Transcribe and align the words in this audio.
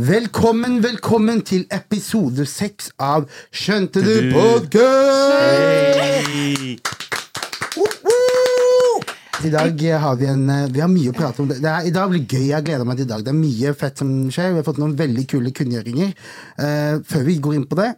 Velkommen, 0.00 0.78
velkommen 0.80 1.42
til 1.44 1.66
episode 1.76 2.46
seks 2.48 2.86
av 3.04 3.26
Skjønte 3.52 4.00
du 4.00 4.08
Du. 4.08 4.28
podkast? 4.32 5.34
Hey. 6.30 6.78
I 9.44 9.50
dag 9.52 9.82
har 10.00 10.16
vi 10.16 10.28
en 10.30 10.46
eh, 10.48 10.68
Vi 10.72 10.80
har 10.80 10.88
mye 10.88 11.12
å 11.12 11.16
prate 11.16 11.42
om. 11.42 11.50
Det 11.52 11.60
er, 11.60 11.84
I 11.84 11.92
dag 11.92 12.08
blir 12.08 12.24
gøy. 12.24 12.46
Jeg 12.48 12.64
gleder 12.64 12.88
meg 12.88 12.96
til 12.96 13.04
i 13.04 13.10
dag. 13.10 13.24
Det 13.26 13.32
er 13.34 13.36
mye 13.42 13.74
fett 13.76 14.00
som 14.00 14.08
skjer. 14.32 14.54
Vi 14.54 14.62
har 14.62 14.66
fått 14.70 14.80
noen 14.80 14.96
veldig 14.96 15.26
kule 15.28 15.52
kunngjøringer. 15.52 16.14
Uh, 16.56 17.04
før 17.04 17.26
vi 17.28 17.36
går 17.44 17.58
inn 17.58 17.66
på 17.68 17.76
det, 17.82 17.90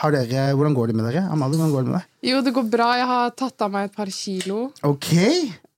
har 0.00 0.14
dere, 0.16 0.48
hvordan 0.58 0.74
går 0.74 0.90
det 0.90 0.96
med 0.98 1.06
dere? 1.06 1.22
Amalie, 1.30 1.60
hvordan 1.60 1.74
går 1.76 1.84
det 1.86 1.92
med 1.92 2.00
deg? 2.00 2.08
Jo, 2.32 2.40
det 2.42 2.54
går 2.58 2.66
bra. 2.72 2.88
Jeg 2.98 3.06
har 3.12 3.30
tatt 3.38 3.66
av 3.68 3.70
meg 3.76 3.92
et 3.92 3.94
par 3.94 4.10
kilo 4.10 4.72
Ok, 4.82 5.12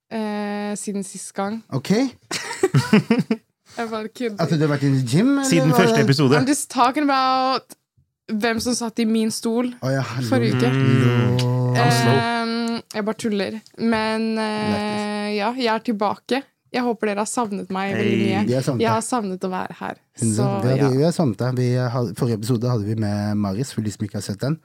eh, 0.08 0.72
siden 0.80 1.04
sist 1.04 1.34
gang. 1.36 1.60
ok. 1.68 1.92
At 3.76 4.52
du 4.52 4.62
har 4.62 4.72
vært 4.72 4.86
inne 4.88 5.02
i 5.02 5.04
gym? 5.04 5.36
eller 5.38 5.48
Siden 5.50 5.74
første 5.76 6.00
episode. 6.00 6.38
I'm 6.38 6.48
just 6.48 6.70
talking 6.72 7.04
about 7.08 7.76
hvem 8.32 8.60
som 8.62 8.74
satt 8.74 8.98
i 8.98 9.06
min 9.06 9.30
stol 9.30 9.68
oh, 9.70 9.90
ja, 9.92 10.02
hallo. 10.02 10.26
forrige 10.26 10.58
uke. 10.58 10.70
Mm. 10.72 11.76
Eh, 11.76 12.82
jeg 12.96 13.06
bare 13.06 13.20
tuller. 13.20 13.58
Men 13.78 14.32
eh, 14.40 15.36
ja, 15.36 15.52
jeg 15.54 15.70
er 15.72 15.84
tilbake. 15.86 16.42
Jeg 16.74 16.82
håper 16.82 17.12
dere 17.12 17.22
har 17.22 17.30
savnet 17.30 17.70
meg 17.72 17.94
veldig 17.94 18.16
mye. 18.20 18.40
Vi 18.48 18.82
Jeg 18.82 18.90
har 18.90 19.04
savnet 19.04 19.44
å 19.46 19.50
være 19.52 19.76
her. 19.78 20.00
Så 20.18 20.26
vi, 20.64 20.74
ja. 20.74 20.82
har, 20.82 20.96
vi 20.96 21.06
har 21.06 21.14
savnet 21.14 21.44
deg. 21.56 21.78
Forrige 22.18 22.40
episode 22.40 22.68
hadde 22.68 22.88
vi 22.88 22.98
med 23.00 23.38
Maris, 23.40 23.70
for 23.72 23.86
de 23.86 23.92
som 23.94 24.04
ikke 24.04 24.18
har 24.18 24.26
sett 24.26 24.42
den. 24.42 24.58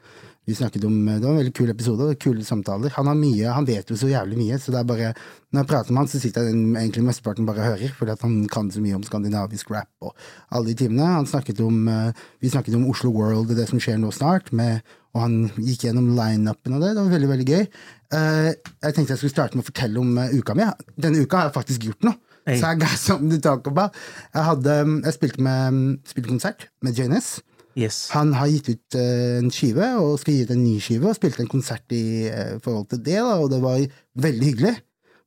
Vi 0.49 0.55
snakket 0.57 0.83
om, 0.87 1.05
Det 1.05 1.21
var 1.21 1.35
en 1.35 1.37
veldig 1.37 1.53
kul 1.53 1.69
episode, 1.69 2.01
og 2.01 2.19
kule 2.19 2.43
samtaler. 2.43 2.89
Han 2.95 3.07
har 3.07 3.17
mye, 3.17 3.51
han 3.53 3.65
vet 3.65 3.89
jo 3.91 3.95
så 3.95 4.09
jævlig 4.09 4.39
mye, 4.39 4.57
så 4.59 4.73
det 4.73 4.79
er 4.79 4.87
bare 4.89 5.13
Når 5.51 5.59
jeg 5.61 5.67
prater 5.67 5.91
med 5.91 5.99
han, 6.01 6.07
så 6.07 6.19
sitter 6.19 6.47
jeg 6.47 6.55
egentlig 6.55 7.03
mesteparten 7.03 7.45
bare 7.45 7.59
og 7.59 7.73
hører, 7.73 7.93
fordi 7.97 8.15
han 8.21 8.47
kan 8.47 8.71
så 8.71 8.81
mye 8.81 8.95
om 8.95 9.03
skandinavisk 9.03 9.71
rap 9.71 9.89
og 10.01 10.15
alle 10.49 10.71
de 10.71 10.75
timene. 10.79 11.03
Han 11.03 11.27
snakket 11.27 11.59
om, 11.59 11.87
eh, 11.87 12.13
vi 12.41 12.49
snakket 12.49 12.75
om 12.75 12.87
Oslo 12.89 13.11
World 13.11 13.51
og 13.51 13.57
det 13.57 13.67
som 13.69 13.79
skjer 13.79 13.99
nå 13.99 14.13
snart, 14.15 14.53
med, 14.53 14.81
og 15.13 15.21
han 15.21 15.51
gikk 15.57 15.83
gjennom 15.85 16.15
lineupen 16.15 16.73
og 16.73 16.81
det. 16.81 16.95
Det 16.95 17.03
var 17.03 17.11
veldig, 17.11 17.29
veldig 17.33 17.47
gøy. 17.51 17.67
Eh, 18.15 18.53
jeg 18.81 18.95
tenkte 18.95 19.11
jeg 19.11 19.17
skulle 19.17 19.35
starte 19.35 19.59
med 19.59 19.65
å 19.65 19.69
fortelle 19.69 19.99
om 19.99 20.17
eh, 20.17 20.31
uka 20.39 20.55
mi. 20.55 20.63
Denne 20.95 21.21
uka 21.21 21.37
har 21.37 21.49
jeg 21.49 21.57
faktisk 21.59 21.89
gjort 21.89 22.07
noe. 22.07 22.15
Hey. 22.47 22.57
Så 22.57 22.71
jeg. 22.71 22.79
Jeg, 24.33 24.43
hadde, 24.47 24.75
jeg 25.05 25.13
spilte, 25.13 25.43
med, 25.45 25.99
spilte 26.09 26.31
konsert 26.31 26.63
med 26.81 26.97
JNS. 26.97 27.35
Yes. 27.79 28.09
Han 28.11 28.33
har 28.35 28.49
gitt 28.51 28.69
ut 28.69 28.95
eh, 28.99 29.37
en 29.39 29.51
skive, 29.53 29.87
og 30.01 30.19
skal 30.19 30.33
gi 30.35 30.45
ut 30.45 30.53
en 30.55 30.63
ny 30.63 30.77
skive, 30.83 31.07
og 31.07 31.15
spilte 31.17 31.43
en 31.45 31.51
konsert 31.51 31.93
i 31.95 32.27
eh, 32.27 32.55
forhold 32.63 32.89
til 32.91 33.03
det, 33.05 33.19
da, 33.19 33.37
og 33.39 33.51
det 33.53 33.61
var 33.63 33.83
veldig 34.25 34.47
hyggelig. 34.49 34.73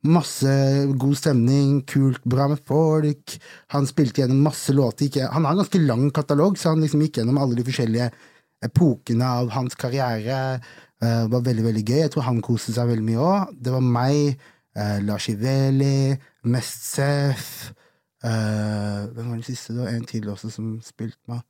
Masse 0.04 0.50
god 1.00 1.16
stemning, 1.16 1.78
kult, 1.88 2.20
bra 2.28 2.50
med 2.52 2.60
folk. 2.68 3.36
Han 3.72 3.88
spilte 3.88 4.20
gjennom 4.20 4.42
masse 4.44 4.74
låter. 4.76 5.08
Han 5.32 5.46
har 5.48 5.54
en 5.56 5.62
ganske 5.62 5.80
lang 5.80 6.10
katalog, 6.12 6.58
så 6.60 6.74
han 6.74 6.84
liksom 6.84 7.00
gikk 7.06 7.22
gjennom 7.22 7.40
alle 7.40 7.56
de 7.56 7.64
forskjellige 7.64 8.10
epokene 8.68 9.30
av 9.40 9.48
hans 9.56 9.78
karriere. 9.80 10.60
Eh, 11.00 11.22
Det 11.24 11.32
var 11.32 11.46
veldig, 11.48 11.64
veldig 11.70 11.86
gøy. 11.86 12.02
Jeg 12.02 12.12
tror 12.12 12.28
han 12.28 12.44
koste 12.44 12.76
seg 12.76 12.92
veldig 12.92 13.08
mye 13.08 13.24
òg. 13.30 13.56
Det 13.64 13.72
var 13.72 13.88
meg, 13.96 14.36
Lars 15.06 15.28
Iveli, 15.30 16.16
Mest 16.50 16.80
Sef 16.96 17.44
eh, 18.26 19.04
Hvem 19.06 19.28
var 19.28 19.36
den 19.36 19.44
siste? 19.46 19.70
Det 19.72 19.84
var 19.84 19.92
en 19.92 20.08
til 20.10 20.26
også 20.32 20.50
som 20.50 20.72
spilte 20.82 21.20
med 21.30 21.44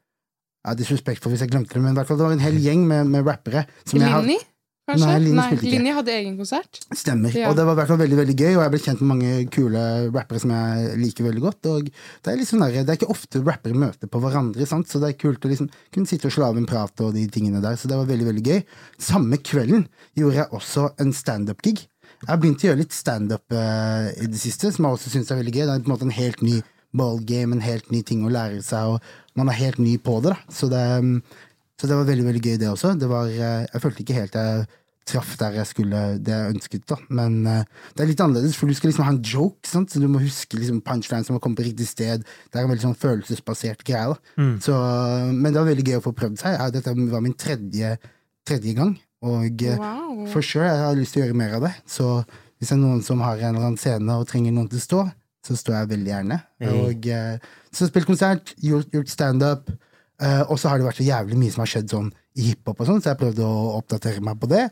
ja, 0.65 0.73
for 1.21 1.31
hvis 1.31 1.45
jeg 1.45 1.53
glemte 1.53 1.77
det, 1.77 1.83
men 1.85 1.95
det 1.95 2.09
var 2.09 2.33
en 2.33 2.43
hel 2.43 2.59
gjeng 2.63 2.87
med, 2.89 3.07
med 3.13 3.27
rappere. 3.27 3.67
som 3.85 4.01
jeg 4.01 4.09
har- 4.09 4.23
Linni, 4.23 4.39
kanskje? 4.89 5.07
Nei, 5.07 5.19
Linni 5.19 5.37
Nei. 5.37 5.57
Linni 5.61 5.91
hadde 5.93 6.13
egen 6.13 6.37
konsert. 6.39 6.81
Stemmer. 6.93 7.35
Ja. 7.37 7.51
Og 7.51 7.57
det 7.57 7.65
var 7.67 7.77
veldig 7.77 8.17
veldig 8.17 8.37
gøy, 8.37 8.57
og 8.57 8.63
jeg 8.63 8.71
ble 8.73 8.81
kjent 8.81 9.01
med 9.03 9.11
mange 9.13 9.51
kule 9.51 9.85
rappere 10.11 10.41
som 10.41 10.51
jeg 10.51 10.99
liker 10.99 11.25
veldig 11.29 11.45
godt. 11.45 11.67
Og 11.67 11.91
Det 12.23 12.33
er 12.33 12.45
sånn 12.45 12.65
der, 12.65 12.81
det 12.85 12.89
er 12.89 12.97
ikke 12.97 13.13
ofte 13.13 13.45
rappere 13.45 13.75
møter 13.75 14.09
på 14.09 14.21
hverandre, 14.21 14.67
sant? 14.67 14.89
så 14.89 15.01
det 15.01 15.15
er 15.15 15.21
kult 15.21 15.45
å 15.45 15.53
liksom 15.53 15.71
kunne 15.93 16.07
sitte 16.07 16.27
og 16.29 16.33
slå 16.33 16.49
av 16.49 16.57
en 16.57 16.67
prat 16.67 17.01
og 17.01 17.13
de 17.15 17.27
tingene 17.29 17.61
der. 17.61 17.77
Så 17.77 17.89
det 17.89 17.97
var 17.97 18.09
veldig 18.09 18.31
veldig 18.33 18.45
gøy. 18.45 18.65
Samme 18.99 19.37
kvelden 19.37 19.89
gjorde 20.17 20.41
jeg 20.41 20.49
også 20.51 20.95
en 20.99 21.13
standup-gig. 21.13 21.89
Jeg 22.25 22.29
har 22.31 22.41
begynt 22.41 22.63
å 22.65 22.69
gjøre 22.71 22.81
litt 22.81 22.95
standup 22.95 23.53
uh, 23.53 24.09
i 24.17 24.27
det 24.33 24.41
siste, 24.41 24.71
som 24.73 24.87
jeg 24.87 24.97
også 24.97 25.11
syns 25.13 25.31
er 25.33 25.41
veldig 25.43 25.53
gøy. 25.53 25.65
Det 25.67 25.75
er 25.75 25.83
på 25.85 25.91
en 25.91 25.93
måte 25.93 26.09
en 26.09 26.15
helt 26.17 26.41
ny 26.41 26.63
ballgame, 26.95 27.57
en 27.59 27.65
helt 27.65 27.91
ny 27.93 28.03
ting 28.07 28.23
å 28.27 28.33
lære 28.33 28.63
seg, 28.65 28.95
og 28.95 29.37
man 29.39 29.51
er 29.51 29.61
helt 29.61 29.79
ny 29.83 29.97
på 29.99 30.21
det. 30.23 30.35
da. 30.35 30.55
Så 30.55 30.71
det, 30.73 30.85
um, 31.03 31.19
så 31.81 31.91
det 31.91 31.99
var 31.99 32.07
veldig 32.09 32.25
veldig 32.29 32.43
gøy, 32.47 32.57
det 32.63 32.71
også. 32.71 32.95
Det 32.99 33.09
var, 33.11 33.29
eh, 33.29 33.67
jeg 33.67 33.83
følte 33.83 34.05
ikke 34.05 34.19
helt 34.21 34.35
jeg 34.39 34.67
traff 35.05 35.35
der 35.37 35.59
jeg 35.59 35.69
skulle 35.69 36.03
det 36.25 36.33
jeg 36.33 36.53
ønsket. 36.55 36.85
da 36.89 36.97
Men 37.13 37.47
eh, 37.51 37.65
det 37.95 38.05
er 38.05 38.09
litt 38.09 38.21
annerledes, 38.25 38.57
for 38.57 38.71
du 38.71 38.75
skal 38.79 38.89
liksom 38.91 39.05
ha 39.05 39.13
en 39.13 39.23
joke, 39.23 39.67
sant? 39.69 39.91
så 39.93 40.01
du 40.01 40.07
må 40.09 40.23
huske 40.23 40.57
liksom 40.57 40.81
punchlines 40.87 41.27
som 41.29 41.37
har 41.37 41.43
kommet 41.45 41.61
på 41.61 41.67
riktig 41.67 41.89
sted. 41.91 42.25
Det 42.25 42.57
er 42.61 42.65
en 42.65 42.71
veldig 42.73 42.87
sånn 42.87 42.97
følelsesbasert 43.03 43.85
greie. 43.85 44.15
da 44.15 44.47
så, 44.65 44.79
Men 45.35 45.53
det 45.53 45.61
var 45.61 45.69
veldig 45.69 45.85
gøy 45.91 45.99
å 46.01 46.05
få 46.07 46.15
prøvd 46.17 46.41
seg. 46.41 46.63
Dette 46.73 46.95
var 47.13 47.21
min 47.27 47.35
tredje, 47.37 47.99
tredje 48.47 48.75
gang. 48.79 48.95
Og 49.25 49.63
Wow. 49.81 50.27
for 50.33 50.43
sure, 50.43 50.65
jeg 50.69 50.79
har 50.85 50.97
lyst 50.97 51.15
til 51.15 51.23
å 51.23 51.27
gjøre 51.27 51.37
mer 51.37 51.55
av 51.57 51.63
det. 51.63 51.75
Så 51.87 52.25
hvis 52.59 52.69
det 52.71 52.77
er 52.79 52.83
noen 52.83 53.03
som 53.03 53.21
har 53.21 53.37
en 53.39 53.55
eller 53.57 53.67
annen 53.67 53.81
scene 53.81 54.09
og 54.21 54.27
trenger 54.29 54.53
noen 54.53 54.69
til 54.71 54.79
å 54.79 54.85
stå, 54.89 55.03
så 55.45 55.57
står 55.59 55.77
jeg 55.79 55.91
veldig 55.95 56.13
gjerne. 56.13 56.39
Hey. 56.63 56.75
Og 56.81 57.09
eh, 57.13 57.49
Så 57.75 57.89
spilt 57.91 58.09
konsert, 58.09 58.55
gjort, 58.63 58.91
gjort 58.95 59.13
standup. 59.13 59.73
Uh, 60.23 60.45
og 60.47 60.61
så 60.63 60.71
har 60.71 60.79
det 60.79 60.87
vært 60.87 61.01
så 61.01 61.05
jævlig 61.09 61.37
mye 61.41 61.51
som 61.51 61.65
har 61.65 61.71
skjedd 61.73 61.91
sånn 61.91 62.11
i 62.39 62.45
hiphop, 62.49 62.79
og 62.79 62.87
sånn, 62.87 63.01
så 63.03 63.11
jeg 63.11 63.19
prøvde 63.19 63.43
å 63.43 63.73
oppdatere 63.81 64.23
meg 64.23 64.39
på 64.39 64.47
det. 64.53 64.63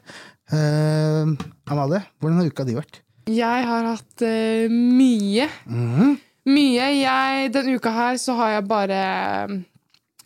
Uh, 0.52 1.34
Amalie, 1.66 1.98
hvordan 2.22 2.38
har 2.38 2.50
uka 2.52 2.66
di 2.68 2.76
vært? 2.78 3.00
Jeg 3.26 3.66
har 3.66 3.88
hatt 3.88 4.22
uh, 4.22 4.70
mye. 4.70 5.48
Mhm. 5.66 6.14
Mye. 6.46 6.86
Jeg, 6.98 7.50
denne 7.54 7.76
uka 7.78 7.90
her 7.94 8.16
så 8.18 8.34
har 8.38 8.56
jeg 8.56 8.64
bare 8.70 9.02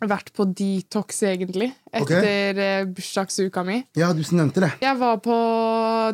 vært 0.05 0.29
på 0.35 0.45
detox, 0.53 1.23
egentlig. 1.25 1.71
Etter 1.89 2.53
okay. 2.53 2.85
bursdagsuka 2.93 3.63
mi. 3.65 3.79
Ja, 3.97 4.11
du 4.13 4.21
nevnte 4.37 4.61
det. 4.61 4.71
Jeg 4.83 4.99
var 4.99 5.17
på 5.25 5.37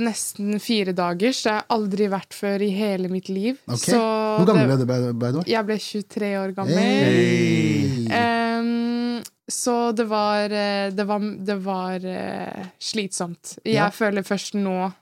nesten 0.03 0.59
fire 0.63 0.94
dagers. 0.95 1.41
Det 1.44 1.51
har 1.51 1.61
jeg 1.63 1.69
aldri 1.75 2.07
vært 2.13 2.38
før 2.38 2.63
i 2.63 2.72
hele 2.75 3.11
mitt 3.11 3.29
liv. 3.33 3.59
Ok. 3.67 3.83
Så 3.91 3.99
Hvor 3.99 4.47
gammel 4.47 4.72
ble 4.72 4.79
du? 4.79 4.85
by- 4.85 5.11
by 5.11 5.31
the 5.31 5.41
way? 5.41 5.51
Jeg 5.51 5.67
ble 5.67 5.79
23 5.83 6.33
år 6.39 6.55
gammel. 6.55 6.77
Hey. 6.79 8.07
Um, 8.07 9.23
så 9.49 9.91
det 9.91 10.05
var 10.07 10.51
eh, 10.55 10.89
Det 10.95 11.03
var, 11.05 11.19
det 11.19 11.55
var 11.66 11.95
uh, 11.99 12.67
slitsomt. 12.79 13.57
Jeg 13.66 13.75
Ja. 13.75 13.89
føler 13.89 14.23
først 14.23 14.55
nå 14.55 14.93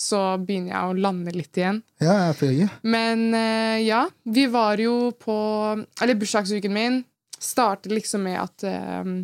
så 0.00 0.38
begynner 0.40 0.72
jeg 0.72 0.88
å 0.88 0.96
lande 0.96 1.32
litt 1.36 1.58
igjen. 1.60 1.82
Ja, 2.00 2.30
jeg 2.30 2.36
føler. 2.38 2.68
Men 2.88 3.34
uh, 3.34 3.76
ja, 3.84 4.06
vi 4.24 4.46
var 4.48 4.80
jo 4.80 5.10
på 5.12 5.36
Eller 6.00 6.16
bursdagsuken 6.16 6.72
min 6.72 7.02
startet 7.40 7.92
liksom 7.92 8.24
med 8.28 8.38
at 8.40 8.64
um, 9.04 9.22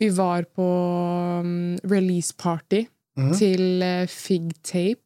vi 0.00 0.08
var 0.16 0.46
på 0.56 0.66
um, 1.40 1.76
release 1.84 2.34
party 2.36 2.84
mm. 3.18 3.32
til 3.36 3.84
uh, 3.84 4.06
Fig 4.08 4.52
Tape. 4.62 5.04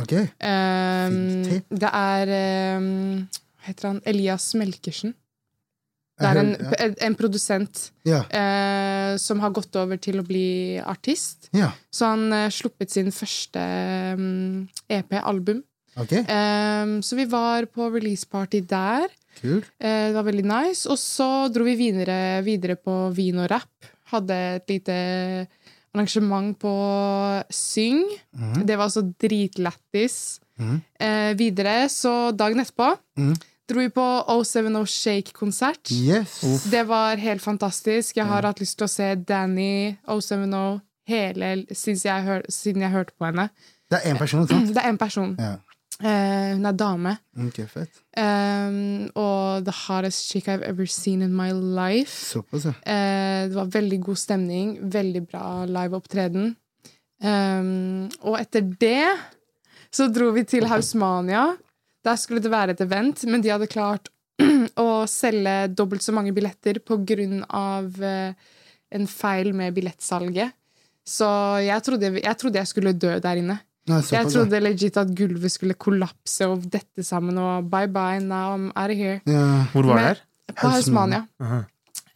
Ok. 0.00 0.12
Um, 0.12 0.26
Fig 0.34 1.48
Tape? 1.48 1.80
det 1.80 1.92
er 1.92 2.34
um, 2.78 2.90
Hva 3.60 3.70
heter 3.70 3.90
han? 3.90 4.04
Elias 4.08 4.52
Melkersen. 4.56 5.14
Det 6.20 6.28
er 6.28 6.40
en, 6.40 6.50
en, 6.84 6.94
en 7.06 7.16
produsent 7.16 7.86
ja. 8.04 8.20
eh, 8.28 9.14
som 9.20 9.40
har 9.40 9.54
gått 9.56 9.76
over 9.80 10.00
til 10.02 10.20
å 10.20 10.26
bli 10.26 10.76
artist. 10.84 11.48
ja. 11.56 11.70
Så 11.88 12.12
han 12.12 12.26
eh, 12.36 12.50
sluppet 12.52 12.92
sin 12.92 13.08
første 13.14 13.62
um, 14.18 14.68
EP-album. 14.88 15.64
Ok, 15.98 16.12
Um, 16.30 17.00
så 17.02 17.16
vi 17.18 17.26
var 17.28 17.66
på 17.66 17.88
release-party 17.90 18.60
der. 18.68 19.08
Kult. 19.40 19.70
Eh, 19.80 20.10
det 20.10 20.16
var 20.16 20.26
veldig 20.28 20.46
nice. 20.46 20.84
Og 20.90 20.98
så 21.00 21.48
dro 21.52 21.66
vi 21.66 21.76
videre, 21.78 22.40
videre 22.46 22.76
på 22.80 22.96
vin 23.16 23.40
og 23.42 23.50
rap. 23.52 23.90
Hadde 24.12 24.36
et 24.58 24.72
lite 24.72 24.96
arrangement 25.94 26.54
på 26.58 26.74
Syng. 27.50 28.04
Mm. 28.36 28.66
Det 28.66 28.76
var 28.76 28.88
altså 28.88 29.04
dritlættis. 29.20 30.40
Mm. 30.60 30.76
Eh, 31.00 31.30
videre, 31.38 31.88
så 31.88 32.32
dagen 32.36 32.60
etterpå 32.60 32.90
mm. 33.16 33.32
dro 33.70 33.80
vi 33.80 33.88
på 33.96 34.06
070 34.28 34.84
Shake-konsert. 34.92 35.90
Yes. 35.90 36.66
Det 36.70 36.84
var 36.88 37.16
helt 37.16 37.42
fantastisk. 37.42 38.16
Jeg 38.16 38.28
har 38.28 38.44
hatt 38.44 38.60
lyst 38.60 38.76
til 38.78 38.84
å 38.84 38.92
se 38.92 39.14
Danny 39.16 39.96
070 40.04 40.82
hele, 41.10 41.54
siden 41.72 42.02
jeg, 42.04 42.26
hør, 42.28 42.44
siden 42.52 42.84
jeg 42.84 42.94
hørte 42.94 43.16
på 43.18 43.30
henne. 43.30 43.48
Det 43.90 43.98
er 43.98 44.12
én 44.12 44.20
person, 44.20 44.46
sant? 44.46 44.70
Det 44.74 44.82
er 44.82 44.92
én 44.92 45.00
person. 45.00 45.34
Ja. 45.38 45.56
Eh, 46.00 46.52
hun 46.54 46.64
er 46.64 46.76
dame. 46.80 47.16
Okay, 47.48 47.66
fett. 47.68 48.00
Um, 48.16 49.10
og 49.20 49.66
the 49.66 49.74
hottest 49.86 50.30
chick 50.30 50.48
I've 50.48 50.64
ever 50.64 50.88
seen 50.88 51.20
in 51.22 51.34
my 51.36 51.50
life. 51.52 52.12
Såpass, 52.32 52.70
ja. 52.70 52.76
Uh, 52.84 53.42
det 53.50 53.58
var 53.58 53.74
veldig 53.74 54.00
god 54.08 54.20
stemning, 54.22 54.72
veldig 54.92 55.26
bra 55.28 55.44
liveopptreden. 55.68 56.54
Um, 57.20 58.08
og 58.24 58.40
etter 58.40 58.64
det 58.80 59.04
så 59.90 60.06
dro 60.12 60.30
vi 60.34 60.44
til 60.46 60.68
Hausmania. 60.70 61.50
Der 62.06 62.16
skulle 62.16 62.40
det 62.42 62.52
være 62.52 62.76
et 62.76 62.82
event, 62.84 63.24
men 63.28 63.42
de 63.42 63.50
hadde 63.52 63.68
klart 63.70 64.08
å 64.80 65.04
selge 65.10 65.72
dobbelt 65.74 66.04
så 66.04 66.14
mange 66.16 66.32
billetter 66.36 66.80
på 66.84 67.00
grunn 67.04 67.42
av 67.44 67.98
eh, 68.00 68.32
en 68.94 69.08
feil 69.10 69.52
med 69.56 69.74
billettsalget. 69.76 70.54
Så 71.06 71.26
jeg 71.64 71.84
trodde 71.84 72.12
jeg, 72.14 72.36
trodde 72.38 72.60
jeg 72.60 72.70
skulle 72.70 72.94
dø 72.94 73.16
der 73.20 73.42
inne. 73.42 73.58
Nei, 73.90 74.00
Jeg 74.14 74.30
trodde 74.30 74.60
legit 74.62 74.96
at 75.00 75.10
gulvet 75.18 75.52
skulle 75.52 75.74
kollapse 75.74 76.46
og 76.48 76.64
dette 76.70 77.04
sammen 77.06 77.38
og 77.42 77.68
bye 77.72 77.88
bye, 77.90 78.20
now 78.22 78.54
I'm 78.56 78.70
out 78.74 78.90
of 78.90 78.96
here. 78.96 79.20
ja. 79.26 79.66
Hvor 79.72 79.82
var 79.90 79.94
Men- 79.94 80.04
det 80.04 80.08
her? 80.14 80.24
På 80.60 80.68
Hausmania. 80.74 81.24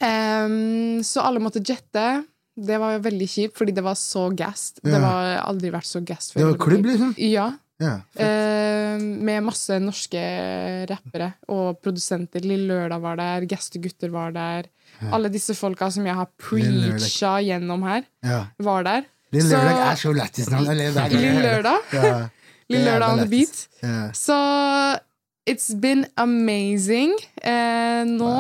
Ehm, 0.03 1.03
så 1.07 1.23
alle 1.25 1.41
måtte 1.43 1.63
jette. 1.65 2.25
Det 2.55 2.79
var 2.79 2.95
jo 2.97 3.03
veldig 3.09 3.27
kjipt, 3.31 3.57
fordi 3.59 3.75
det 3.75 3.83
var 3.85 3.97
så 3.99 4.29
gassed. 4.37 4.79
Ja. 4.85 4.91
Det 4.95 5.01
var 5.03 5.39
aldri 5.49 5.71
vært 5.75 5.89
så 5.91 6.03
gassed 6.07 6.35
før. 6.35 6.41
Det 6.41 6.51
var 6.53 6.67
klubb, 6.67 6.87
liksom? 6.91 7.15
Ja. 7.19 7.49
Ja. 7.83 7.95
Ehm, 8.23 9.19
med 9.27 9.43
masse 9.43 9.81
norske 9.83 10.21
rappere 10.87 11.33
og 11.51 11.81
produsenter. 11.83 12.45
Lille 12.47 12.69
Lørdag 12.71 13.01
var 13.03 13.17
der, 13.19 13.47
Gaste 13.51 13.81
gutter 13.83 14.13
var 14.15 14.31
der. 14.33 14.69
Alle 15.13 15.29
disse 15.29 15.57
folka 15.59 15.91
som 15.91 16.07
jeg 16.07 16.15
har 16.15 16.29
preacha 16.39 17.33
gjennom 17.43 17.83
her, 17.83 18.05
ja. 18.23 18.45
var 18.63 18.85
der. 18.87 19.05
Lille 19.35 19.51
Lørdag 19.51 19.81
er 19.91 19.95
så 20.01 20.13
lættis 20.17 20.51
navn. 20.51 20.65
Lille 21.11 21.43
Lørdag. 21.43 21.79
Ja. 21.93 22.15
Lille 22.71 22.85
Lørdag 22.87 23.09
on 23.13 23.19
the 23.19 23.29
beat. 23.29 23.67
Ja. 23.83 24.11
Så 24.17 24.37
it's 25.51 25.69
been 25.81 26.07
amazing. 26.17 27.13
Eh, 27.45 28.05
nå 28.09 28.33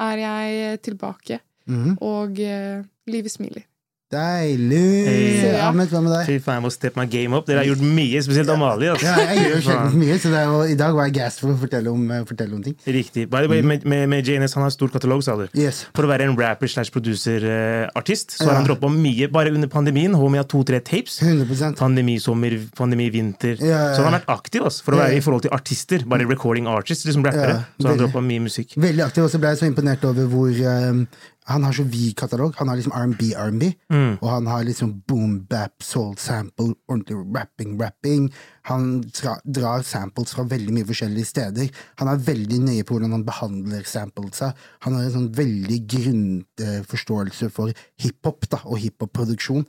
er 0.00 0.16
jeg 0.24 0.80
tilbake, 0.82 1.38
Mhm. 1.66 1.98
og 2.00 2.40
eh, 2.40 2.82
livet 3.06 3.30
smiler. 3.30 3.62
Deilig! 4.10 5.06
Hey. 5.06 5.52
Ahmed, 5.62 5.86
hva 5.86 6.00
med 6.02 6.10
deg? 6.10 6.24
Fy 6.26 6.40
faen, 6.42 6.56
jeg 6.58 6.64
må 6.64 6.70
steppe 6.74 6.98
my 6.98 7.04
game 7.06 7.36
up. 7.38 7.44
Dere 7.46 7.60
har 7.60 7.68
gjort 7.68 7.82
mye, 7.86 8.18
spesielt 8.26 8.48
Amalie. 8.50 8.90
Altså. 8.90 9.06
Ja, 9.06 9.26
jeg 9.36 9.44
gjør 9.44 9.60
sjelden 9.68 10.00
mye, 10.00 10.16
så 10.18 10.32
jo, 10.34 10.56
i 10.66 10.74
dag 10.80 10.96
var 10.96 11.06
jeg 11.06 11.14
gassed 11.20 11.44
for 11.44 11.52
å 11.52 11.58
fortelle 11.60 11.92
om, 11.92 12.02
eh, 12.10 12.24
fortelle 12.26 12.56
om 12.56 12.64
ting. 12.64 12.74
Riktig. 12.90 13.28
By 13.30 13.44
the 13.46 13.52
way, 13.52 13.62
med, 13.62 13.86
med, 13.86 14.26
JNS, 14.26 14.56
han 14.58 14.66
har 14.66 14.74
stor 14.74 14.90
katalog, 14.90 15.22
sa 15.22 15.36
du. 15.38 15.46
Yes. 15.54 15.84
For 15.94 16.08
å 16.08 16.10
være 16.10 16.26
en 16.26 16.34
rapper 16.34 16.72
slash 16.74 16.90
producer-artist, 16.90 18.34
så 18.34 18.48
Ja. 18.48 18.50
har 18.50 18.58
han 18.58 18.66
droppa 18.66 18.90
mye. 18.90 19.30
Bare 19.30 19.54
under 19.54 19.70
pandemien 19.70 20.18
Homie 20.18 20.42
har 20.42 20.50
to-tre 20.50 20.82
tapes. 20.82 21.20
100 21.22 21.78
Pandemisommer, 21.78 22.58
pandemivinter. 22.74 23.62
Ja, 23.62 23.66
ja, 23.70 23.78
ja. 23.78 23.94
Så 23.94 24.02
han 24.02 24.10
har 24.10 24.18
vært 24.18 24.34
aktiv 24.34 24.66
altså, 24.66 24.82
for 24.82 24.98
å 24.98 25.04
være 25.04 25.14
ja. 25.14 25.18
i 25.18 25.20
forhold 25.22 25.46
til 25.46 25.54
artister. 25.54 26.02
Bare 26.02 26.26
recording 26.26 26.66
artists, 26.66 27.06
liksom 27.06 27.22
rappere. 27.22 27.62
Ja, 27.62 27.64
så 27.78 27.94
han 27.94 28.02
droppa 28.02 28.18
mye 28.18 28.42
musikk. 28.42 28.74
Veldig 28.74 29.06
aktiv, 29.06 29.22
og 29.22 29.30
så 29.30 29.38
ble 29.38 29.54
jeg 29.54 29.62
så 29.62 29.70
imponert 29.70 30.02
over 30.02 30.26
hvor 30.26 30.50
eh, 30.50 31.06
Han 31.50 31.64
har 31.66 31.74
så 31.74 31.82
vid 31.82 32.14
katalog. 32.16 32.54
Han 32.60 32.68
har 32.70 32.76
liksom 32.78 32.92
R&B, 32.94 33.32
R&B, 33.34 33.72
Mm. 33.90 34.18
og 34.22 34.28
han 34.30 34.46
har 34.46 34.62
liksom 34.64 34.92
boom, 35.08 35.40
bap, 35.50 35.82
soul 35.82 36.14
sample, 36.16 36.74
ordentlig 36.88 37.16
rapping, 37.36 37.72
rapping. 37.80 38.28
Han 38.70 39.00
dra, 39.10 39.34
drar 39.44 39.82
samples 39.82 40.32
fra 40.36 40.44
veldig 40.46 40.72
mye 40.76 40.86
forskjellige 40.86 41.26
steder. 41.26 41.70
Han 41.98 42.08
er 42.12 42.22
veldig 42.28 42.60
nøye 42.68 42.84
på 42.86 42.94
hvordan 42.96 43.16
han 43.16 43.24
behandler 43.26 43.82
samplesa. 43.88 44.52
Han 44.86 44.94
har 44.94 45.08
en 45.08 45.16
sånn 45.16 45.30
veldig 45.34 45.80
grunnforståelse 45.94 47.50
for 47.54 47.72
hiphop 48.00 48.46
da, 48.52 48.62
og 48.64 48.78
hiphop-produksjon. 48.82 49.66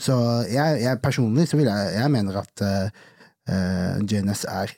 Så 0.00 0.16
jeg, 0.50 0.80
jeg 0.82 1.00
personlig 1.04 1.46
så 1.50 1.58
vil 1.60 1.68
jeg 1.68 1.94
Jeg 2.00 2.10
mener 2.10 2.38
at 2.40 2.62
uh, 2.64 3.98
JNS 4.00 4.46
er 4.48 4.72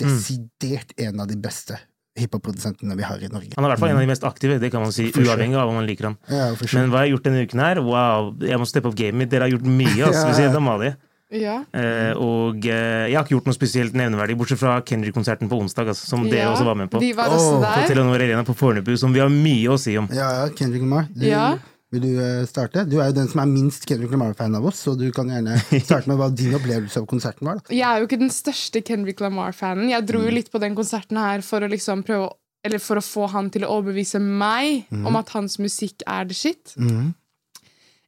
desidert 0.00 0.94
en 0.96 1.20
av 1.20 1.28
de 1.28 1.36
beste 1.36 1.76
hiphop-produsentene 2.18 2.96
vi 2.98 3.02
har 3.06 3.22
i 3.24 3.28
Norge. 3.32 3.54
Han 3.56 3.64
er 3.64 3.68
i 3.68 3.72
hvert 3.72 3.80
fall 3.80 3.92
en 3.92 3.96
av 4.00 4.04
de 4.04 4.10
mest 4.10 4.24
aktive, 4.28 4.58
det 4.60 4.70
kan 4.72 4.82
man 4.84 4.92
si, 4.92 5.10
For 5.12 5.22
sure. 5.22 5.32
uavhengig 5.32 5.56
av 5.56 5.68
om 5.72 5.78
man 5.80 5.86
liker 5.88 6.10
han. 6.10 6.18
Ja, 6.28 6.50
sure. 6.60 6.80
Men 6.80 6.90
hva 6.92 7.00
har 7.02 7.06
jeg 7.08 7.14
gjort 7.16 7.24
denne 7.30 7.46
uken 7.46 7.62
her? 7.64 7.80
Wow, 7.86 8.34
jeg 8.44 8.58
må 8.60 8.66
steppe 8.68 8.90
opp 8.90 8.98
gamet 8.98 9.14
mitt. 9.22 9.30
Dere 9.32 9.46
har 9.48 9.54
gjort 9.54 9.64
mye, 9.66 9.96
altså, 10.04 10.20
Ja. 10.20 10.26
spesielt 10.28 10.56
Amalie. 10.60 10.94
Ja. 11.32 11.54
Uh, 11.72 12.12
og 12.20 12.58
uh, 12.68 13.08
jeg 13.08 13.16
har 13.16 13.24
ikke 13.24 13.32
gjort 13.38 13.46
noe 13.48 13.56
spesielt 13.56 13.94
nevneverdig, 13.96 14.36
bortsett 14.36 14.60
fra 14.60 14.74
Kendrick-konserten 14.84 15.48
på 15.48 15.56
onsdag, 15.62 15.88
altså, 15.88 16.04
som 16.10 16.26
dere 16.28 16.50
også 16.52 16.66
var 16.68 16.76
med 16.76 16.90
på. 16.92 17.00
Vi 17.00 17.14
var 17.16 17.32
også 17.32 17.54
På 17.56 17.60
der. 17.64 17.86
Telenor 17.88 18.20
Arena 18.20 18.42
på 18.44 18.52
Fornebu, 18.54 18.92
som 19.00 19.14
vi 19.16 19.20
har 19.24 19.30
mye 19.32 19.72
å 19.72 19.78
si 19.80 19.96
om. 19.96 20.10
Ja, 20.12 20.28
ja, 20.42 20.48
Kendrick 20.52 20.82
Lamar. 20.84 21.08
Du, 21.16 21.24
Ja. 21.24 21.54
Vil 21.92 22.00
du 22.06 22.12
eh, 22.24 22.44
starte? 22.48 22.86
Du 22.88 22.96
er 23.02 23.10
jo 23.10 23.16
den 23.18 23.28
som 23.28 23.42
er 23.42 23.50
minst 23.50 23.84
Kendrick 23.88 24.10
Lamar-fan 24.14 24.54
av 24.56 24.64
oss, 24.70 24.78
så 24.86 24.94
du 24.96 25.04
kan 25.12 25.28
gjerne 25.28 25.58
starte 25.88 26.08
med 26.08 26.16
hva 26.20 26.30
din 26.34 26.54
opplevelse 26.56 27.02
av 27.02 27.06
konserten 27.10 27.46
var. 27.50 27.60
da. 27.60 27.74
Jeg 27.76 27.84
er 27.84 28.00
jo 28.00 28.06
ikke 28.08 28.20
den 28.22 28.32
største 28.32 28.80
Kendrick 28.88 29.20
Lamar-fanen. 29.20 29.90
Jeg 29.92 30.06
dro 30.08 30.22
Mm. 30.22 30.24
jo 30.30 30.36
litt 30.38 30.50
på 30.52 30.60
den 30.62 30.74
konserten 30.78 31.20
her 31.20 31.42
for 31.44 31.60
å 31.60 31.68
liksom 31.70 32.02
prøve 32.08 32.30
eller 32.64 32.78
for 32.78 32.94
å 32.96 33.02
få 33.02 33.28
han 33.32 33.50
til 33.50 33.64
å 33.66 33.70
overbevise 33.74 34.20
meg 34.22 34.86
Mm. 34.90 35.06
om 35.10 35.16
at 35.18 35.28
hans 35.34 35.58
musikk 35.58 36.00
er 36.06 36.24
the 36.24 36.34
shit. 36.34 36.74
Mm. 36.78 37.12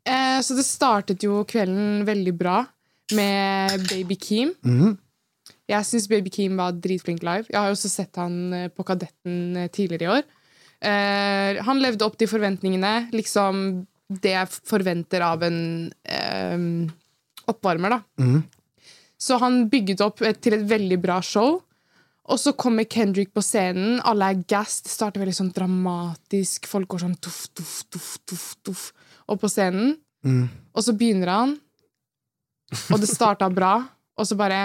Eh, 0.06 0.38
så 0.40 0.54
det 0.56 0.64
startet 0.64 1.22
jo 1.26 1.42
kvelden 1.48 2.04
veldig 2.06 2.34
bra 2.38 2.60
med 3.12 3.88
Baby 3.90 4.16
Keem. 4.20 4.52
Mm. 4.64 4.96
Jeg 5.68 5.84
syns 5.88 6.08
Baby 6.08 6.30
Keem 6.30 6.56
var 6.60 6.72
dritflink 6.72 7.22
live. 7.24 7.46
Jeg 7.50 7.56
har 7.58 7.68
jo 7.70 7.76
også 7.76 7.90
sett 7.90 8.16
han 8.20 8.52
eh, 8.52 8.68
på 8.68 8.84
Kadetten 8.84 9.56
eh, 9.56 9.68
tidligere 9.72 10.06
i 10.08 10.12
år. 10.18 10.22
Eh, 10.84 11.60
han 11.64 11.80
levde 11.82 12.04
opp 12.06 12.16
til 12.20 12.28
forventningene. 12.30 12.94
Liksom 13.16 13.60
det 14.20 14.34
jeg 14.34 14.50
forventer 14.68 15.24
av 15.24 15.42
en 15.46 15.60
eh, 16.04 16.58
oppvarmer, 17.48 17.96
da. 17.96 18.00
Mm. 18.20 18.42
Så 19.24 19.38
han 19.40 19.62
bygget 19.72 20.02
opp 20.04 20.20
et, 20.28 20.40
til 20.44 20.58
et 20.58 20.66
veldig 20.68 20.98
bra 21.00 21.20
show. 21.24 21.62
Og 22.24 22.38
så 22.40 22.54
kommer 22.56 22.86
Kendrick 22.88 23.34
på 23.36 23.42
scenen, 23.44 23.98
alle 24.04 24.30
er 24.32 24.42
gassed. 24.48 24.88
Starter 24.88 25.20
veldig 25.20 25.36
sånn 25.36 25.52
dramatisk. 25.56 26.68
Folk 26.70 26.88
går 26.94 27.02
sånn 27.04 27.18
tuff, 27.20 27.42
tuff, 27.56 27.74
tuff, 27.92 28.14
tuff, 28.28 28.46
tuff 28.64 28.84
opp 29.28 29.42
på 29.44 29.50
scenen. 29.52 29.96
Mm. 30.24 30.46
Og 30.72 30.84
så 30.86 30.94
begynner 30.96 31.28
han, 31.32 31.52
og 32.90 33.00
det 33.02 33.10
starta 33.12 33.48
bra, 33.52 33.74
og 34.16 34.24
så 34.28 34.36
bare 34.40 34.62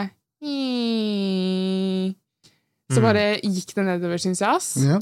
Så 2.89 2.95
Mm. 2.95 3.03
bare 3.03 3.23
gikk 3.43 3.73
det 3.75 3.83
nedover, 3.85 4.17
syns 4.23 4.39
jeg, 4.39 4.49
ass. 4.49 4.69
Ja. 4.79 4.99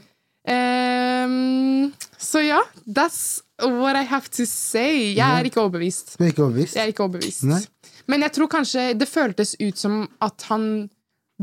Ehm, 1.28 1.92
så 2.18 2.42
ja, 2.46 2.62
that's 2.88 3.42
what 3.62 3.96
I 4.00 4.04
have 4.08 4.30
to 4.38 4.46
say. 4.46 5.14
Jeg 5.18 5.40
er 5.42 5.44
ikke 5.50 5.62
overbevist. 5.62 6.16
Du 6.18 6.24
er 6.24 6.32
ikke 6.32 6.46
overbevist? 6.48 6.76
Jeg 6.78 6.84
er 6.88 6.94
ikke 6.94 7.04
overbevist. 7.06 7.44
Nei. 7.50 7.62
Men 8.08 8.24
jeg 8.24 8.32
tror 8.38 8.48
kanskje 8.48 8.88
det 8.98 9.08
føltes 9.12 9.56
ut 9.60 9.78
som 9.78 10.06
at 10.24 10.48
han 10.50 10.88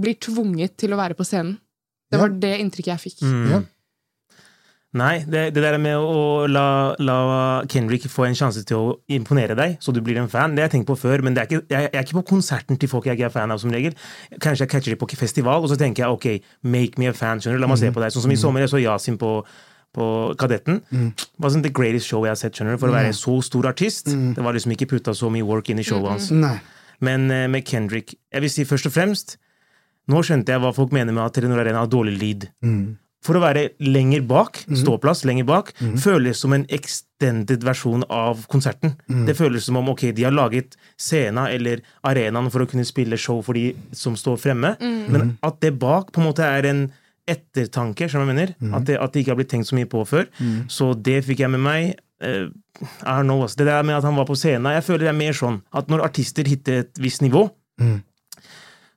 blir 0.01 0.17
tvunget 0.25 0.77
til 0.81 0.95
å 0.95 0.99
være 0.99 1.15
på 1.19 1.27
scenen. 1.29 1.59
Det 2.11 2.19
Ja. 2.19 2.25
var 2.25 2.29
det 2.41 2.57
inntrykket 2.61 2.93
jeg 2.95 3.03
fikk. 3.05 3.23
Mm. 3.23 3.51
Ja. 3.51 3.63
Nei, 4.95 5.25
det, 5.27 5.49
det 5.57 5.63
der 5.65 5.75
med 5.83 5.97
å 5.99 6.47
la, 6.47 6.95
la 7.03 7.15
Kendrick 7.67 8.05
få 8.07 8.29
en 8.29 8.37
sjanse 8.39 8.63
til 8.63 8.77
å 8.79 8.93
imponere 9.11 9.57
deg, 9.59 9.73
så 9.83 9.91
du 9.91 9.99
blir 10.01 10.21
en 10.23 10.29
fan, 10.31 10.55
det 10.55 10.63
har 10.63 10.69
jeg 10.69 10.77
tenkt 10.77 10.87
på 10.93 10.95
før, 11.01 11.25
men 11.27 11.35
det 11.35 11.43
er 11.43 11.49
ikke, 11.49 11.65
jeg, 11.67 11.89
jeg 11.89 11.99
er 11.99 12.05
ikke 12.07 12.19
på 12.21 12.27
konserten 12.29 12.79
til 12.79 12.89
folk 12.93 13.09
jeg 13.11 13.19
ikke 13.19 13.27
er 13.27 13.35
fan 13.35 13.51
av, 13.51 13.59
som 13.59 13.75
regel. 13.75 13.97
Kanskje 14.39 14.63
jeg 14.63 14.71
catcher 14.71 14.95
dem 14.95 15.01
på 15.03 15.09
festival, 15.19 15.65
og 15.67 15.73
så 15.73 15.79
tenker 15.81 16.05
jeg 16.05 16.15
ok, 16.15 16.47
make 16.63 16.95
me 17.03 17.09
a 17.11 17.13
fan, 17.19 17.43
skjønner 17.43 17.59
du, 17.59 17.65
la 17.67 17.73
meg 17.73 17.81
se 17.83 17.91
på 17.91 18.05
deg. 18.05 18.15
Sånn 18.15 18.23
som 18.29 18.37
i 18.37 18.39
sommer, 18.39 18.63
jeg 18.63 18.71
så 18.71 18.79
Yasin 18.85 19.19
på, 19.19 19.33
på 19.95 20.07
Kadetten. 20.41 20.83
Det 20.91 21.43
var 21.43 21.55
sånn 21.55 21.65
the 21.65 21.73
greatest 21.75 22.11
show 22.11 22.27
jeg 22.27 22.35
har 22.35 22.41
sett, 22.41 22.57
skjønner 22.59 22.77
du, 22.77 22.83
for 22.83 22.91
å 22.93 22.97
være 22.97 23.13
en 23.13 23.17
så 23.19 23.39
stor 23.47 23.71
artist. 23.71 24.11
Det 24.11 24.43
var 24.45 24.57
liksom 24.57 24.75
ikke 24.75 24.91
putta 24.97 25.15
så 25.17 25.31
mye 25.33 25.47
work 25.47 25.71
inn 25.73 25.81
i 25.83 25.87
showet 25.87 26.17
hans. 26.17 26.29
Nei. 26.35 26.57
Men 27.05 27.31
uh, 27.31 27.47
med 27.51 27.67
Kendrick, 27.67 28.15
jeg 28.33 28.45
vil 28.45 28.53
si 28.53 28.67
først 28.69 28.91
og 28.91 28.95
fremst 28.95 29.39
Nå 30.11 30.21
skjønte 30.21 30.53
jeg 30.53 30.61
hva 30.61 30.69
folk 30.77 30.93
mener 30.93 31.15
med 31.17 31.25
at 31.25 31.33
Telenor 31.33 31.63
Arena 31.63 31.81
har 31.81 31.89
dårlig 31.89 32.19
lyd. 32.21 32.43
For 33.25 33.39
å 33.39 33.41
være 33.41 33.71
lenger 33.81 34.21
bak, 34.29 34.59
ståplass 34.77 35.23
lenger 35.25 35.47
bak, 35.49 35.71
føles 36.03 36.43
som 36.45 36.53
en 36.53 36.67
extended 36.69 37.65
versjon 37.65 38.05
av 38.13 38.43
konserten. 38.53 38.99
Det 39.25 39.33
føles 39.39 39.65
som 39.65 39.79
om 39.81 39.89
ok, 39.95 40.11
de 40.13 40.27
har 40.27 40.35
laget 40.37 40.77
scena 41.01 41.47
eller 41.49 41.81
arenaen 42.05 42.51
for 42.53 42.67
å 42.67 42.69
kunne 42.69 42.85
spille 42.85 43.17
show 43.17 43.41
for 43.47 43.57
de 43.57 43.71
som 43.97 44.13
står 44.21 44.37
fremme, 44.43 44.75
men 45.09 45.33
at 45.41 45.57
det 45.65 45.73
bak 45.81 46.13
på 46.13 46.21
en 46.21 46.29
måte 46.29 46.45
er 46.45 46.69
en 46.69 46.85
ettertanke, 47.27 48.09
skjønner 48.09 48.29
jeg 48.29 48.35
mener? 48.35 48.55
At, 48.77 48.87
det, 48.89 48.99
at 49.01 49.13
det 49.15 49.23
ikke 49.23 49.33
har 49.33 49.39
blitt 49.41 49.51
tenkt 49.55 49.69
så 49.71 49.77
mye 49.79 49.89
på 49.89 50.03
før. 50.05 50.27
Så 50.69 50.93
det 50.95 51.23
fikk 51.25 51.41
jeg 51.45 51.51
med 51.55 51.63
meg. 51.65 51.95
Uh, 52.23 52.49
I 53.03 53.19
don't 53.19 53.27
know, 53.29 53.43
altså. 53.43 53.59
Det 53.61 53.67
der 53.67 53.83
med 53.83 53.97
at 53.97 54.05
han 54.05 54.17
var 54.17 54.27
på 54.29 54.37
scenen, 54.39 54.73
jeg 54.73 54.85
føler 54.85 55.07
det 55.07 55.13
er 55.13 55.17
mer 55.19 55.33
sånn 55.37 55.63
at 55.75 55.89
når 55.93 56.05
artister 56.07 56.47
hitter 56.49 56.85
et 56.85 57.01
visst 57.03 57.23
nivå, 57.25 57.49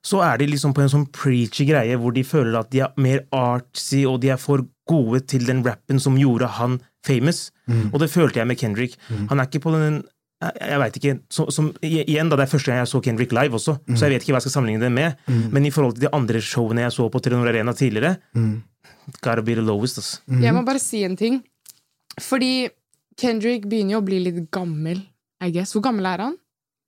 så 0.08 0.20
er 0.24 0.38
de 0.38 0.46
liksom 0.48 0.72
på 0.72 0.80
en 0.84 0.92
sånn 0.92 1.06
preachy 1.12 1.66
greie 1.68 1.96
hvor 1.98 2.14
de 2.14 2.22
føler 2.24 2.54
at 2.60 2.70
de 2.72 2.80
er 2.86 2.92
mer 2.96 3.24
artsy, 3.34 4.04
og 4.06 4.20
de 4.22 4.30
er 4.32 4.38
for 4.40 4.62
gode 4.88 5.20
til 5.28 5.44
den 5.48 5.64
rappen 5.66 5.98
som 6.00 6.16
gjorde 6.16 6.46
han 6.60 6.78
famous. 7.04 7.50
Og 7.92 7.98
det 8.00 8.08
følte 8.12 8.38
jeg 8.40 8.48
med 8.48 8.56
Kendrick. 8.60 8.94
Han 9.28 9.40
er 9.40 9.48
ikke 9.50 9.64
på 9.66 9.74
den 9.74 9.98
jeg, 10.38 10.52
jeg 10.70 10.78
vet 10.82 10.96
ikke, 11.00 11.12
som, 11.34 11.48
som, 11.50 11.68
igjen 11.82 12.28
da, 12.30 12.36
Det 12.38 12.44
er 12.46 12.50
første 12.52 12.70
gang 12.70 12.78
jeg 12.82 12.90
så 12.92 13.00
Kendrick 13.02 13.32
live 13.34 13.58
også, 13.58 13.74
så 13.96 14.06
jeg 14.06 14.14
vet 14.14 14.22
ikke 14.26 14.34
hva 14.36 14.38
jeg 14.38 14.46
skal 14.48 14.56
sammenligne 14.58 14.86
det 14.86 14.92
med. 14.94 15.28
Men 15.54 15.66
i 15.66 15.72
forhold 15.74 15.96
til 15.96 16.06
de 16.06 16.12
andre 16.14 16.40
showene 16.44 16.84
jeg 16.86 16.94
så 16.94 17.08
på 17.10 17.20
Telenor 17.24 17.50
Arena 17.50 17.74
tidligere, 17.74 18.16
gotta 19.20 19.42
be 19.42 19.54
the 19.58 19.64
lowest. 19.64 19.98
ass. 19.98 20.20
Jeg 20.28 20.54
må 20.54 20.62
bare 20.66 20.78
si 20.82 21.02
en 21.04 21.16
ting. 21.18 21.40
Fordi 22.22 22.68
Kendrick 23.18 23.66
begynner 23.66 23.96
jo 23.96 24.02
å 24.02 24.06
bli 24.06 24.20
litt 24.22 24.44
gammel, 24.54 25.00
I 25.42 25.50
guess. 25.54 25.74
Hvor 25.74 25.82
gammel 25.88 26.06
er 26.06 26.22
han? 26.28 26.36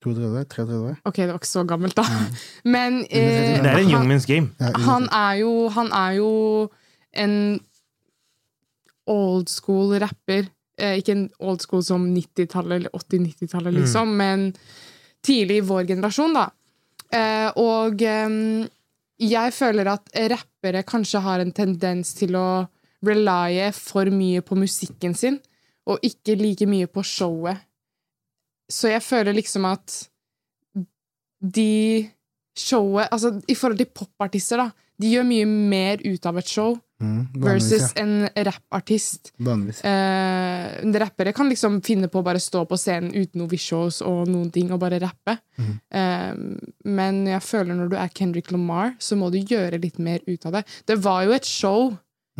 32? 0.04 0.44
33? 0.48 0.92
Ok, 1.04 1.16
det 1.20 1.28
var 1.28 1.40
ikke 1.40 1.50
så 1.50 1.64
gammelt, 1.68 1.96
da. 1.98 2.04
Mm. 2.06 2.38
Men 2.74 3.00
eh, 3.10 3.58
Det 3.60 3.72
er 3.72 3.82
en 3.82 3.90
young 3.90 4.06
man's 4.08 4.26
game. 4.30 4.54
Han 4.86 5.08
er 5.12 5.42
jo 5.42 5.68
Han 5.74 5.90
er 5.92 6.14
jo 6.20 6.30
en 7.12 7.34
old 9.10 9.50
school 9.50 9.98
rapper. 9.98 10.48
Eh, 10.80 10.96
ikke 11.00 11.12
en 11.16 11.26
old 11.44 11.60
school 11.60 11.82
som 11.84 12.06
90-tallet 12.14 12.78
eller 12.78 12.96
80-90-tallet, 12.96 13.76
liksom, 13.76 14.16
men 14.16 14.48
tidlig 15.26 15.60
i 15.60 15.66
vår 15.68 15.84
generasjon, 15.92 16.36
da. 16.38 16.46
Eh, 17.12 17.48
og 17.60 18.00
jeg 19.20 19.52
føler 19.52 19.90
at 19.92 20.12
rappere 20.32 20.84
kanskje 20.88 21.20
har 21.24 21.42
en 21.42 21.52
tendens 21.52 22.14
til 22.16 22.38
å 22.38 22.46
relye 23.04 23.70
for 23.76 24.08
mye 24.14 24.40
på 24.44 24.56
musikken 24.56 25.16
sin, 25.16 25.40
og 25.88 26.00
ikke 26.06 26.38
like 26.38 26.68
mye 26.70 26.88
på 26.88 27.04
showet. 27.04 27.60
Så 28.70 28.92
jeg 28.92 29.02
føler 29.02 29.34
liksom 29.34 29.66
at 29.66 29.96
de 31.40 32.06
showet 32.60 33.08
Altså 33.10 33.32
i 33.48 33.54
forhold 33.56 33.80
til 33.80 33.88
popartister, 33.88 34.60
da. 34.60 34.70
De 35.00 35.08
gjør 35.08 35.24
mye 35.24 35.46
mer 35.48 36.02
ut 36.04 36.26
av 36.28 36.38
et 36.38 36.48
show 36.48 36.76
Mm, 37.00 37.20
versus 37.40 37.94
ja. 37.96 38.02
en 38.02 38.28
rappartist. 38.44 39.30
Eh, 39.40 40.98
rappere 41.00 41.32
kan 41.32 41.48
liksom 41.48 41.78
finne 41.84 42.10
på 42.12 42.20
å 42.20 42.26
bare 42.26 42.40
stå 42.42 42.66
på 42.68 42.76
scenen 42.76 43.14
uten 43.14 43.40
noen 43.40 43.50
visuals 43.50 44.02
og 44.04 44.28
noen 44.28 44.50
ting, 44.52 44.68
og 44.74 44.82
bare 44.82 45.00
rappe. 45.00 45.38
Mm. 45.56 45.72
Eh, 46.00 46.68
men 46.92 47.22
jeg 47.30 47.40
føler 47.46 47.78
når 47.78 47.90
du 47.92 47.96
er 47.96 48.12
Kendrick 48.12 48.52
Lamar, 48.52 48.94
så 49.00 49.16
må 49.16 49.30
du 49.32 49.40
gjøre 49.40 49.80
litt 49.80 49.98
mer 49.98 50.20
ut 50.28 50.44
av 50.46 50.58
det. 50.58 50.64
Det 50.86 50.98
var 51.00 51.24
jo 51.24 51.34
et 51.38 51.48
show, 51.48 51.90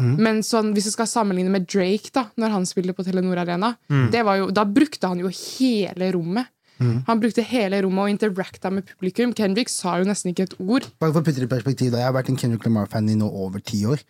mm. 0.00 0.14
men 0.20 0.42
sånn, 0.46 0.74
hvis 0.76 0.90
du 0.90 0.94
skal 0.94 1.08
sammenligne 1.08 1.52
med 1.56 1.68
Drake, 1.70 2.12
da 2.12 2.28
når 2.36 2.56
han 2.58 2.68
spilte 2.68 2.92
på 2.96 3.06
Telenor 3.06 3.40
Arena, 3.40 3.74
Mm. 3.88 4.10
det 4.12 4.24
var 4.28 4.36
jo, 4.42 4.50
da 4.50 4.64
brukte 4.68 5.08
han 5.08 5.18
jo 5.24 5.32
hele 5.32 6.12
rommet. 6.12 6.52
Mm. 6.80 7.02
Han 7.06 7.20
brukte 7.20 7.42
hele 7.44 7.82
rommet 7.84 8.06
og 8.06 8.10
interacta 8.14 8.70
med 8.72 8.86
publikum. 8.88 9.34
Kendrick 9.36 9.68
sa 9.68 9.98
jo 10.00 10.06
nesten 10.08 10.32
ikke 10.32 10.46
et 10.48 10.54
ord. 10.60 10.86
Bare 10.98 11.12
for 11.12 11.20
å 11.20 11.24
putte 11.26 11.40
det 11.42 11.48
i 11.48 11.54
perspektiv, 11.54 11.90
da. 11.92 11.98
Jeg 12.00 12.08
har 12.08 12.16
vært 12.16 12.30
en 12.32 12.38
Kendrick 12.40 12.64
Lamar-fan 12.64 13.10
i 13.12 13.16
nå 13.20 13.28
over 13.28 13.60
ti 13.60 13.82
år. 13.84 14.00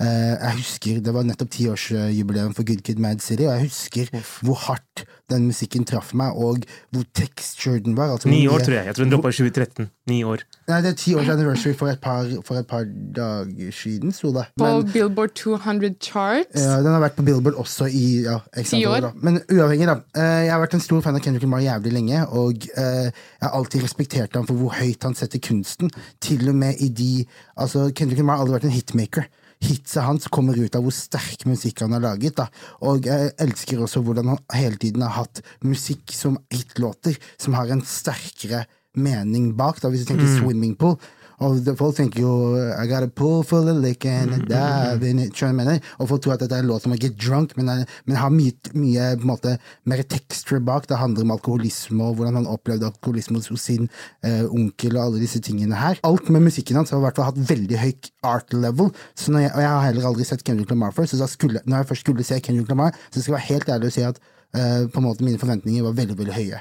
Eh, 0.00 0.34
jeg 0.38 0.54
husker, 0.60 1.00
Det 1.02 1.12
var 1.14 1.24
nettopp 1.26 1.50
tiårsjubileum 1.50 2.52
for 2.54 2.62
Good 2.66 2.82
Kid 2.86 2.98
Mad 3.02 3.18
City, 3.24 3.42
og 3.48 3.56
jeg 3.58 3.68
husker 3.68 4.10
hvor 4.46 4.54
hardt 4.68 5.04
den 5.28 5.44
musikken 5.50 5.84
traff 5.84 6.14
meg, 6.16 6.32
og 6.40 6.62
hvor 6.94 7.02
tekstur 7.18 7.76
den 7.84 7.96
var. 7.98 8.14
Altså, 8.14 8.30
Ni 8.30 8.46
år, 8.48 8.62
tror 8.64 8.78
jeg. 8.78 8.86
Jeg 8.86 8.94
tror 8.96 9.04
den 9.04 9.12
droppa 9.12 9.28
i 9.28 9.36
2013. 9.36 9.88
Ni 10.08 10.22
år. 10.24 10.44
Nei, 10.70 10.78
det 10.84 10.92
er 10.92 10.96
ti 11.02 11.14
års 11.18 11.28
anniversary 11.28 11.74
for 11.76 11.90
et 11.92 12.00
par, 12.00 12.30
for 12.46 12.60
et 12.60 12.66
par 12.70 12.86
dager 13.16 13.74
siden, 13.74 14.14
sto 14.14 14.30
det. 14.32 14.46
På 14.56 14.64
Men 14.64 14.92
Billboard 14.92 15.34
200 15.36 15.98
charts. 16.00 16.56
ja, 16.56 16.78
den 16.84 16.94
har 16.94 17.02
vært 17.02 17.18
på 17.18 17.26
Billboard 17.26 17.58
også 17.60 17.90
i 17.90 18.22
ja, 18.24 18.38
Ti 18.62 18.84
år. 18.86 19.00
Da. 19.08 19.10
Men 19.20 19.40
uavhengig, 19.52 19.90
da. 19.90 19.98
Eh, 20.16 20.46
jeg 20.46 20.54
har 20.54 20.62
vært 20.62 20.78
en 20.78 20.84
stor 20.86 21.02
fan 21.04 21.18
av 21.18 21.26
Kendrick 21.26 21.44
Lamar 21.44 21.60
jævlig 21.66 21.92
lenge, 21.98 22.22
og 22.38 22.64
eh, 22.76 23.10
jeg 23.10 23.44
har 23.44 23.58
alltid 23.58 23.84
respektert 23.84 24.38
ham 24.38 24.46
for 24.48 24.54
hvor 24.62 24.78
høyt 24.78 25.02
han 25.04 25.18
setter 25.18 25.42
kunsten. 25.44 25.90
Til 26.24 26.48
og 26.48 26.56
med 26.56 26.80
i 26.80 26.88
de 26.88 27.26
Altså, 27.58 27.90
Kendrick 27.92 28.22
Lamar 28.22 28.38
har 28.38 28.46
aldri 28.46 28.60
vært 28.60 28.70
en 28.70 28.76
hitmaker. 28.78 29.28
Hitsa 29.64 30.04
hans 30.06 30.28
kommer 30.30 30.58
ut 30.58 30.76
av 30.78 30.84
hvor 30.86 30.94
sterk 30.94 31.44
musikk 31.48 31.82
han 31.84 31.96
har 31.96 32.04
laget. 32.04 32.36
Da. 32.38 32.48
Og 32.86 33.06
jeg 33.08 33.32
elsker 33.42 33.82
også 33.82 34.02
hvordan 34.06 34.32
han 34.34 34.42
hele 34.54 34.78
tiden 34.80 35.02
har 35.02 35.16
hatt 35.24 35.42
musikk 35.66 36.14
som 36.14 36.38
hitlåter, 36.52 37.18
som 37.40 37.56
har 37.58 37.70
en 37.72 37.82
sterkere 37.82 38.64
mening 38.98 39.52
bak. 39.58 39.82
Da. 39.82 39.90
Hvis 39.90 40.06
du 40.06 40.12
tenker 40.12 40.30
Swimming 40.38 40.76
Pool, 40.78 40.98
og 41.40 41.68
folk 41.78 41.94
tenker 41.96 42.20
jo 42.24 42.32
I 42.58 42.86
got 42.90 43.04
a 43.06 43.08
pool 43.08 43.42
full 43.46 43.68
of 43.70 43.76
liquor 43.82 44.10
and 44.10 44.34
a 44.34 44.38
dive 44.48 45.06
in 45.08 45.18
it. 45.22 45.32
Skjønner? 45.38 45.78
Og 46.00 46.08
folk 46.10 46.22
tror 46.24 46.34
at 46.34 46.40
dette 46.42 46.56
er 46.56 46.64
en 46.64 46.70
låt 46.70 46.82
som 46.82 46.92
er 46.94 46.98
Get 47.02 47.16
Drunk, 47.20 47.56
men, 47.56 47.68
er- 47.68 47.84
men 48.06 48.16
har 48.18 48.30
mye, 48.34 48.52
mye 48.74 49.08
måte, 49.22 49.56
mer 49.86 50.02
texture 50.02 50.60
bak. 50.60 50.86
Det 50.90 50.98
handler 50.98 51.22
om 51.26 51.34
alkoholisme 51.36 52.02
og 52.08 52.16
hvordan 52.18 52.40
han 52.40 52.46
opplevde 52.50 52.88
alkoholisme 52.90 53.38
hos 53.38 53.62
sin 53.62 53.88
eh, 54.24 54.44
onkel 54.50 54.96
og 54.98 55.04
alle 55.04 55.20
disse 55.22 55.40
tingene 55.44 55.78
her. 55.78 56.00
Alt 56.08 56.28
med 56.30 56.42
musikken 56.48 56.76
hans 56.80 56.90
har 56.90 56.98
i 56.98 57.06
hvert 57.06 57.16
fall 57.20 57.30
hatt 57.30 57.38
veldig 57.50 57.78
høyt 57.84 58.10
art 58.26 58.52
level, 58.52 58.90
jeg, 59.18 59.52
og 59.54 59.60
jeg 59.62 59.68
har 59.68 59.84
heller 59.86 60.08
aldri 60.08 60.24
sett 60.26 60.42
Kendrick 60.44 60.70
Lamar 60.70 60.90
før, 60.96 61.06
så 61.06 61.26
skulle, 61.30 61.60
når 61.66 61.82
jeg 61.84 61.88
først 61.92 62.04
skulle 62.06 62.24
se 62.26 62.40
Kendrick 62.40 62.68
Lamar, 62.68 62.96
så 63.12 63.20
skal 63.20 63.32
jeg 63.32 63.38
være 63.38 63.48
helt 63.52 63.68
ærlig 63.76 63.90
og 63.92 63.94
si 63.94 64.02
at 64.08 64.18
eh, 64.54 64.86
på 64.90 64.98
en 65.00 65.06
måte 65.06 65.24
mine 65.26 65.38
forventninger 65.38 65.82
var 65.86 65.94
veldig, 65.98 66.18
veldig 66.18 66.34
høye 66.34 66.60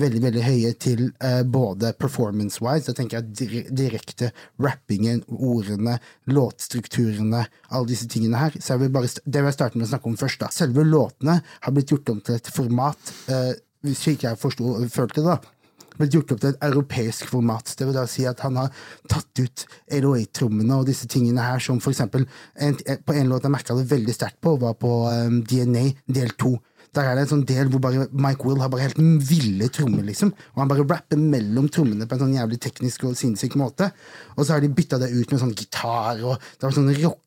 veldig 0.00 0.20
veldig 0.24 0.42
høye 0.42 0.72
til 0.82 1.04
eh, 1.22 1.42
både 1.46 1.92
performance-wise, 2.00 2.88
da 2.88 2.96
tenker 2.98 3.20
jeg 3.20 3.36
dire- 3.38 3.74
direkte 3.82 4.30
rappingen, 4.62 5.22
ordene, 5.30 5.98
låtstrukturene, 6.30 7.44
alle 7.70 7.90
disse 7.90 8.08
tingene 8.10 8.40
her. 8.40 8.56
Så 8.58 8.74
jeg 8.74 8.84
vil 8.84 8.94
bare, 8.96 9.10
det 9.24 9.40
vil 9.40 9.50
jeg 9.52 9.58
starte 9.58 9.78
med 9.78 9.86
å 9.86 9.92
snakke 9.92 10.10
om 10.10 10.18
først. 10.18 10.42
da. 10.42 10.50
Selve 10.54 10.86
låtene 10.86 11.40
har 11.44 11.74
blitt 11.76 11.94
gjort 11.94 12.10
om 12.10 12.20
til 12.20 12.40
et 12.40 12.50
format, 12.54 13.14
eh, 13.28 13.52
hvis 13.84 14.06
ikke 14.14 14.32
jeg 14.32 14.40
forsto, 14.40 14.76
følte 14.90 15.22
det, 15.22 15.36
da. 15.36 15.54
Blitt 15.94 16.14
gjort 16.16 16.32
opp 16.34 16.40
til 16.42 16.50
et 16.50 16.64
europeisk 16.66 17.28
format. 17.30 17.70
Det 17.78 17.86
vil 17.86 17.94
da 17.94 18.02
si 18.10 18.24
at 18.26 18.40
han 18.42 18.56
har 18.58 18.72
tatt 19.06 19.38
ut 19.38 19.66
LOA-trommene 19.94 20.80
og 20.80 20.88
disse 20.88 21.06
tingene 21.06 21.44
her, 21.44 21.62
som 21.62 21.78
for 21.78 21.94
eksempel 21.94 22.26
en, 22.58 22.74
På 23.06 23.14
en 23.14 23.30
låt 23.30 23.46
jeg 23.46 23.54
merka 23.54 23.76
det 23.78 23.86
veldig 23.92 24.14
sterkt 24.16 24.40
på, 24.42 24.56
var 24.58 24.74
på 24.74 24.90
um, 25.06 25.38
DNA 25.46 25.92
del 26.10 26.34
to. 26.34 26.56
Der 26.94 27.08
er 27.10 27.18
det 27.18 27.24
en 27.26 27.32
sånn 27.32 27.44
del 27.48 27.70
hvor 27.72 27.82
bare 27.82 28.06
Mike 28.12 28.46
Will 28.46 28.62
har 28.62 28.70
bare 28.72 28.86
helt 28.86 29.00
ville 29.28 29.68
trommer, 29.74 30.04
liksom. 30.06 30.32
Og 30.54 30.62
han 30.62 30.70
bare 30.70 30.86
rapper 30.86 31.20
mellom 31.20 31.68
trommene 31.72 32.06
på 32.08 32.16
en 32.16 32.24
sånn 32.24 32.36
jævlig 32.36 32.60
teknisk 32.62 33.06
og 33.08 33.18
sinnssyk 33.18 33.58
måte. 33.60 33.90
Og 34.36 34.44
så 34.44 34.54
har 34.54 34.64
de 34.64 34.72
bytta 34.72 35.00
det 35.02 35.12
ut 35.14 35.30
med 35.30 35.42
sånn 35.42 35.54
gitar, 35.56 36.22
og 36.22 36.38
det 36.38 36.68
var 36.68 36.76
sånn 36.76 36.94
rocke- 37.02 37.22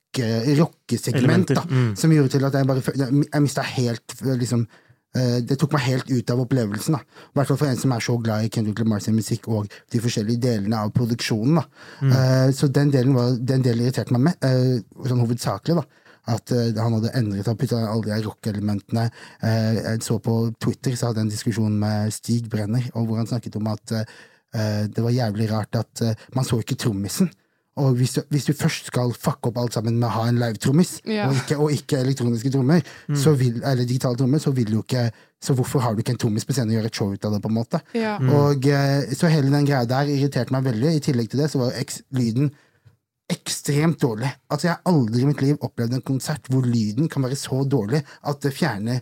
rockesegment 0.57 1.53
da, 1.53 1.63
mm. 1.67 1.93
som 1.99 2.13
gjorde 2.13 2.35
til 2.35 2.47
at 2.47 2.57
jeg 2.57 2.67
bare 2.67 2.83
Jeg, 2.97 3.41
mista 3.43 3.61
helt 3.61 4.15
liksom 4.23 4.65
eh, 5.15 5.37
det 5.43 5.59
tok 5.59 5.75
meg 5.75 5.85
helt 5.87 6.09
ut 6.11 6.33
av 6.33 6.41
opplevelsen. 6.45 6.97
I 6.97 7.37
hvert 7.37 7.51
fall 7.51 7.59
for 7.59 7.69
en 7.69 7.79
som 7.83 7.93
er 7.93 8.07
så 8.07 8.17
glad 8.23 8.45
i 8.47 8.51
Kendrick 8.53 8.79
Lamar 8.81 9.03
sin 9.03 9.17
musikk 9.17 9.47
og 9.51 9.69
de 9.91 10.01
forskjellige 10.03 10.43
delene 10.47 10.79
av 10.79 10.95
produksjonen. 10.95 11.61
da. 11.61 11.67
Eh, 12.07 12.49
så 12.55 12.71
den 12.71 12.91
delen, 12.93 13.15
var, 13.17 13.37
den 13.37 13.65
delen 13.65 13.85
irriterte 13.85 14.15
meg 14.15 14.29
med, 14.31 14.43
eh, 14.43 15.07
sånn 15.07 15.23
hovedsakelig. 15.23 15.81
da. 15.81 16.06
At 16.27 16.51
eh, 16.51 16.73
han 16.75 16.97
hadde 16.97 17.13
endret 17.15 17.47
og 17.47 17.57
putta 17.61 17.79
alle 17.87 18.03
de 18.17 18.25
rockelementene. 18.27 19.07
Uh, 19.43 19.73
jeg 19.79 20.01
så 20.03 20.17
på 20.19 20.37
Twitter 20.59 20.95
så 20.99 21.09
hadde 21.09 21.21
jeg 21.23 21.29
en 21.29 21.35
diskusjon 21.35 21.77
med 21.79 22.11
Stig 22.15 22.49
Brenner, 22.51 22.83
og 22.95 23.07
hvor 23.07 23.21
han 23.21 23.29
snakket 23.29 23.55
om 23.59 23.67
at 23.71 23.93
eh, 24.01 24.85
det 24.91 25.03
var 25.03 25.11
jævlig 25.15 25.51
rart 25.51 25.75
at 25.79 26.01
eh, 26.03 26.15
man 26.35 26.43
så 26.47 26.59
ikke 26.59 26.75
trommisen. 26.79 27.29
Og 27.77 27.93
hvis 27.99 28.15
du, 28.15 28.21
hvis 28.33 28.47
du 28.47 28.53
først 28.57 28.87
skal 28.89 29.11
fucke 29.13 29.51
opp 29.51 29.57
alt 29.61 29.75
sammen 29.77 29.99
med 30.01 30.07
å 30.07 30.13
ha 30.15 30.23
en 30.31 30.39
live-trommis, 30.41 30.95
Ja. 31.05 31.27
og, 31.29 31.51
og 31.61 31.71
ikke 31.75 31.99
elektroniske 32.01 32.49
trommer, 32.55 32.81
så 33.13 33.35
vil, 33.37 33.59
eller 33.61 33.85
digitale 33.85 34.17
trommer, 34.17 34.41
så 34.41 34.49
vil 34.57 34.71
du 34.71 34.79
ikke 34.81 35.03
Så 35.39 35.53
hvorfor 35.53 35.83
har 35.85 35.93
du 35.93 35.99
ikke 36.01 36.15
en 36.15 36.17
trommis 36.17 36.41
på 36.49 36.55
scenen 36.57 36.71
og 36.73 36.79
gjør 36.79 36.87
et 36.89 36.97
show 36.97 37.11
ut 37.13 37.25
av 37.27 37.35
det? 37.35 37.41
på 37.43 37.51
en 37.51 37.53
måte? 37.59 37.79
Ja. 37.93 38.15
Og 38.17 38.65
eh, 38.65 39.13
Så 39.13 39.29
hele 39.29 39.51
den 39.53 39.67
greia 39.69 39.85
der 39.85 40.09
irriterte 40.09 40.51
meg 40.55 40.65
veldig. 40.65 40.95
I 40.97 41.03
tillegg 41.05 41.29
til 41.29 41.43
det 41.43 41.51
så 41.53 41.59
var 41.61 41.69
jo 41.69 41.83
eks- 41.83 42.01
lyden 42.17 42.49
ekstremt 43.29 43.99
dårlig. 44.01 44.29
Altså 44.49 44.67
Jeg 44.67 44.75
har 44.77 44.93
aldri 44.93 45.21
i 45.21 45.27
mitt 45.27 45.41
liv 45.43 45.57
opplevd 45.61 45.97
en 45.97 46.05
konsert 46.07 46.47
hvor 46.51 46.63
lyden 46.65 47.09
kan 47.11 47.23
være 47.25 47.35
så 47.39 47.63
dårlig 47.67 48.03
at 48.23 48.41
det 48.45 48.53
fjerner 48.55 49.01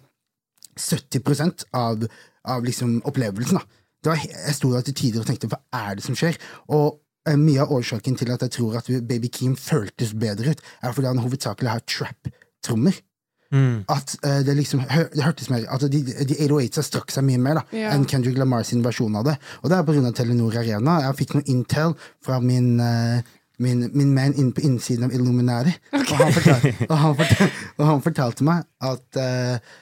70 0.75 1.65
av, 1.73 2.05
av 2.43 2.65
liksom 2.65 3.01
opplevelsen. 3.05 3.57
da. 3.59 3.63
Det 4.03 4.11
var, 4.11 4.21
jeg 4.21 4.55
sto 4.57 4.71
der 4.73 4.85
til 4.85 4.93
tider 4.97 5.21
og 5.23 5.29
tenkte 5.29 5.49
hva 5.49 5.61
er 5.73 5.95
det 5.97 6.03
som 6.05 6.17
skjer? 6.17 6.37
Og 6.75 6.99
eh, 7.29 7.37
mye 7.39 7.63
av 7.63 7.71
årsaken 7.73 8.17
til 8.19 8.31
at 8.33 8.43
jeg 8.45 8.53
tror 8.57 8.77
at 8.81 8.89
Baby 9.07 9.31
Keem 9.33 9.55
føltes 9.57 10.13
bedre 10.13 10.53
ut, 10.53 10.61
er 10.83 10.93
fordi 10.93 11.09
han 11.09 11.21
hovedsakelig 11.23 11.71
har 11.71 11.85
trap-trommer. 11.89 12.99
Mm. 13.53 13.85
At 13.93 14.15
eh, 14.25 14.41
det 14.45 14.55
liksom 14.57 14.81
hør, 14.89 15.07
det 15.13 15.21
hørtes 15.23 15.51
mer 15.53 15.67
altså 15.69 15.87
De, 15.87 15.99
de 16.01 16.33
808 16.49 16.81
strakk 16.83 17.11
seg 17.13 17.23
mye 17.27 17.37
mer 17.39 17.59
da 17.59 17.61
Ja. 17.77 17.91
enn 17.93 18.07
Kendrick 18.09 18.39
Lamar 18.41 18.65
sin 18.67 18.81
versjon 18.83 19.15
av 19.15 19.27
det. 19.29 19.35
Og 19.61 19.69
det 19.71 19.77
er 19.77 19.85
pga. 19.85 20.11
Telenor 20.17 20.57
Arena. 20.59 20.95
Jeg 21.05 21.17
fikk 21.21 21.35
noe 21.37 21.45
intel 21.53 21.93
fra 22.25 22.39
min 22.43 22.79
eh, 22.81 23.21
Min, 23.57 23.89
min 23.93 24.13
man 24.15 24.35
inn 24.35 24.51
på 24.55 24.63
innsiden 24.67 25.07
av 25.07 25.15
Illuminati. 25.15 25.73
Og, 25.95 26.13
han 26.19 26.35
fortalte, 26.35 26.75
og, 26.91 26.95
han 26.99 27.17
fortalte, 27.21 27.49
og 27.77 27.89
han 27.89 28.05
fortalte 28.05 28.47
meg 28.47 28.63
at 28.83 29.19
uh, 29.21 29.73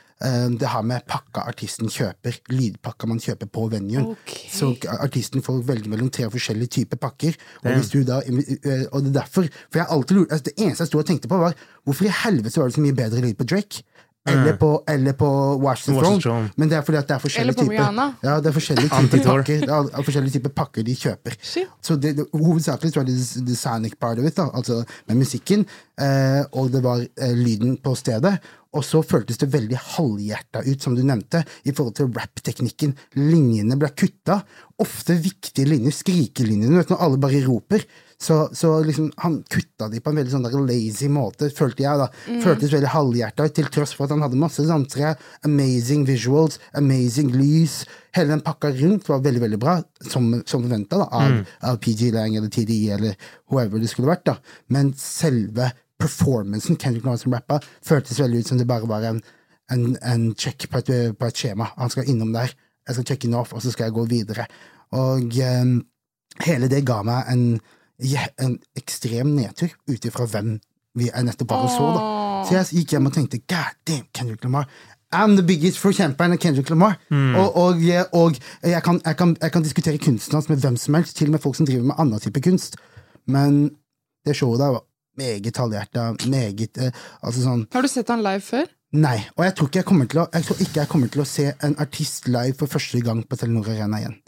det 0.55 0.69
har 0.71 0.85
med 0.87 1.03
pakka 1.09 1.41
artisten 1.51 1.89
kjøper, 1.91 2.37
lydpakka 2.53 3.09
man 3.11 3.19
kjøper 3.19 3.49
på 3.51 3.65
venuen. 3.73 4.13
Okay. 4.13 4.45
Så 4.53 4.69
artisten 4.93 5.43
får 5.43 5.65
velge 5.67 5.91
mellom 5.91 6.07
tre 6.13 6.29
forskjellige 6.31 6.77
typer 6.77 7.01
pakker. 7.01 7.35
Og, 7.63 7.73
hvis 7.73 7.91
du 7.91 8.05
da, 8.07 8.21
eh, 8.23 8.85
og 8.93 9.03
det 9.03 9.11
er 9.11 9.17
derfor 9.17 9.49
For 9.51 9.81
jeg 9.81 9.89
alltid 9.89 10.21
altså 10.23 10.45
det 10.47 10.53
eneste 10.55 10.85
jeg 10.85 10.91
sto 10.93 11.01
og 11.01 11.09
tenkte 11.09 11.31
på, 11.31 11.41
var 11.41 11.57
hvorfor 11.83 12.07
i 12.07 12.13
helvete 12.23 12.61
var 12.61 12.71
det 12.71 12.77
så 12.77 12.85
mye 12.85 12.95
bedre 12.95 13.25
lyd 13.25 13.35
på 13.39 13.49
Drake? 13.51 13.83
Eller 14.25 14.53
på, 14.57 14.83
eller 14.87 15.13
på 15.19 15.29
Washington 15.59 15.95
the 16.03 16.21
Throne. 16.21 16.49
Men 16.55 16.69
det 16.69 16.77
er 16.77 16.81
fordi 16.81 16.97
at 16.97 17.07
det 17.07 17.15
er 17.15 17.19
forskjellige 17.19 17.55
typer 17.65 17.83
Ja, 18.23 18.35
det 18.39 18.47
er 18.47 18.55
forskjellige 18.55 18.89
typer 18.89 19.17
pakker, 19.43 19.59
det 19.59 19.69
er 19.99 20.03
forskjellige 20.07 20.33
typer 20.37 20.49
pakker 20.49 20.83
de 20.87 20.95
kjøper. 20.95 21.35
Så 21.81 21.95
det, 21.99 22.15
det, 22.17 22.25
hovedsakelig 22.33 22.93
tror 22.93 23.01
var 23.03 23.09
det 23.09 23.17
the- 23.19 23.45
the 23.45 23.55
sonic 23.55 23.93
part 23.99 24.19
of 24.19 24.25
it, 24.25 24.35
da, 24.37 24.45
altså 24.53 24.83
med 25.07 25.15
musikken, 25.17 25.65
eh, 25.99 26.43
og 26.53 26.71
det 26.71 26.83
var 26.83 27.03
eh, 27.17 27.33
lyden 27.35 27.77
på 27.83 27.95
stedet. 27.95 28.37
Og 28.73 28.85
så 28.85 29.03
føltes 29.05 29.37
det 29.41 29.51
veldig 29.53 29.79
halvhjerta 29.95 30.63
ut, 30.65 30.81
som 30.81 30.95
du 30.97 31.03
nevnte, 31.05 31.43
i 31.63 31.73
forhold 31.73 31.97
til 31.99 32.09
rap-teknikken. 32.13 32.95
Linjene 33.19 33.77
ble 33.79 33.91
kutta. 33.93 34.39
Ofte 34.81 35.19
viktige 35.21 35.69
linjer, 35.69 35.93
skrikelinjene, 35.93 36.73
du 36.73 36.79
vet 36.81 36.93
når 36.93 37.05
alle 37.05 37.21
bare 37.21 37.43
roper. 37.45 37.85
Så, 38.23 38.37
så 38.55 38.71
liksom, 38.85 39.09
han 39.19 39.41
kutta 39.51 39.89
de 39.91 39.99
på 39.99 40.09
en 40.09 40.19
veldig 40.21 40.31
sånn 40.31 40.45
der 40.45 40.55
lazy 40.63 41.09
måte, 41.11 41.49
følte 41.53 41.83
jeg. 41.83 41.99
da. 41.99 42.07
Føltes 42.43 42.71
veldig 42.73 42.93
halvhjerta 42.93 43.49
ut, 43.49 43.55
til 43.57 43.69
tross 43.73 43.93
for 43.97 44.07
at 44.07 44.15
han 44.15 44.23
hadde 44.23 44.39
masse 44.39 44.63
dansere. 44.65 45.13
Amazing 45.45 46.07
visuals, 46.07 46.57
amazing 46.79 47.33
lys. 47.35 47.81
Hele 48.15 48.33
den 48.33 48.45
pakka 48.45 48.71
rundt 48.79 49.09
var 49.11 49.21
veldig 49.25 49.43
veldig 49.43 49.61
bra, 49.61 49.77
som, 50.07 50.31
som 50.49 50.63
forventa 50.63 51.03
av, 51.03 51.43
av 51.67 51.79
PG 51.83 52.13
Lang 52.15 52.37
eller 52.39 52.51
TDI 52.53 52.81
eller 52.95 53.17
whoever 53.51 53.81
det 53.81 53.91
skulle 53.91 54.13
vært. 54.13 54.25
da. 54.31 54.37
Men 54.73 54.93
selve 54.97 55.73
performancen 56.03 56.77
Kendrick 56.79 57.05
Lamar 57.05 57.21
som 57.21 57.33
rappa, 57.35 57.61
føltes 57.85 58.19
veldig 58.19 58.43
ut 58.43 58.51
som 58.51 58.59
det 58.59 58.67
bare 58.69 58.89
var 58.89 59.07
en, 59.07 59.21
en, 59.71 59.87
en 60.03 60.27
check 60.35 60.67
på 60.69 60.83
et, 60.83 60.91
på 61.17 61.29
et 61.29 61.39
skjema. 61.39 61.71
Han 61.79 61.93
skal 61.93 62.09
innom 62.11 62.33
der. 62.35 62.51
Jeg 62.83 62.97
skal 62.97 63.07
checke 63.07 63.29
inn 63.29 63.37
off, 63.39 63.53
og 63.55 63.63
så 63.63 63.71
skal 63.71 63.87
jeg 63.87 63.95
gå 63.95 64.03
videre. 64.11 64.45
Og 64.99 65.39
um, 65.39 65.77
hele 66.43 66.67
det 66.71 66.83
ga 66.87 66.99
meg 67.07 67.29
en, 67.31 67.45
en 68.43 68.57
ekstrem 68.77 69.31
nedtur 69.37 69.71
ut 69.87 70.07
ifra 70.09 70.27
hvem 70.29 70.57
vi 70.99 71.07
nettopp 71.09 71.49
bare 71.49 71.69
så. 71.73 71.85
da. 71.95 72.01
Så 72.43 72.57
jeg 72.57 72.81
gikk 72.81 72.97
hjem 72.97 73.07
og 73.09 73.15
tenkte 73.15 73.39
God 73.47 73.79
damn, 73.87 74.09
Kendrick 74.13 74.43
Lamar. 74.43 74.67
I'm 75.13 75.35
the 75.37 75.45
biggest 75.45 75.77
forkjemperen 75.77 76.35
av 76.35 76.41
Kendrick 76.41 76.69
Lamar. 76.73 76.97
Og, 77.39 77.55
og, 77.55 77.83
og 78.17 78.37
jeg, 78.65 78.81
kan, 78.83 78.99
jeg, 79.05 79.17
kan, 79.17 79.35
jeg 79.41 79.53
kan 79.53 79.65
diskutere 79.65 80.01
kunsten 80.01 80.37
hans 80.37 80.49
med 80.49 80.61
hvem 80.61 80.77
som 80.77 80.97
helst, 80.97 81.15
til 81.17 81.31
og 81.31 81.37
med 81.37 81.43
folk 81.43 81.57
som 81.57 81.69
driver 81.69 81.87
med 81.91 82.01
annen 82.01 82.21
type 82.21 82.41
kunst. 82.43 82.77
Men 83.25 83.69
det 84.25 84.35
showet 84.37 84.59
der 84.59 84.75
var 84.75 84.83
meget 85.19 85.57
halvhjerta, 85.61 86.07
meget 86.31 86.77
eh, 86.81 86.91
Altså 87.21 87.43
sånn 87.45 87.67
Har 87.73 87.85
du 87.85 87.91
sett 87.91 88.09
han 88.13 88.23
live 88.25 88.41
før? 88.45 88.67
Nei. 88.93 89.17
Og 89.37 89.45
jeg 89.47 89.55
tror 89.57 89.69
ikke 89.71 89.81
jeg 89.81 89.89
kommer 89.89 90.09
til 90.11 90.19
å, 90.21 90.27
jeg 90.33 90.45
tror 90.45 90.59
ikke 90.61 90.79
jeg 90.83 90.89
kommer 90.91 91.09
til 91.13 91.21
å 91.23 91.25
se 91.25 91.47
en 91.65 91.73
artist 91.81 92.27
live 92.29 92.53
for 92.59 92.69
første 92.69 93.01
gang 93.01 93.23
på 93.25 93.39
Telenor 93.41 93.71
Arena 93.73 93.99
igjen. 94.03 94.19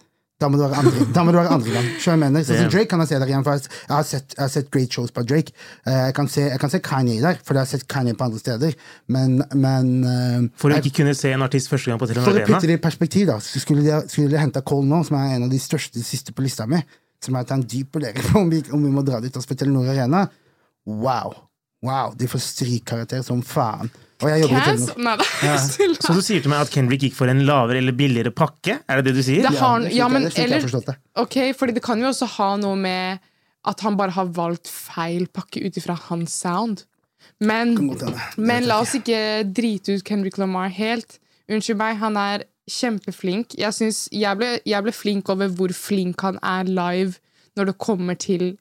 Da 0.41 0.49
må 0.51 0.57
det 0.59 0.65
være 0.67 0.79
andre, 0.81 1.03
da 1.15 1.21
må 1.23 1.31
det 1.31 1.37
være 1.39 1.51
andre 1.55 1.71
gang. 1.77 1.85
Jeg 2.03 2.19
mener? 2.19 2.43
Sånn 2.43 2.57
som 2.59 2.71
Drake 2.73 2.89
kan 2.91 2.99
jeg 2.99 3.07
se 3.07 3.19
der 3.21 3.29
igjen, 3.29 3.43
for 3.45 3.55
jeg 3.55 3.69
har 3.93 4.07
sett, 4.09 4.33
jeg 4.35 4.41
har 4.43 4.49
sett 4.51 4.71
great 4.73 4.91
shows 4.97 5.13
på 5.15 5.23
Drake. 5.23 5.53
Eh, 5.87 5.99
Jeg 6.09 6.15
kan, 6.17 6.27
se, 6.27 6.41
jeg 6.49 6.59
kan 6.59 6.73
se 6.73 6.81
Kanye 6.83 7.21
der, 7.23 7.37
for 7.45 7.55
jeg 7.55 7.61
har 7.63 7.69
sett 7.71 7.85
Kanye 7.87 8.17
på 8.19 8.25
andre 8.25 8.41
steder. 8.41 8.73
Men, 9.07 9.37
men 9.53 9.93
eh, 10.09 10.49
For 10.59 10.73
å 10.75 10.81
ikke 10.81 10.91
kunne 10.97 11.13
se 11.15 11.31
en 11.31 11.45
artist 11.45 11.71
første 11.71 11.93
gang 11.93 12.01
på 12.01 12.09
Telenor 12.09 12.27
Arena? 12.27 12.41
for 12.43 12.51
å 12.51 12.57
putte 12.57 12.71
det 12.73 12.79
i 12.81 12.83
perspektiv, 12.83 13.29
da, 13.31 13.37
så 13.39 13.61
skulle 13.63 13.85
de, 13.85 13.95
skulle 14.11 14.33
de 14.33 14.41
henta 14.41 14.65
Cole 14.65 14.89
nå, 14.89 14.99
som 15.07 15.15
er 15.21 15.37
en 15.37 15.45
av 15.47 15.53
de 15.55 15.61
største 15.61 16.03
siste 16.03 16.35
på 16.35 16.43
lista 16.43 16.67
mi, 16.67 16.81
som 17.23 17.37
er 17.39 17.47
til 17.47 17.55
en 17.61 17.63
dyp 17.77 17.95
vurdering 17.95 18.27
på 18.27 18.41
om 18.43 18.51
vi, 18.51 18.59
om 18.75 18.83
vi 18.89 18.91
må 18.97 19.05
dra 19.07 19.21
dit 19.23 19.39
og 19.39 19.45
spille 19.45 19.61
Telenor 19.63 19.93
Arena. 19.95 20.25
Wow. 20.85 21.35
Wow, 21.85 22.15
De 22.17 22.27
får 22.29 22.41
strykkarakter 22.41 23.21
som 23.25 23.41
faen. 23.45 23.91
Og 24.23 24.29
jeg 24.31 24.45
jobber 24.45 24.55
i 24.55 24.63
Cass? 24.63 24.85
Telenor. 24.87 25.03
Nei, 25.03 25.15
det 25.41 25.49
er 25.51 25.95
Så 25.99 26.15
du 26.15 26.21
sier 26.23 26.43
til 26.43 26.51
meg 26.53 26.63
at 26.63 26.71
Kendrick 26.71 27.03
gikk 27.03 27.17
for 27.17 27.31
en 27.31 27.43
lavere 27.45 27.81
eller 27.81 27.95
billigere 27.97 28.31
pakke? 28.35 28.79
Er 28.87 29.01
det 29.01 29.09
det 29.11 29.19
du 29.19 29.23
sier? 29.27 29.43
Det 29.43 29.59
har, 29.59 29.87
ja, 29.91 30.07
men, 30.11 30.29
er 30.29 30.39
eller, 30.45 30.65
det. 30.87 30.97
ok, 31.19 31.37
fordi 31.57 31.75
det 31.75 31.83
kan 31.85 31.99
jo 32.01 32.09
også 32.09 32.29
ha 32.37 32.49
noe 32.61 32.79
med 32.79 33.23
at 33.65 33.81
han 33.81 33.97
bare 33.99 34.13
har 34.15 34.29
valgt 34.33 34.69
feil 34.71 35.27
pakke 35.33 35.65
ut 35.65 35.77
ifra 35.81 35.97
hans 36.07 36.33
sound. 36.45 36.85
Men, 37.43 37.73
men 38.37 38.67
la 38.69 38.79
oss 38.83 38.93
ikke 38.95 39.19
drite 39.51 39.97
ut 39.97 40.05
Kendrick 40.07 40.37
Lamar 40.39 40.69
helt. 40.73 41.17
Unnskyld 41.51 41.79
meg, 41.81 41.97
han 41.99 42.17
er 42.17 42.45
kjempeflink. 42.71 43.57
Jeg, 43.59 43.73
synes, 43.75 44.05
jeg, 44.13 44.39
ble, 44.39 44.55
jeg 44.65 44.85
ble 44.85 44.93
flink 44.95 45.29
over 45.33 45.51
hvor 45.53 45.73
flink 45.75 46.23
han 46.25 46.39
er 46.41 46.69
live 46.69 47.19
når 47.57 47.71
det 47.71 47.77
kommer 47.81 48.17
til 48.19 48.53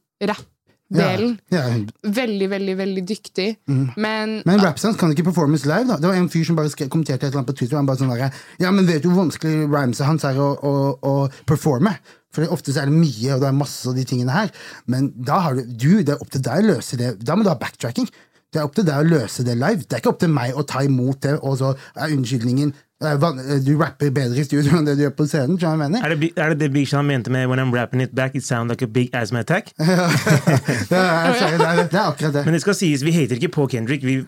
rap-delen. 0.95 1.37
Ja, 1.53 1.63
ja, 1.69 2.11
Veldig, 2.21 2.49
veldig, 2.51 2.77
veldig 2.79 3.05
dyktig. 3.09 3.49
Men, 3.67 4.41
Men 4.47 4.63
Rapsons 4.63 4.99
kan 5.01 5.13
ikke 5.15 5.27
performance 5.31 5.69
live. 5.69 5.87
da 5.91 5.97
Det 6.01 6.11
var 6.11 6.19
en 6.19 6.29
fyr 6.33 6.45
som 6.49 6.57
bare 6.57 6.73
kommenterte 6.89 7.27
et 7.27 7.31
eller 7.31 7.43
annet 7.43 7.53
på 7.53 7.59
Twitter. 7.61 7.77
Han 7.77 7.87
bare 7.87 8.01
sånn 8.03 8.13
der, 8.15 8.35
Ja, 8.63 8.71
men 8.71 8.87
vet 8.87 9.03
du 9.03 9.11
hvor 9.11 9.25
vanskelig 9.25 9.67
rhymesa 9.69 10.09
hans 10.09 10.25
er 10.25 10.39
å, 10.39 10.53
å, 10.59 10.75
å 11.03 11.15
performe? 11.47 11.97
For 12.35 12.51
ofte 12.51 12.75
så 12.75 12.83
er 12.83 12.91
det 12.91 12.99
mye, 12.99 13.35
og 13.37 13.43
det 13.45 13.49
er 13.49 13.57
masse 13.57 13.87
av 13.89 13.95
de 13.95 14.05
tingene 14.09 14.35
her. 14.35 14.51
Men 14.91 15.13
da 15.15 15.39
har 15.45 15.59
du, 15.59 15.63
du 15.71 15.91
det 16.03 16.17
er 16.17 16.23
opp 16.23 16.33
til 16.35 16.43
deg 16.43 16.65
å 16.65 16.73
løse 16.75 16.99
det. 16.99 17.13
Da 17.23 17.37
må 17.37 17.47
du 17.47 17.53
ha 17.53 17.59
backtracking. 17.59 18.09
Det 18.55 18.61
er 18.63 18.67
opp 18.69 18.75
til 18.77 18.87
deg 18.87 19.03
å 19.03 19.07
løse 19.07 19.43
det 19.47 19.55
live. 19.59 19.83
Det 19.83 19.97
er 19.97 20.03
ikke 20.03 20.13
opp 20.15 20.21
til 20.23 20.31
meg 20.35 20.55
å 20.55 20.63
ta 20.67 20.83
imot 20.87 21.25
det, 21.27 21.37
og 21.43 21.57
så 21.59 21.73
er 21.95 22.15
unnskyldningen 22.15 22.71
Du 23.03 23.75
rapper 23.77 24.11
bedre 24.15 24.39
i 24.39 24.45
studio 24.47 24.79
enn 24.79 24.87
det 24.87 24.95
du 24.97 25.03
gjør 25.03 25.15
på 25.19 25.25
scenen. 25.29 25.59
Er 25.99 26.15
det, 26.15 26.31
er 26.39 26.53
det 26.55 26.59
det 26.61 26.69
Big 26.73 26.87
Sean 26.89 27.05
mente 27.07 27.31
med 27.31 27.49
'When 27.49 27.59
I'm 27.61 27.73
rapping 27.75 28.01
it 28.01 28.15
back, 28.15 28.35
it 28.35 28.45
sounds 28.47 28.71
like 28.71 28.83
a 28.83 28.87
big 28.87 29.11
asthma 29.13 29.41
attack'? 29.43 29.73
Det 29.79 30.99
er, 30.99 31.35
sorry, 31.39 31.59
det 31.59 31.67
er, 31.69 31.77
det 31.77 31.95
er 31.95 32.07
akkurat 32.07 32.33
det. 32.35 32.45
Men 32.45 32.55
det 32.55 32.61
skal 32.61 32.75
sies, 32.75 33.05
vi 33.05 33.11
hater 33.13 33.35
ikke 33.37 33.49
på 33.49 33.67
Kendrick. 33.67 34.05
Vi, 34.07 34.25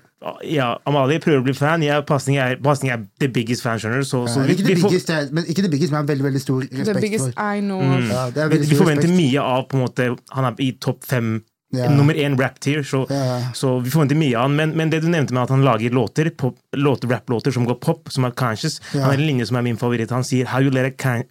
ja, 0.51 0.75
Amalie 0.87 1.19
prøver 1.23 1.41
å 1.41 1.45
bli 1.47 1.55
fan. 1.55 1.83
Jeg, 1.83 2.05
Pasning 2.09 2.39
er, 2.39 2.57
er 2.93 2.99
the 3.21 3.29
biggest 3.29 3.63
fan, 3.63 3.79
skjønner 3.79 4.03
du. 4.03 4.05
Så, 4.05 4.27
så 4.27 4.41
Ja, 4.41 4.47
vi, 4.47 4.53
ikke 4.53 4.81
får, 4.81 4.89
biggest, 4.91 5.11
er- 5.11 5.29
men 5.33 5.45
ikke 5.47 5.63
det 5.63 5.71
biggest, 5.71 5.93
men 5.93 5.99
jeg 6.01 6.05
har 6.05 6.11
veldig 6.15 6.25
veldig 6.25 6.41
stor 6.43 6.61
the 6.67 6.81
respekt 6.83 7.01
biggest 7.01 7.25
for 7.35 7.55
I 7.57 7.61
know 7.61 7.81
Mm. 7.83 8.09
ja, 8.11 8.27
det 8.35 8.43
er 8.43 8.49
vi, 8.49 8.75
forventer 8.77 9.09
respekt. 9.09 9.21
mye 9.23 9.41
av 9.41 9.69
på 9.71 9.77
en 9.77 9.83
måte 9.87 10.17
Han 10.33 10.45
er 10.45 10.55
i 10.59 10.73
topp 10.81 11.05
fem. 11.05 11.43
Ja. 11.75 11.91
Nummer 11.91 12.15
én 12.15 12.37
rap-tier. 12.39 12.83
Så, 12.87 13.07
yeah. 13.11 13.53
så 13.53 13.79
vi 13.83 13.91
forventer 13.91 14.19
mye 14.19 14.37
av 14.39 14.47
han. 14.47 14.57
Men, 14.57 14.75
men 14.79 14.91
det 14.93 15.03
du 15.03 15.09
nevnte 15.11 15.35
med 15.35 15.47
at 15.47 15.55
han 15.55 15.65
lager 15.67 15.95
låter, 15.95 16.31
pop, 16.31 16.59
låter 16.77 17.11
rap-låter 17.11 17.55
som 17.55 17.67
går 17.67 17.81
pop, 17.83 18.13
som 18.15 18.29
er 18.29 18.37
conscious 18.39 18.79
yeah. 18.81 19.03
Han 19.03 19.11
har 19.11 19.19
en 19.19 19.27
linje 19.27 19.49
som 19.51 19.59
er 19.59 19.67
min 19.67 19.81
favoritt. 19.81 20.15
Han 20.15 20.25
sier 20.25 20.47
'How 20.47 20.63
you 20.63 20.71
let 20.71 20.87
a 20.87 21.23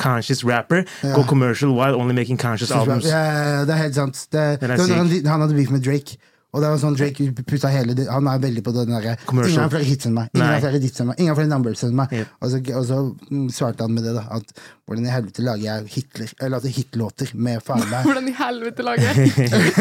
conscious 0.00 0.44
rapper 0.44 0.84
go 1.14 1.24
commercial 1.24 1.72
while 1.76 1.96
only 1.96 2.14
making 2.14 2.36
conscious 2.36 2.70
albums'. 2.70 3.08
Ja, 3.08 3.64
det 3.64 3.74
er 3.74 3.82
helt 3.86 3.94
sant. 3.94 4.26
Det, 4.32 4.60
det 4.60 4.68
var 4.68 4.96
han, 4.96 5.26
han 5.26 5.40
hadde 5.40 5.54
beef 5.54 5.70
med 5.70 5.84
Drake. 5.84 6.20
Og 6.50 6.62
det 6.62 6.70
var 6.72 6.80
sånn 6.82 6.96
Drake 6.98 7.28
putta 7.46 7.70
hele 7.70 7.94
Han 8.10 8.26
er 8.26 8.40
veldig 8.42 8.62
på 8.66 8.72
den 8.74 8.90
derre 8.90 9.14
Ingen 9.30 9.60
har 9.60 9.70
flere 9.70 9.86
hits 9.86 10.08
enn 10.08 10.16
meg. 10.16 10.32
Ingen 10.34 10.48
har 10.48 10.64
flere 10.64 10.80
hits 10.82 11.02
enn 11.02 11.10
meg. 11.10 11.20
Ingen 11.20 11.30
har 11.30 11.38
flere 11.38 11.52
numbers 11.52 11.84
enn 11.86 11.94
meg. 11.98 12.14
Yep. 12.16 12.32
Og, 12.40 12.50
så, 12.50 12.60
og 12.80 12.86
så 12.88 12.98
mm, 13.30 13.44
svarte 13.54 13.86
han 13.86 13.94
med 13.94 14.08
det, 14.08 14.16
da. 14.18 14.24
At 14.34 14.64
hvordan 14.90 15.06
i 15.06 15.12
helvete 15.14 15.42
lager 15.46 15.62
jeg 15.68 15.84
Hitler 15.94 16.30
Eller 16.40 16.58
altså 16.58 16.70
hitlåter 16.74 17.28
med 17.34 17.62
faren 17.62 17.86
meg 17.92 18.02
Hvordan 18.08 18.26
i 18.26 18.34
helvete 18.34 18.82
lager 18.82 19.06
jeg 19.06 19.34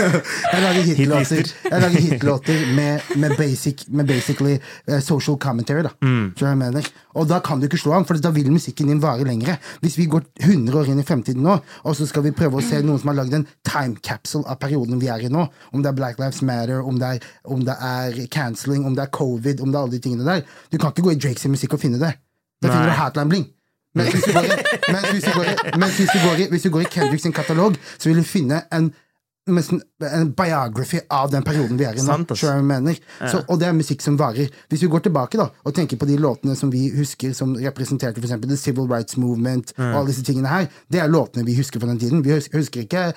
Jeg 0.54 0.62
lager 0.62 0.84
hitlåter, 0.86 1.50
jeg 1.65 1.82
lager 1.82 2.04
hitlåter 2.06 2.60
med, 2.78 3.08
med, 3.17 3.34
basic, 3.38 3.88
med 3.89 4.06
basically 4.06 4.60
uh, 4.91 5.00
social 5.02 5.38
commentary. 5.38 5.82
da 5.84 5.89
Mm. 6.02 6.34
Jeg 6.39 6.58
mener? 6.58 6.86
Og 7.17 7.28
da 7.30 7.39
kan 7.43 7.60
du 7.60 7.65
ikke 7.65 7.78
slå 7.78 7.91
ham, 7.93 8.06
for 8.06 8.17
da 8.22 8.30
vil 8.32 8.52
musikken 8.52 8.88
din 8.88 9.02
vare 9.02 9.26
lengre. 9.28 9.58
Hvis 9.82 9.98
vi 9.98 10.06
går 10.06 10.24
100 10.39 10.78
år 10.80 10.91
inn 10.91 11.02
i 11.02 11.06
fremtiden 11.06 11.43
nå, 11.43 11.58
og 11.84 11.95
så 11.98 12.08
skal 12.08 12.24
vi 12.24 12.32
prøve 12.36 12.62
å 12.62 12.65
se 12.65 12.80
noen 12.86 13.02
som 13.02 13.12
har 13.12 13.19
lagd 13.19 13.36
en 13.36 13.48
time 13.67 14.00
capsule 14.06 14.45
av 14.48 14.60
perioden 14.62 15.02
vi 15.02 15.10
er 15.12 15.26
i 15.26 15.32
nå, 15.34 15.45
om 15.74 15.84
det 15.84 15.91
er 15.91 15.98
Black 15.98 16.22
Lives 16.22 16.41
Matter, 16.45 16.82
om 16.86 17.00
det 17.02 17.13
er, 17.15 17.30
om 17.43 17.65
det 17.65 17.76
er 17.91 18.19
cancelling, 18.32 18.86
om 18.88 18.95
det 18.98 19.08
er 19.08 19.13
covid, 19.19 19.62
om 19.62 19.72
det 19.72 19.80
er 19.80 19.84
alle 19.84 19.98
de 19.98 20.04
tingene 20.06 20.28
der 20.28 20.45
Du 20.72 20.78
kan 20.78 20.93
ikke 20.93 21.10
gå 21.10 21.15
i 21.17 21.22
Drakes 21.22 21.50
musikk 21.52 21.76
og 21.78 21.84
finne 21.84 22.02
det. 22.02 22.15
Da 22.62 22.69
finner 22.72 22.91
du 22.91 22.98
Hatline 23.00 23.32
Bling. 23.32 23.48
Men 23.95 24.06
hvis 24.12 24.23
du 24.23 24.32
går 24.34 24.43
i, 24.45 24.49
hvis 25.12 25.23
du 25.25 25.32
går 25.34 25.45
i, 25.45 25.54
hvis 25.97 26.12
du 26.13 26.19
går 26.23 26.36
i, 26.39 26.49
hvis 26.54 26.63
du 26.63 26.69
går 26.69 26.82
i 26.86 26.89
Kendrick 26.93 27.21
sin 27.23 27.34
katalog, 27.34 27.78
så 27.97 28.10
vil 28.10 28.17
du 28.21 28.23
finne 28.28 28.63
en 28.71 28.91
en 29.49 30.32
biography 30.32 30.99
av 31.10 31.32
den 31.32 31.43
perioden 31.43 31.78
vi 31.80 31.86
er 31.88 31.97
i 31.97 32.04
nå. 32.06 32.06
Så, 33.32 33.39
og 33.49 33.60
det 33.60 33.67
er 33.67 33.73
musikk 33.73 34.02
som 34.06 34.17
varer. 34.19 34.49
Hvis 34.69 34.84
vi 34.84 34.89
går 34.93 34.99
tilbake 35.08 35.39
da, 35.39 35.47
og 35.65 35.73
tenker 35.73 35.97
på 35.97 36.06
de 36.06 36.17
låtene 36.21 36.54
som 36.56 36.69
vi 36.69 36.84
husker 36.93 37.34
som 37.34 37.56
representerte 37.58 38.21
for 38.21 38.28
eksempel 38.30 38.52
The 38.52 38.58
Civil 38.62 38.86
Rights 38.91 39.17
Movement, 39.17 39.73
og 39.78 39.99
alle 40.02 40.12
disse 40.12 40.23
tingene 40.23 40.52
her, 40.52 40.67
det 40.91 41.02
er 41.02 41.10
låtene 41.10 41.45
vi 41.47 41.58
husker 41.58 41.80
fra 41.82 41.89
den 41.89 41.99
tiden. 41.99 42.21
Vi 42.25 42.36
husker, 42.36 42.58
husker 42.62 42.86
ikke 42.86 43.08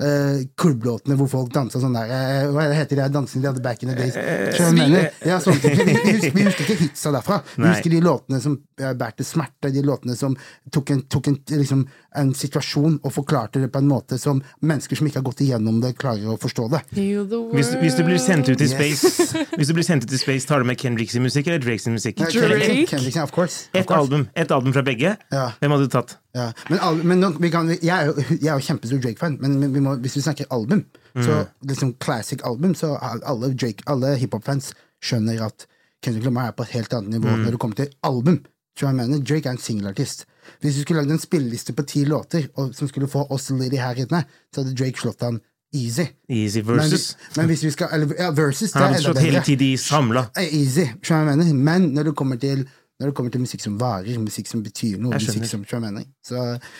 uh, 0.00 0.40
klubblåtene 0.56 1.16
hvor 1.20 1.28
folk 1.30 1.52
dansa 1.54 1.80
sånn 1.82 1.94
der 1.96 2.10
uh, 2.12 2.52
Hva 2.54 2.68
heter 2.72 3.00
det 3.02 3.08
dansene 3.14 3.42
de 3.44 3.50
hadde 3.50 3.62
back 3.64 3.82
in 3.84 3.92
the 3.92 3.96
days? 3.98 4.16
Skjønner 4.56 4.82
jeg 4.82 4.92
mener? 4.94 5.10
Ja, 5.28 5.38
sånn. 5.42 5.58
Vi, 5.62 5.74
husker, 6.12 6.32
vi 6.36 6.46
husker 6.46 6.64
ikke 6.66 6.78
hitsa 6.84 7.12
derfra. 7.14 7.40
Vi 7.56 7.66
husker 7.68 7.92
de 7.92 8.00
låtene 8.04 8.40
som 8.42 8.56
bærte 8.98 9.24
smerte, 9.26 9.70
de 9.74 9.82
låtene 9.86 10.16
som 10.18 10.34
tok 10.74 10.90
en, 10.94 11.02
tok 11.12 11.28
en, 11.30 11.36
liksom, 11.60 11.84
en 12.18 12.32
situasjon 12.34 12.96
og 13.02 13.12
forklarte 13.14 13.60
det 13.62 13.68
på 13.74 13.78
en 13.82 13.88
måte 13.90 14.18
som 14.18 14.40
mennesker 14.62 14.98
som 14.98 15.06
ikke 15.08 15.20
har 15.20 15.26
gått 15.28 15.42
igjennom 15.44 15.78
det, 15.84 15.92
klarer 16.00 16.32
å 16.34 16.38
forstå 16.42 16.66
det. 16.72 16.82
Hvis, 16.96 17.72
hvis 17.82 17.98
du 17.98 18.02
blir 18.08 18.18
sendt 18.22 18.48
ut 18.50 18.56
i 18.58 18.68
Yes. 18.72 18.72
space 18.72 19.44
Hvis 19.58 19.68
du 19.68 19.74
blir 19.76 19.84
sendt 19.86 20.04
ut 20.06 20.12
i 20.14 20.18
space, 20.20 20.46
tar 20.48 20.62
du 20.62 20.68
med 20.68 20.78
Kendrick 20.80 21.10
sin 21.12 21.22
musikk 21.24 21.46
eller 21.50 21.60
Drake 21.62 21.82
sin 21.82 21.92
musikk? 21.96 22.18
Kendrick, 22.32 23.16
of 23.22 23.32
course. 23.34 23.68
Of 23.72 23.80
Ett 23.82 23.86
course. 23.86 24.00
album, 24.00 24.28
et 24.34 24.50
album 24.54 24.72
fra 24.72 24.82
begge. 24.86 25.16
Ja. 25.32 25.50
Hvem 25.60 25.74
hadde 25.76 25.88
du 25.88 25.92
tatt? 25.92 26.16
Ja. 26.34 26.46
Men, 26.70 26.78
al- 26.80 27.02
men 27.04 27.20
nå, 27.20 27.28
vi 27.44 27.50
kan, 27.52 27.68
jeg, 27.68 27.90
er 27.92 28.06
jo, 28.08 28.14
jeg 28.30 28.48
er 28.48 28.56
jo 28.56 28.64
kjempestor 28.68 29.00
Drake-fan, 29.04 29.34
men 29.42 29.58
vi 29.74 29.80
må, 29.84 29.96
hvis 30.00 30.16
vi 30.16 30.22
snakker 30.24 30.48
album, 30.54 30.84
så 31.12 31.42
liksom 31.68 31.90
classic 32.00 32.40
album, 32.48 32.72
så 32.78 32.94
er 32.96 33.20
alle, 33.28 33.50
Drake- 33.52 33.84
alle 33.92 34.14
hiphop-fans 34.16 34.70
skjønner 35.04 35.42
at 35.44 35.66
Kendrick 36.02 36.24
Lamar 36.24 36.48
er 36.48 36.56
på 36.56 36.64
et 36.64 36.72
helt 36.78 36.94
annet 36.96 37.18
nivå 37.18 37.36
når 37.36 37.50
det 37.54 37.60
kommer 37.60 37.76
til 37.78 37.92
album. 38.02 38.40
Tror 38.78 38.88
jeg 38.88 38.96
mener, 38.96 39.20
Drake 39.20 39.46
er 39.50 39.52
en 39.58 39.60
singelartist. 39.60 40.24
Hvis 40.64 40.74
du 40.78 40.80
skulle 40.86 41.02
lagd 41.02 41.12
en 41.12 41.20
spilleliste 41.20 41.74
på 41.76 41.84
ti 41.86 42.04
låter 42.08 42.48
og, 42.56 42.72
som 42.74 42.88
skulle 42.88 43.06
få 43.12 43.26
oss 43.30 43.50
lady 43.52 43.76
her 43.76 44.00
inne, 44.00 44.22
så 44.54 44.62
hadde 44.64 44.72
Drake 44.80 44.98
slått 44.98 45.20
han 45.22 45.36
easy. 45.76 46.06
Easy 46.32 46.62
Men, 46.64 46.78
versus. 46.80 47.16
men 47.36 47.46
hvis 47.52 47.62
vi 47.64 47.70
skal 47.76 47.88
Eller 47.92 48.10
ja, 48.18 48.30
versus, 48.36 48.72
det 48.72 48.80
Han 48.80 48.82
er 48.82 48.86
hadde 48.86 48.98
enda 48.98 49.04
slått 49.12 49.22
hele 49.22 49.38
bedre. 49.42 49.56
TDI 49.56 49.76
samla. 49.80 50.24
Eh, 50.36 50.48
Easy, 50.62 50.88
skjønner 51.04 51.28
jeg 51.30 51.38
mener. 51.38 51.54
Men 51.70 51.86
når 51.94 52.08
det 52.10 52.16
kommer 52.16 52.40
til 52.40 52.64
når 53.02 53.10
det 53.10 53.16
kommer 53.18 53.34
til 53.34 53.42
musikk 53.42 53.60
som 53.64 53.74
varer, 53.80 54.18
musikk 54.22 54.46
som 54.48 54.62
betyr 54.62 54.96
noe 55.02 55.18
musikk 55.18 55.44
som, 55.50 55.64
tror 55.66 55.80
jeg 55.80 55.84
mener. 55.88 56.04
Så, 56.24 56.38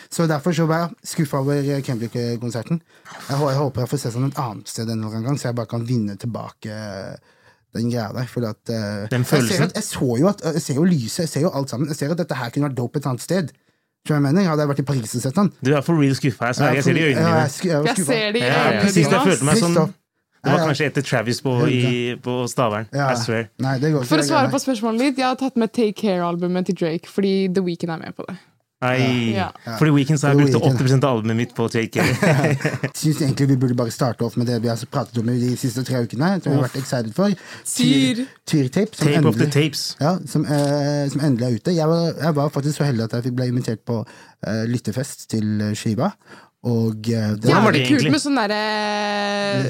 så 0.09 0.25
derfor 0.31 0.55
så 0.55 0.65
var 0.69 0.85
jeg 0.87 1.11
skuffa 1.13 1.41
over 1.43 1.59
eh, 1.59 1.81
Kendrick-konserten. 1.83 2.79
Jeg, 3.29 3.37
jeg 3.37 3.59
håper 3.59 3.83
jeg 3.83 3.91
får 3.91 4.01
se 4.05 4.11
sånn 4.15 4.29
et 4.31 4.39
annet 4.39 4.71
sted 4.71 4.87
en 4.89 4.97
eller 5.03 5.17
annen 5.19 5.27
gang, 5.27 5.39
så 5.41 5.49
jeg 5.51 5.57
bare 5.59 5.71
kan 5.75 5.83
vinne 5.87 6.15
tilbake 6.21 6.79
den 7.73 7.89
greia 7.91 8.09
der. 8.13 8.27
For 8.29 8.45
at, 8.47 8.61
eh, 8.69 9.07
Den 9.11 9.23
jeg, 9.23 9.27
ser 9.27 9.37
følelsen. 9.37 9.63
at, 9.67 9.75
jeg 9.75 9.83
så 9.91 10.09
jo 10.21 10.27
at 10.31 10.41
jeg 10.53 10.61
ser 10.61 10.79
jo 10.79 10.83
lyset, 10.87 11.19
jeg 11.25 11.29
ser 11.35 11.41
jo 11.47 11.51
alt 11.53 11.69
sammen. 11.73 11.87
Jeg 11.91 11.97
ser 11.99 12.11
at 12.15 12.17
dette 12.23 12.35
her 12.39 12.49
kunne 12.53 12.69
vært 12.69 12.77
dope 12.79 12.99
et 13.01 13.07
annet 13.11 13.21
sted. 13.25 13.51
Tror 14.03 14.17
jeg 14.17 14.23
mener? 14.25 14.43
Hadde 14.51 14.65
jeg 14.65 14.67
vært 14.73 14.79
i 14.83 14.87
Paris 14.89 15.13
og 15.15 15.21
sett 15.23 15.35
den 15.39 15.49
Du 15.63 15.69
er 15.73 15.81
for 15.81 15.95
real 15.95 16.15
skuffa. 16.17 16.49
Jeg, 16.51 16.75
jeg 16.75 16.83
ser 16.83 16.93
det 16.97 17.03
i 17.03 17.05
øynene 17.13 17.21
Ja, 17.23 17.27
dine. 17.29 17.43
jeg 17.45 17.51
sku- 17.55 17.69
jeg 17.71 17.83
Jeg 17.83 18.33
det 18.33 18.41
i 18.41 18.43
Ja, 18.43 18.47
ja. 18.47 18.63
øynene 18.63 18.83
jeg 18.83 18.93
dine. 19.07 19.21
følte 19.23 19.45
meg 19.47 19.53
Pissed 19.55 19.63
sånn 19.69 19.77
off. 19.83 19.93
Det 20.43 20.51
var 20.51 20.57
Ja, 20.57 20.63
ja. 20.63 20.67
kanskje 20.67 20.85
etter 20.91 21.01
Travis 21.07 21.41
på, 21.41 21.53
i, 21.71 22.15
på 22.21 22.47
Stavern. 22.51 22.87
Ja. 22.91 23.11
I 23.13 23.19
swear. 23.21 23.45
Nei, 23.63 23.77
det 23.79 23.93
går 23.93 24.03
ikke. 24.03 24.11
For 24.11 24.19
å 24.23 24.27
svare 24.27 24.51
på 24.51 24.59
spørsmålet 24.59 24.99
ditt, 25.07 25.21
jeg 25.23 25.29
har 25.29 25.37
tatt 25.39 25.55
med 25.55 25.71
Take 25.71 25.95
Care-albumet 26.01 26.67
til 26.67 26.75
Drake, 26.75 27.07
fordi 27.07 27.47
The 27.53 27.63
Weeknd 27.63 27.93
er 27.95 28.01
med 28.03 28.17
på 28.17 28.25
det. 28.27 28.35
Nei. 28.83 29.31
Ja. 29.37 29.45
Fordi 29.79 29.93
Weekend 29.95 30.19
så 30.19 30.27
har 30.27 30.33
jeg 30.35 30.49
brukt 30.51 30.81
80 30.83 30.97
av 30.99 31.05
albumet 31.17 31.37
mitt 31.39 31.53
på 31.55 31.69
Take 31.71 31.87
Care. 31.95 32.57
Syns 32.99 33.21
egentlig 33.23 33.47
vi 33.53 33.57
burde 33.61 33.77
bare 33.79 33.93
starte 33.95 34.25
off 34.27 34.35
med 34.35 34.49
det 34.51 34.57
vi 34.65 34.67
har 34.67 34.81
pratet 34.91 35.21
om 35.21 35.29
i 35.31 35.37
de 35.39 35.53
siste 35.59 35.85
tre 35.87 36.01
ukene. 36.03 36.33
Som 36.43 36.51
vi 36.51 36.57
har 36.57 36.65
vært 36.67 36.75
excited 36.81 37.13
for. 37.15 37.31
Tyr. 37.69 38.25
Tyrtape. 38.49 38.97
Som 38.99 39.07
Tape 39.13 39.31
of 39.31 39.39
the 39.39 39.47
tapes. 39.47 39.85
ja, 40.01 40.17
som, 40.27 40.43
uh, 40.43 41.07
som 41.13 41.23
endelig 41.23 41.47
er 41.47 41.59
ute. 41.61 41.77
Jeg 41.77 41.87
var, 41.87 42.09
jeg 42.19 42.35
var 42.41 42.51
faktisk 42.59 42.81
så 42.81 42.89
heldig 42.89 43.07
at 43.07 43.15
jeg 43.21 43.29
fikk- 43.29 43.37
ble 43.39 43.47
invitert 43.53 43.85
på 43.87 44.01
uh, 44.03 44.63
lyttefest 44.67 45.29
til 45.31 45.69
Shiva. 45.71 46.11
skiva. 46.11 46.11
Og 46.63 47.09
eh, 47.11 47.31
det 47.43 47.49
ja, 47.51 47.57
var 47.59 47.75
det 47.75 47.81
kult 47.89 48.05
med 48.07 48.21
sånn 48.23 48.37
derre 48.39 48.59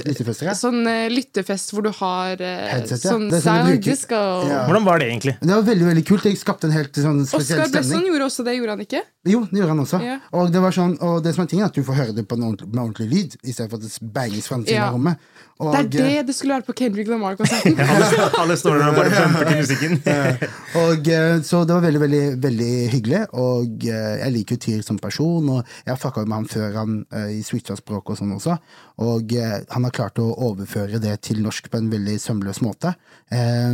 Lyttefest, 0.05 0.43
ja. 0.45 0.53
Sånn 0.53 0.83
eh, 0.85 1.07
lyttefest 1.09 1.71
hvor 1.73 1.87
du 1.87 1.89
har 1.89 2.37
eh, 2.37 2.67
Headset, 2.69 3.07
ja. 3.07 3.15
sånn 3.15 3.31
sounddisk 3.31 3.47
sånn 3.47 3.63
sound 3.65 3.87
disco. 3.87 4.19
Ja. 4.45 4.59
Hvordan 4.67 4.85
var 4.85 5.01
det 5.01 5.07
egentlig? 5.09 5.33
Det 5.41 5.49
var 5.49 5.65
veldig 5.71 5.87
veldig 5.89 6.03
kult. 6.05 6.27
Det 6.27 6.35
skapte 6.37 6.69
en 6.69 6.75
helt 6.75 6.93
sånn 6.93 7.23
spesiell 7.25 7.63
Oskar 7.63 7.79
Besson 7.79 8.05
gjorde 8.05 8.27
også 8.29 8.45
det, 8.45 8.53
gjorde 8.59 8.75
han 8.77 8.85
ikke? 8.85 9.01
Jo, 9.25 9.41
det 9.49 9.63
gjorde 9.63 9.73
han 9.73 9.81
også. 9.87 10.01
Ja. 10.05 10.19
Og 10.37 10.53
det 10.53 10.61
var 10.61 10.75
sånn, 10.75 10.93
og 11.01 11.23
det 11.25 11.33
som 11.33 11.45
er 11.45 11.49
tingen 11.49 11.65
er 11.65 11.73
at 11.73 11.79
du 11.79 11.87
får 11.87 11.97
høre 11.97 12.15
det 12.19 12.27
på 12.29 12.37
en 12.37 12.45
ordentlig, 12.51 12.69
med 12.69 12.83
ordentlig 12.83 13.09
lyd, 13.09 13.37
i 13.41 13.55
stedet 13.55 13.71
for 13.73 13.81
at 13.81 13.87
det 13.87 14.11
banges 14.13 14.51
fra 14.51 14.61
til 14.61 14.77
Ja. 14.77 14.91
rommet. 14.93 15.17
Og, 15.63 15.69
Det 15.71 15.79
er 15.79 15.89
det 16.19 16.27
det 16.27 16.35
skulle 16.35 16.57
vært 16.57 16.65
på 16.67 16.73
Kendrick 16.75 17.07
Lamar-konserten. 17.07 17.77
Alle, 17.93 18.29
alle 18.41 18.55
står 18.57 18.79
der 18.81 18.87
og 18.89 18.95
bare 18.97 19.11
pumper 19.13 19.49
til 19.49 19.59
musikken. 19.61 19.99
Og, 20.83 21.09
så 21.45 21.61
det 21.63 21.75
var 21.75 21.83
veldig, 21.85 22.01
veldig, 22.01 22.23
veldig 22.43 22.71
hyggelig, 22.91 23.21
og 23.37 23.85
jeg 23.85 24.31
liker 24.33 24.57
jo 24.57 24.61
Tyr 24.63 24.81
som 24.85 24.97
person, 24.99 25.49
og 25.53 25.61
jeg 25.85 25.91
har 25.93 25.99
fucka 26.01 26.25
med 26.25 26.35
han 26.41 26.49
før 26.49 26.79
han 26.83 27.01
eh, 27.09 27.39
i 27.39 27.41
switcha 27.45 27.77
språk 27.79 28.13
og 28.13 28.19
sånn 28.19 28.35
også, 28.35 28.59
og 29.07 29.35
eh, 29.35 29.57
han 29.73 29.87
har 29.87 29.95
klart 29.95 30.21
å 30.21 30.29
overføre 30.51 31.01
det 31.03 31.17
til 31.29 31.41
norsk 31.43 31.71
på 31.71 31.81
en 31.81 31.91
veldig 31.91 32.19
sømløs 32.21 32.61
måte. 32.65 32.93
Eh, 33.33 33.73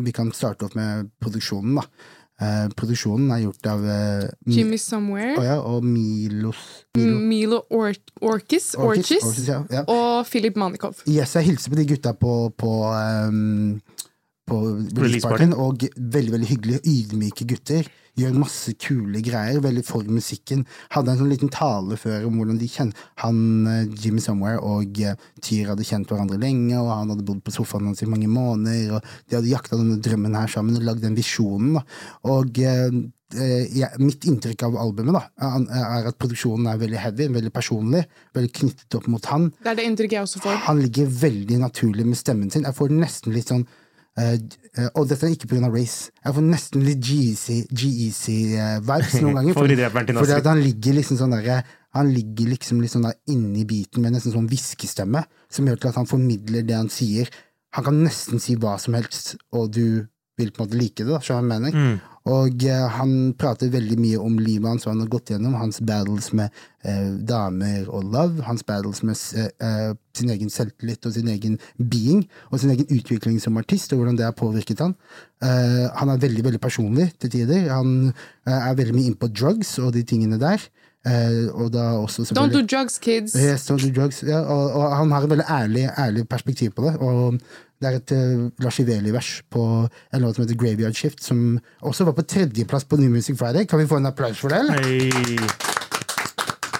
vi 0.00 0.16
kan 0.16 0.32
starte 0.36 0.68
opp 0.68 0.78
med 0.78 1.12
produksjonen, 1.22 1.80
da. 1.82 2.16
Uh, 2.40 2.70
produksjonen 2.72 3.28
er 3.34 3.42
gjort 3.42 3.66
av 3.68 3.82
uh, 3.84 4.22
Jimmy 4.48 4.78
Somewhere. 4.80 5.34
oh, 5.36 5.44
ja, 5.44 5.58
og 5.60 5.84
Milos 5.84 6.86
Milo. 6.96 7.18
Milo 7.20 7.58
Or 7.68 7.90
Orkis, 7.90 8.70
Orkis, 8.80 9.10
Orchis 9.10 9.26
Orkis, 9.28 9.48
ja, 9.50 9.58
ja. 9.68 9.82
og 9.84 10.24
Philip 10.24 10.56
Manikov. 10.56 11.02
Yes, 11.04 11.34
jeg 11.36 11.50
hilser 11.50 11.74
på 11.74 11.76
de 11.76 11.84
gutta 11.90 12.14
på, 12.16 12.32
på, 12.56 12.70
ehm, 12.96 13.76
på 14.50 14.60
releasepartyen, 14.98 15.56
og 15.56 15.86
veldig 15.96 16.36
veldig 16.36 16.50
hyggelige, 16.50 16.84
ydmyke 16.90 17.46
gutter. 17.50 17.90
Gjør 18.18 18.34
masse 18.34 18.74
kule 18.82 19.20
greier, 19.24 19.60
veldig 19.62 19.84
for 19.86 20.06
musikken. 20.10 20.64
Hadde 20.92 21.12
en 21.12 21.20
sånn 21.20 21.30
liten 21.30 21.52
tale 21.54 21.96
før 22.00 22.26
om 22.26 22.40
hvordan 22.40 22.58
de 22.58 22.68
kjenner 22.68 23.06
Han, 23.22 23.38
eh, 23.70 23.86
Jimmy 24.02 24.22
Somewhere 24.24 24.58
og 24.66 24.98
eh, 24.98 25.14
Tyr 25.40 25.70
hadde 25.70 25.86
kjent 25.86 26.10
hverandre 26.10 26.40
lenge, 26.42 26.74
og 26.80 26.90
han 26.90 27.14
hadde 27.14 27.26
bodd 27.28 27.44
på 27.46 27.54
sofaen 27.54 27.86
hans 27.88 28.02
i 28.02 28.10
mange 28.10 28.28
måneder, 28.30 28.98
og 28.98 29.14
de 29.30 29.38
hadde 29.38 29.52
jakta 29.52 29.78
denne 29.78 30.00
drømmen 30.02 30.36
her 30.36 30.50
sammen 30.50 30.76
og 30.76 30.86
lagd 30.88 31.06
den 31.06 31.16
visjonen. 31.18 31.78
da. 31.78 31.84
Og 32.34 32.58
eh, 32.58 32.98
eh, 33.38 33.98
mitt 34.02 34.26
inntrykk 34.26 34.66
av 34.68 34.78
albumet 34.84 35.16
da, 35.16 35.22
er 35.46 35.68
er 35.80 36.08
at 36.10 36.18
produksjonen 36.20 36.66
er 36.72 36.80
veldig 36.80 37.04
heavy, 37.04 37.28
veldig 37.36 37.52
personlig, 37.54 38.02
veldig 38.36 38.52
knyttet 38.58 38.98
opp 38.98 39.06
mot 39.12 39.30
han. 39.30 39.52
Det 39.60 39.70
er 39.72 39.78
det 39.78 39.86
inntrykket 39.86 40.18
jeg 40.18 40.28
også 40.28 40.42
får. 40.48 40.58
Han 40.66 40.82
ligger 40.82 41.14
veldig 41.20 41.60
naturlig 41.62 42.08
med 42.08 42.18
stemmen 42.18 42.50
sin. 42.50 42.66
Jeg 42.66 42.76
får 42.76 42.92
nesten 42.96 43.36
litt 43.36 43.54
sånn 43.54 43.68
eh, 44.18 44.38
eh, 44.76 44.88
Og 44.94 45.08
dette 45.08 45.26
er 45.26 45.34
ikke 45.34 45.48
pga. 45.50 45.70
race. 45.72 46.10
Jeg 46.24 46.34
får 46.34 46.42
nesten 46.46 46.84
litt 46.86 47.02
GEC-vibes 47.04 49.14
noen 49.22 49.34
ganger. 49.38 49.54
Fordi, 49.54 49.76
fordi 50.18 50.36
at 50.36 50.46
han 50.50 50.62
ligger 50.64 50.98
liksom 51.00 51.20
sånn 51.20 51.36
der, 51.36 51.62
han 51.96 52.12
ligger 52.14 52.52
liksom 52.54 52.82
litt 52.82 52.94
sånn 52.94 53.08
der 53.08 53.16
inni 53.30 53.64
biten 53.68 54.02
med 54.04 54.14
nesten 54.14 54.34
sånn 54.34 54.48
hviskestemme, 54.50 55.24
som 55.50 55.66
gjør 55.66 55.78
til 55.82 55.92
at 55.92 56.00
han 56.00 56.10
formidler 56.10 56.66
det 56.66 56.76
han 56.78 56.90
sier. 56.92 57.30
Han 57.76 57.86
kan 57.86 58.00
nesten 58.04 58.42
si 58.42 58.56
hva 58.58 58.76
som 58.82 58.96
helst, 58.98 59.36
og 59.54 59.70
du 59.74 60.06
vil 60.40 60.50
på 60.54 60.62
en 60.62 60.68
måte 60.68 60.78
like 60.78 61.04
det, 61.04 61.10
da, 61.10 61.20
jeg 61.20 61.46
mener? 61.46 61.74
Og 62.30 62.64
eh, 62.68 62.86
han 62.96 63.14
prater 63.40 63.72
veldig 63.72 63.96
mye 64.00 64.20
om 64.22 64.36
livet 64.40 64.68
hans, 64.68 64.86
hva 64.86 64.94
han 64.94 65.02
har 65.04 65.10
gått 65.12 65.32
gjennom, 65.32 65.56
hans 65.58 65.80
battles 65.86 66.30
med 66.36 66.54
eh, 66.84 67.12
damer 67.26 67.88
og 67.88 68.10
love, 68.12 68.44
hans 68.46 68.64
battles 68.66 69.02
med 69.06 69.18
eh, 69.40 69.92
sin 70.16 70.32
egen 70.34 70.52
selvtillit 70.52 71.08
og 71.08 71.16
sin 71.16 71.30
egen 71.32 71.56
being, 71.78 72.26
og 72.50 72.62
sin 72.62 72.74
egen 72.74 72.90
utvikling 72.92 73.40
som 73.42 73.58
artist, 73.60 73.92
og 73.92 74.02
hvordan 74.02 74.20
det 74.20 74.28
har 74.28 74.36
påvirket 74.38 74.84
han. 74.84 74.94
Eh, 75.42 75.86
han 75.96 76.12
er 76.12 76.22
veldig, 76.22 76.44
veldig 76.50 76.62
personlig 76.62 77.10
til 77.18 77.34
tider. 77.38 77.72
Han 77.72 78.12
er 78.46 78.76
veldig 78.78 78.96
mye 78.96 79.10
inn 79.10 79.18
på 79.18 79.32
drugs 79.32 79.78
og 79.82 79.94
de 79.96 80.04
tingene 80.06 80.40
der. 80.40 80.70
Eh, 81.00 81.48
og 81.56 81.72
da 81.72 81.96
også 81.96 82.26
Don't 82.36 82.52
do 82.52 82.60
drugs, 82.60 82.98
kids. 82.98 83.32
Yes, 83.32 83.64
don't 83.70 83.80
do 83.80 83.88
drugs. 84.00 84.22
Ja, 84.22 84.40
og, 84.44 84.72
og 84.76 84.96
han 84.96 85.10
har 85.10 85.24
et 85.24 85.30
veldig 85.30 85.48
ærlig, 85.48 85.88
ærlig 85.98 86.28
perspektiv 86.28 86.74
på 86.76 86.84
det. 86.84 86.96
Og 87.00 87.40
det 87.80 87.88
er 87.88 87.96
et 87.96 88.12
uh, 88.12 88.48
Lashiveli-vers 88.60 89.28
på 89.48 89.62
en 89.88 90.20
låt 90.20 90.36
som 90.36 90.44
heter 90.44 90.58
Graveyard 90.60 90.96
Shift, 90.96 91.22
som 91.24 91.58
også 91.80 92.04
var 92.04 92.12
på 92.18 92.26
tredjeplass 92.28 92.84
på 92.84 92.98
New 93.00 93.08
Music 93.10 93.38
Friday. 93.40 93.64
Kan 93.64 93.80
vi 93.80 93.86
få 93.88 93.96
en 93.96 94.10
applaus 94.10 94.36
for 94.42 94.52
det? 94.52 94.60
Hey. 94.84 95.38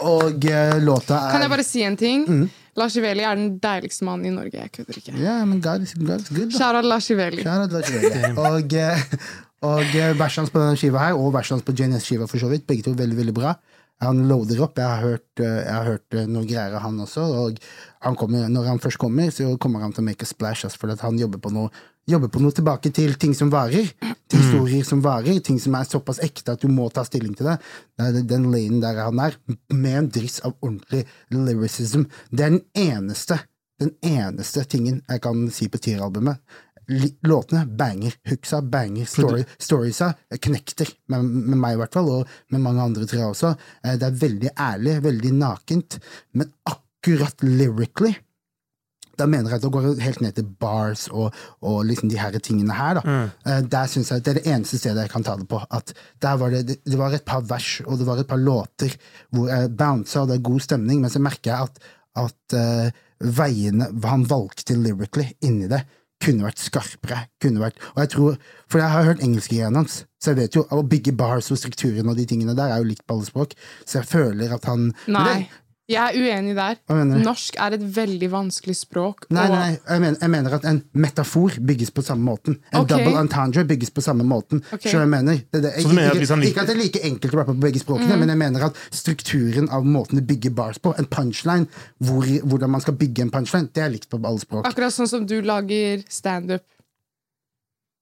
Og 0.04 0.44
uh, 0.44 0.76
låta 0.84 1.16
er 1.16 1.32
Kan 1.32 1.44
jeg 1.46 1.52
bare 1.54 1.64
si 1.64 1.84
en 1.88 1.96
ting? 1.96 2.26
Mm. 2.28 2.50
Lars 2.76 2.96
Iveli 2.96 3.24
er 3.24 3.40
den 3.40 3.54
deiligste 3.62 4.04
mannen 4.04 4.28
i 4.28 4.34
Norge. 4.34 4.60
Jeg 4.60 4.72
kødder 4.76 5.00
ikke. 5.00 5.16
Ja, 5.20 5.38
men 5.44 5.62
God 5.64 5.88
is, 5.88 5.94
God 5.96 6.20
is 6.20 6.28
good, 6.28 6.50
da. 6.52 6.58
Shout 6.58 6.76
out 6.76 6.84
Lars 6.84 7.10
Iveli. 7.10 7.46
Og, 8.50 8.76
uh, 8.76 9.26
og 9.60 9.82
verset 10.16 10.38
hans 10.40 10.52
på 10.52 10.60
denne 10.60 10.76
skiva 10.80 11.00
her, 11.02 11.16
og 11.16 11.32
verset 11.34 11.56
hans 11.56 11.64
på 11.64 11.72
JNS-skiva 11.76 12.28
for 12.28 12.40
så 12.40 12.48
vidt, 12.48 12.68
begge 12.68 12.86
to 12.86 12.94
veldig, 12.96 13.16
veldig 13.18 13.34
bra. 13.36 13.56
Han 14.00 14.24
loader 14.28 14.62
opp. 14.64 14.78
Jeg 14.80 14.88
har 14.88 15.02
hørt, 15.04 15.28
eh, 15.40 15.60
jeg 15.60 15.74
har 15.74 15.88
hørt 15.88 16.16
eh, 16.16 16.26
noe 16.30 16.48
greier 16.48 16.76
av 16.76 16.86
han 16.86 17.00
også. 17.04 17.26
Og 17.44 17.60
han 18.06 18.16
kommer, 18.16 18.48
når 18.48 18.72
han 18.72 18.82
først 18.82 19.00
kommer, 19.00 19.30
så 19.34 19.52
kommer 19.60 19.84
han 19.84 19.92
til 19.92 20.04
å 20.04 20.08
make 20.08 20.24
a 20.24 20.30
splash. 20.30 20.64
Altså, 20.66 20.80
for 20.80 20.94
han 21.04 21.20
jobber 21.20 21.42
på 21.42 21.54
noe 21.54 21.70
Jobber 22.08 22.30
på 22.32 22.40
noe 22.42 22.50
tilbake 22.50 22.90
til 22.96 23.12
ting 23.20 23.34
som 23.36 23.52
varer. 23.52 23.86
Til 24.00 24.40
historier 24.40 24.86
som 24.88 25.02
varer. 25.04 25.36
Ting 25.46 25.60
som 25.62 25.76
er 25.78 25.86
såpass 25.86 26.18
ekte 26.24 26.56
at 26.56 26.64
du 26.64 26.66
må 26.72 26.88
ta 26.90 27.04
stilling 27.06 27.36
til 27.38 27.46
det. 27.46 27.58
Den 28.26 28.48
lanen 28.50 28.80
der 28.82 28.98
han 29.04 29.20
er, 29.22 29.36
med 29.68 29.98
en 29.98 30.08
driss 30.10 30.40
av 30.40 30.56
ordentlig 30.56 31.04
lyricism. 31.30 32.08
Det 32.32 32.46
er 32.48 32.56
den 32.56 32.64
eneste 32.88 33.38
den 33.80 33.94
eneste 34.04 34.64
tingen 34.68 34.98
jeg 35.08 35.22
kan 35.24 35.46
si 35.54 35.68
på 35.72 35.78
Tier-albumet. 35.80 36.40
Låtene 37.26 37.64
banger. 37.66 38.16
Hooksa 38.28 38.62
banger. 38.62 39.06
Story, 39.06 39.44
storiesa 39.58 40.12
knekter, 40.42 40.90
med, 41.12 41.24
med 41.24 41.60
meg 41.60 41.76
i 41.76 41.82
hvert 41.82 41.98
fall, 41.98 42.10
og 42.20 42.32
med 42.50 42.64
mange 42.64 42.88
andre 42.88 43.06
tror 43.06 43.20
jeg 43.20 43.34
også. 43.34 43.52
Eh, 43.84 43.98
Det 44.00 44.08
er 44.08 44.18
veldig 44.24 44.50
ærlig, 44.56 44.96
veldig 45.04 45.32
nakent, 45.38 46.00
men 46.34 46.52
akkurat 46.66 47.46
lyrically 47.46 48.16
da 49.20 49.26
mener 49.28 49.52
jeg 49.52 49.60
at 49.60 49.66
det 49.66 49.72
går 49.74 49.88
helt 50.00 50.22
ned 50.24 50.36
til 50.38 50.48
bars 50.62 51.06
og, 51.12 51.36
og 51.66 51.82
liksom 51.88 52.10
de 52.12 52.18
her 52.20 52.38
tingene 52.40 52.76
her. 52.76 53.00
Da. 53.00 53.02
Mm. 53.04 53.68
Der 53.72 53.90
synes 53.90 54.10
jeg 54.10 54.24
Det 54.24 54.32
er 54.32 54.40
det 54.40 54.46
eneste 54.54 54.80
stedet 54.80 55.04
jeg 55.04 55.12
kan 55.12 55.26
ta 55.26 55.36
det 55.36 55.48
på. 55.50 55.60
At 55.70 55.92
der 56.22 56.40
var 56.40 56.54
det, 56.54 56.80
det, 56.80 56.98
var 56.98 57.14
et 57.14 57.26
par 57.28 57.44
vers 57.44 57.80
og 57.86 58.00
det 58.00 58.08
var 58.08 58.22
et 58.22 58.30
par 58.30 58.40
låter 58.40 58.96
hvor 59.30 59.50
jeg 59.50 59.76
bounsa, 59.76 60.22
og 60.22 60.30
det 60.30 60.38
er 60.38 60.48
god 60.50 60.60
stemning, 60.64 61.00
men 61.00 61.12
så 61.12 61.22
merker 61.22 61.52
jeg 61.52 61.68
at, 61.68 61.80
at 62.24 62.56
uh, 62.56 62.90
veiene 63.20 63.90
han 64.04 64.24
valgte 64.28 64.78
lyrically 64.78 65.28
inni 65.44 65.68
det, 65.70 65.82
kunne 66.20 66.44
vært 66.44 66.58
skarpere. 66.60 67.26
kunne 67.40 67.60
vært, 67.60 67.78
og 67.94 68.00
jeg 68.02 68.10
tror, 68.10 68.36
For 68.68 68.78
jeg 68.78 68.90
har 68.90 69.04
hørt 69.04 69.22
engelskgreiene 69.24 69.76
hans, 69.76 70.04
så 70.22 70.30
jeg 70.30 70.36
vet 70.36 70.54
jo 70.54 70.62
å 70.70 70.82
bygge 70.86 71.16
bars 71.16 71.50
og 71.50 71.58
strukturen 71.58 72.08
og 72.08 72.16
de 72.16 72.26
tingene 72.26 72.54
der 72.54 72.70
er 72.70 72.78
jo 72.78 72.84
likt 72.90 73.06
på 73.06 73.16
alle 73.16 73.26
språk, 73.26 73.54
så 73.86 73.98
jeg 74.00 74.06
føler 74.06 74.52
at 74.54 74.64
han 74.64 74.92
men 75.06 75.24
det- 75.24 75.34
Nei, 75.34 75.48
jeg 75.90 76.00
er 76.00 76.16
uenig 76.16 76.54
der. 76.56 76.78
Hva 76.86 76.96
mener 76.98 77.18
du? 77.18 77.24
Norsk 77.26 77.58
er 77.60 77.76
et 77.76 77.84
veldig 77.96 78.30
vanskelig 78.32 78.76
språk. 78.78 79.26
Nei, 79.30 79.44
og- 79.44 79.54
nei, 79.54 79.58
nei. 79.60 79.78
Jeg, 79.88 80.00
mener, 80.04 80.18
jeg 80.20 80.30
mener 80.30 80.56
at 80.56 80.64
en 80.70 80.82
metafor 80.94 81.58
bygges 81.70 81.90
på 81.90 82.04
samme 82.06 82.24
måten. 82.24 82.58
En 82.72 82.80
okay. 82.80 82.96
double 82.96 83.20
entendre 83.20 83.64
bygges 83.66 83.90
på 83.90 84.04
samme 84.04 84.24
måten. 84.24 84.62
Okay. 84.72 84.92
Jeg 84.92 85.08
mener? 85.08 85.42
Det, 85.52 85.62
det, 85.62 85.74
Så 85.82 85.88
du 85.88 85.94
mener 85.94 86.14
ikke, 86.14 86.40
ikke 86.46 86.64
at 86.64 86.70
det 86.70 86.76
er 86.76 86.82
like 86.82 87.04
enkelt 87.10 87.34
å 87.34 87.42
rappe 87.42 87.54
på 87.54 87.64
begge 87.66 87.82
språkene, 87.82 88.18
men 88.20 88.32
jeg 88.32 88.38
mener 88.38 88.66
at 88.70 88.82
strukturen 88.90 89.70
av 89.70 89.86
måten 89.86 90.20
du 90.20 90.24
bygger 90.26 90.54
bars 90.54 90.78
på, 90.78 90.94
en 90.98 91.08
punchline, 91.10 91.66
hvor, 91.98 92.26
hvordan 92.44 92.70
man 92.70 92.80
skal 92.84 92.94
bygge 92.94 93.26
en 93.26 93.30
punchline, 93.34 93.70
det 93.74 93.84
er 93.84 93.94
likt 93.94 94.10
på 94.10 94.20
alle 94.22 94.42
språk. 94.42 94.68
Akkurat 94.70 94.94
sånn 94.94 95.10
som 95.10 95.26
du 95.26 95.40
lager 95.42 96.04
standup. 96.08 96.64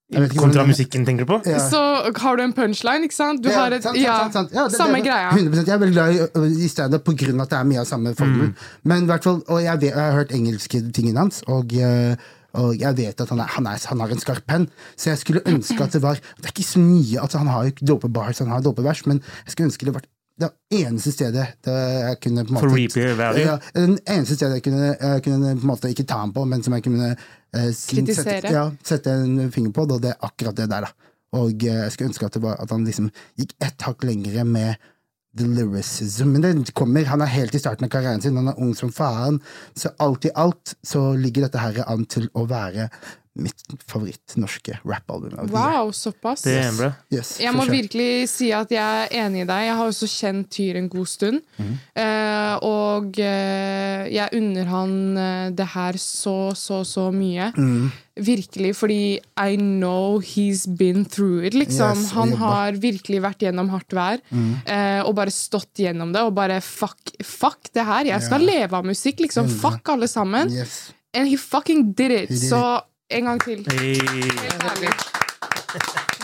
Kontra 0.08 0.64
musikken, 0.64 1.04
tenker 1.04 1.26
du 1.26 1.28
på? 1.28 1.36
Ja. 1.44 1.58
Så 1.68 1.78
har 2.16 2.36
du 2.38 2.42
en 2.42 2.52
punchline, 2.56 3.04
ikke 3.04 3.12
sant? 3.14 3.42
Du 3.44 3.50
Ja, 3.50 3.58
har 3.66 3.72
et, 3.76 3.82
sant, 3.82 3.98
ja, 4.00 4.14
sant, 4.22 4.32
sant. 4.32 4.52
Ja, 4.54 4.64
det- 4.68 4.78
samme 4.78 4.94
det- 5.02 5.04
greia. 5.04 5.30
100%, 5.30 5.66
Jeg 5.66 5.74
er 5.74 5.78
veldig 5.78 5.92
glad 5.92 6.14
i, 6.48 6.64
i 6.64 6.68
standup 6.68 7.08
av 7.08 7.40
at 7.42 7.50
det 7.50 7.58
er 7.58 7.64
mye 7.64 7.80
av 7.80 7.84
samme 7.86 8.14
formel. 8.16 8.54
Men 8.84 9.02
i 9.02 9.06
hvert 9.06 9.22
fall, 9.22 9.42
og 9.48 9.60
jeg, 9.62 9.80
vet, 9.80 9.90
jeg 9.90 9.94
har 9.94 10.12
hørt 10.12 10.32
engelske 10.32 10.80
tingene 10.92 11.18
hans, 11.18 11.42
og, 11.46 11.72
og 12.54 12.78
jeg 12.80 12.96
vet 12.96 13.20
at 13.20 13.28
han, 13.28 13.38
er, 13.40 13.44
han, 13.58 13.66
er, 13.66 13.78
han 13.86 14.00
har 14.00 14.08
en 14.08 14.18
skarp 14.18 14.46
penn, 14.46 14.68
så 14.96 15.10
jeg 15.10 15.18
skulle 15.18 15.42
ønske 15.44 15.80
at 15.82 15.92
det 15.92 16.00
var 16.02 16.14
Det 16.14 16.46
er 16.46 16.52
ikke 16.56 16.64
så 16.64 16.80
mye 16.80 17.20
altså 17.20 17.38
Han 17.38 17.46
har 17.52 17.62
jo 17.64 17.72
ikke 17.74 17.86
dope 17.86 18.08
bars, 18.08 18.38
han 18.38 18.48
har 18.48 18.60
dope 18.62 18.82
vers, 18.82 19.04
men 19.06 19.20
jeg 19.44 19.52
skulle 19.52 19.68
ønske 19.68 19.84
det 19.84 19.94
var 19.94 20.02
det 20.38 20.50
eneste 20.70 21.10
stedet 21.12 21.46
jeg 21.66 22.16
kunne 22.22 22.44
på 22.46 22.48
en 22.48 22.54
måte, 22.54 22.60
For 22.62 22.70
replay 22.70 23.14
value? 23.18 23.40
ja, 23.42 23.56
det 23.74 24.00
eneste 24.06 24.36
stedet 24.36 24.54
jeg 24.54 24.62
kunne, 24.62 24.96
jeg 25.00 25.22
kunne 25.24 25.56
på 25.58 25.66
en 25.66 25.66
måte 25.66 25.90
ikke 25.90 26.06
ta 26.06 26.14
ham 26.22 26.32
på, 26.32 26.44
men 26.46 26.62
som 26.62 26.72
jeg 26.74 26.84
kunne 26.84 27.16
eh, 27.54 27.70
Kritisere. 27.72 28.40
Sette, 28.42 28.54
ja, 28.54 28.66
sette 28.84 29.14
en 29.14 29.52
finger 29.54 29.74
på 29.76 29.86
det, 29.88 29.98
og 29.98 30.04
det 30.04 30.14
er 30.14 30.28
akkurat 30.28 30.58
det 30.58 30.68
der, 30.70 30.88
da. 30.88 31.10
Og 31.38 31.64
eh, 31.64 31.82
jeg 31.84 31.94
skulle 31.94 32.12
ønske 32.12 32.28
at, 32.28 32.38
det 32.38 32.44
var, 32.44 32.56
at 32.62 32.72
han 32.72 32.86
liksom 32.88 33.10
gikk 33.40 33.54
ett 33.64 33.84
hakk 33.86 34.06
lengre 34.08 34.44
med 34.48 34.88
the 35.38 35.46
lyricism. 35.46 36.32
Men 36.34 36.64
det 36.64 36.74
kommer. 36.74 37.08
Han 37.08 37.22
er 37.22 37.32
helt 37.32 37.54
i 37.54 37.60
starten 37.62 37.86
av 37.86 37.92
karrieren 37.92 38.24
sin, 38.24 38.38
han 38.40 38.50
er 38.52 38.60
ung 38.60 38.74
som 38.78 38.92
faen. 38.94 39.40
Så 39.78 39.92
alt 40.02 40.28
i 40.28 40.34
alt 40.34 40.74
så 40.86 41.12
ligger 41.18 41.46
dette 41.46 41.62
her 41.62 41.82
an 41.86 42.06
til 42.10 42.30
å 42.34 42.46
være 42.48 42.88
mitt 43.38 43.62
favoritt-norske 43.88 44.78
rappalbum. 44.84 45.38
av. 45.38 45.50
Wow, 45.52 45.92
såpass. 45.96 46.42
Det 46.46 46.56
er. 46.58 46.94
Yes, 47.14 47.36
Jeg 47.40 47.54
må 47.54 47.64
sure. 47.66 47.76
virkelig 47.76 48.28
si 48.32 48.50
at 48.52 48.72
jeg 48.74 48.82
er 49.06 49.14
enig 49.24 49.44
i 49.44 49.48
deg. 49.48 49.68
Jeg 49.68 49.78
har 49.78 49.92
også 49.92 50.08
kjent 50.10 50.50
Tyr 50.50 50.78
en 50.80 50.88
god 50.88 51.08
stund. 51.10 51.40
Mm. 51.58 51.72
Uh, 51.98 52.54
og 52.66 53.18
uh, 53.20 54.02
jeg 54.08 54.28
unner 54.38 54.68
han 54.72 54.92
uh, 55.18 55.48
det 55.54 55.66
her 55.74 55.98
så, 56.02 56.52
så, 56.58 56.82
så 56.88 57.08
mye. 57.14 57.50
Mm. 57.56 57.90
Virkelig, 58.18 58.72
fordi 58.74 59.02
I 59.38 59.56
know 59.56 60.18
he's 60.18 60.66
been 60.66 61.04
through 61.06 61.44
it, 61.46 61.54
liksom. 61.54 62.00
Yes, 62.02 62.10
han 62.16 62.32
har 62.40 62.78
virkelig 62.82 63.20
vært 63.22 63.44
gjennom 63.46 63.70
hardt 63.70 63.94
vær. 63.94 64.18
eh, 64.34 65.00
og 65.06 65.14
bare 65.14 65.30
stått 65.30 65.78
gjennom 65.84 66.10
det, 66.12 66.24
og 66.26 66.34
bare 66.34 66.58
fuck, 66.64 67.12
fuck 67.22 67.70
det 67.74 67.84
her. 67.86 68.10
Jeg 68.10 68.26
skal 68.26 68.42
leve 68.42 68.74
av 68.74 68.88
musikk, 68.88 69.22
liksom. 69.22 69.46
Fuck 69.62 69.88
alle 69.94 70.08
sammen. 70.10 70.50
Yes. 70.50 70.88
And 71.14 71.30
he 71.30 71.38
fucking 71.38 71.92
did 71.94 72.10
it. 72.10 72.28
He 72.28 72.34
did 72.34 72.48
så 72.50 72.62
en 73.10 73.24
gang 73.24 73.40
til. 73.44 73.64
Hey. 73.72 73.94
Helt 73.94 74.64
ærlig. 74.72 74.92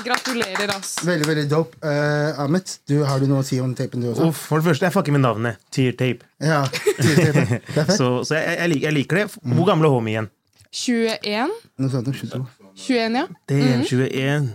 Gratulerer, 0.04 0.70
ass. 0.74 0.98
Veldig, 1.06 1.26
veldig 1.28 1.44
dope. 1.50 1.78
Uh, 1.84 2.40
Ahmed, 2.44 2.68
du, 2.88 2.98
har 3.08 3.20
du 3.20 3.28
noe 3.30 3.40
å 3.44 3.46
si 3.46 3.60
om 3.62 3.72
tapen, 3.76 4.04
du 4.04 4.10
også? 4.10 4.28
Uff, 4.28 4.42
for 4.50 4.60
det 4.60 4.68
første, 4.70 4.88
jeg 4.88 4.94
fucker 4.96 5.16
med 5.16 5.24
navnet. 5.24 5.60
Tear 5.72 5.96
Tape. 6.00 6.26
Ja, 6.44 6.64
er 6.64 7.40
fett. 7.40 7.94
Så, 7.98 8.08
så 8.26 8.36
jeg, 8.36 8.58
jeg, 8.58 8.72
liker, 8.74 8.88
jeg 8.88 8.96
liker 8.98 9.22
det. 9.22 9.26
Hvor 9.54 9.68
gammel 9.68 9.88
er 9.88 9.94
homie 9.94 10.16
igjen? 10.16 10.30
21? 10.74 11.54
Noe 11.80 11.92
sånt, 11.92 12.10
22. 12.10 12.42
21, 12.74 13.18
ja. 13.20 13.24
Det 13.48 13.60
er 13.62 13.84
21. 13.86 14.52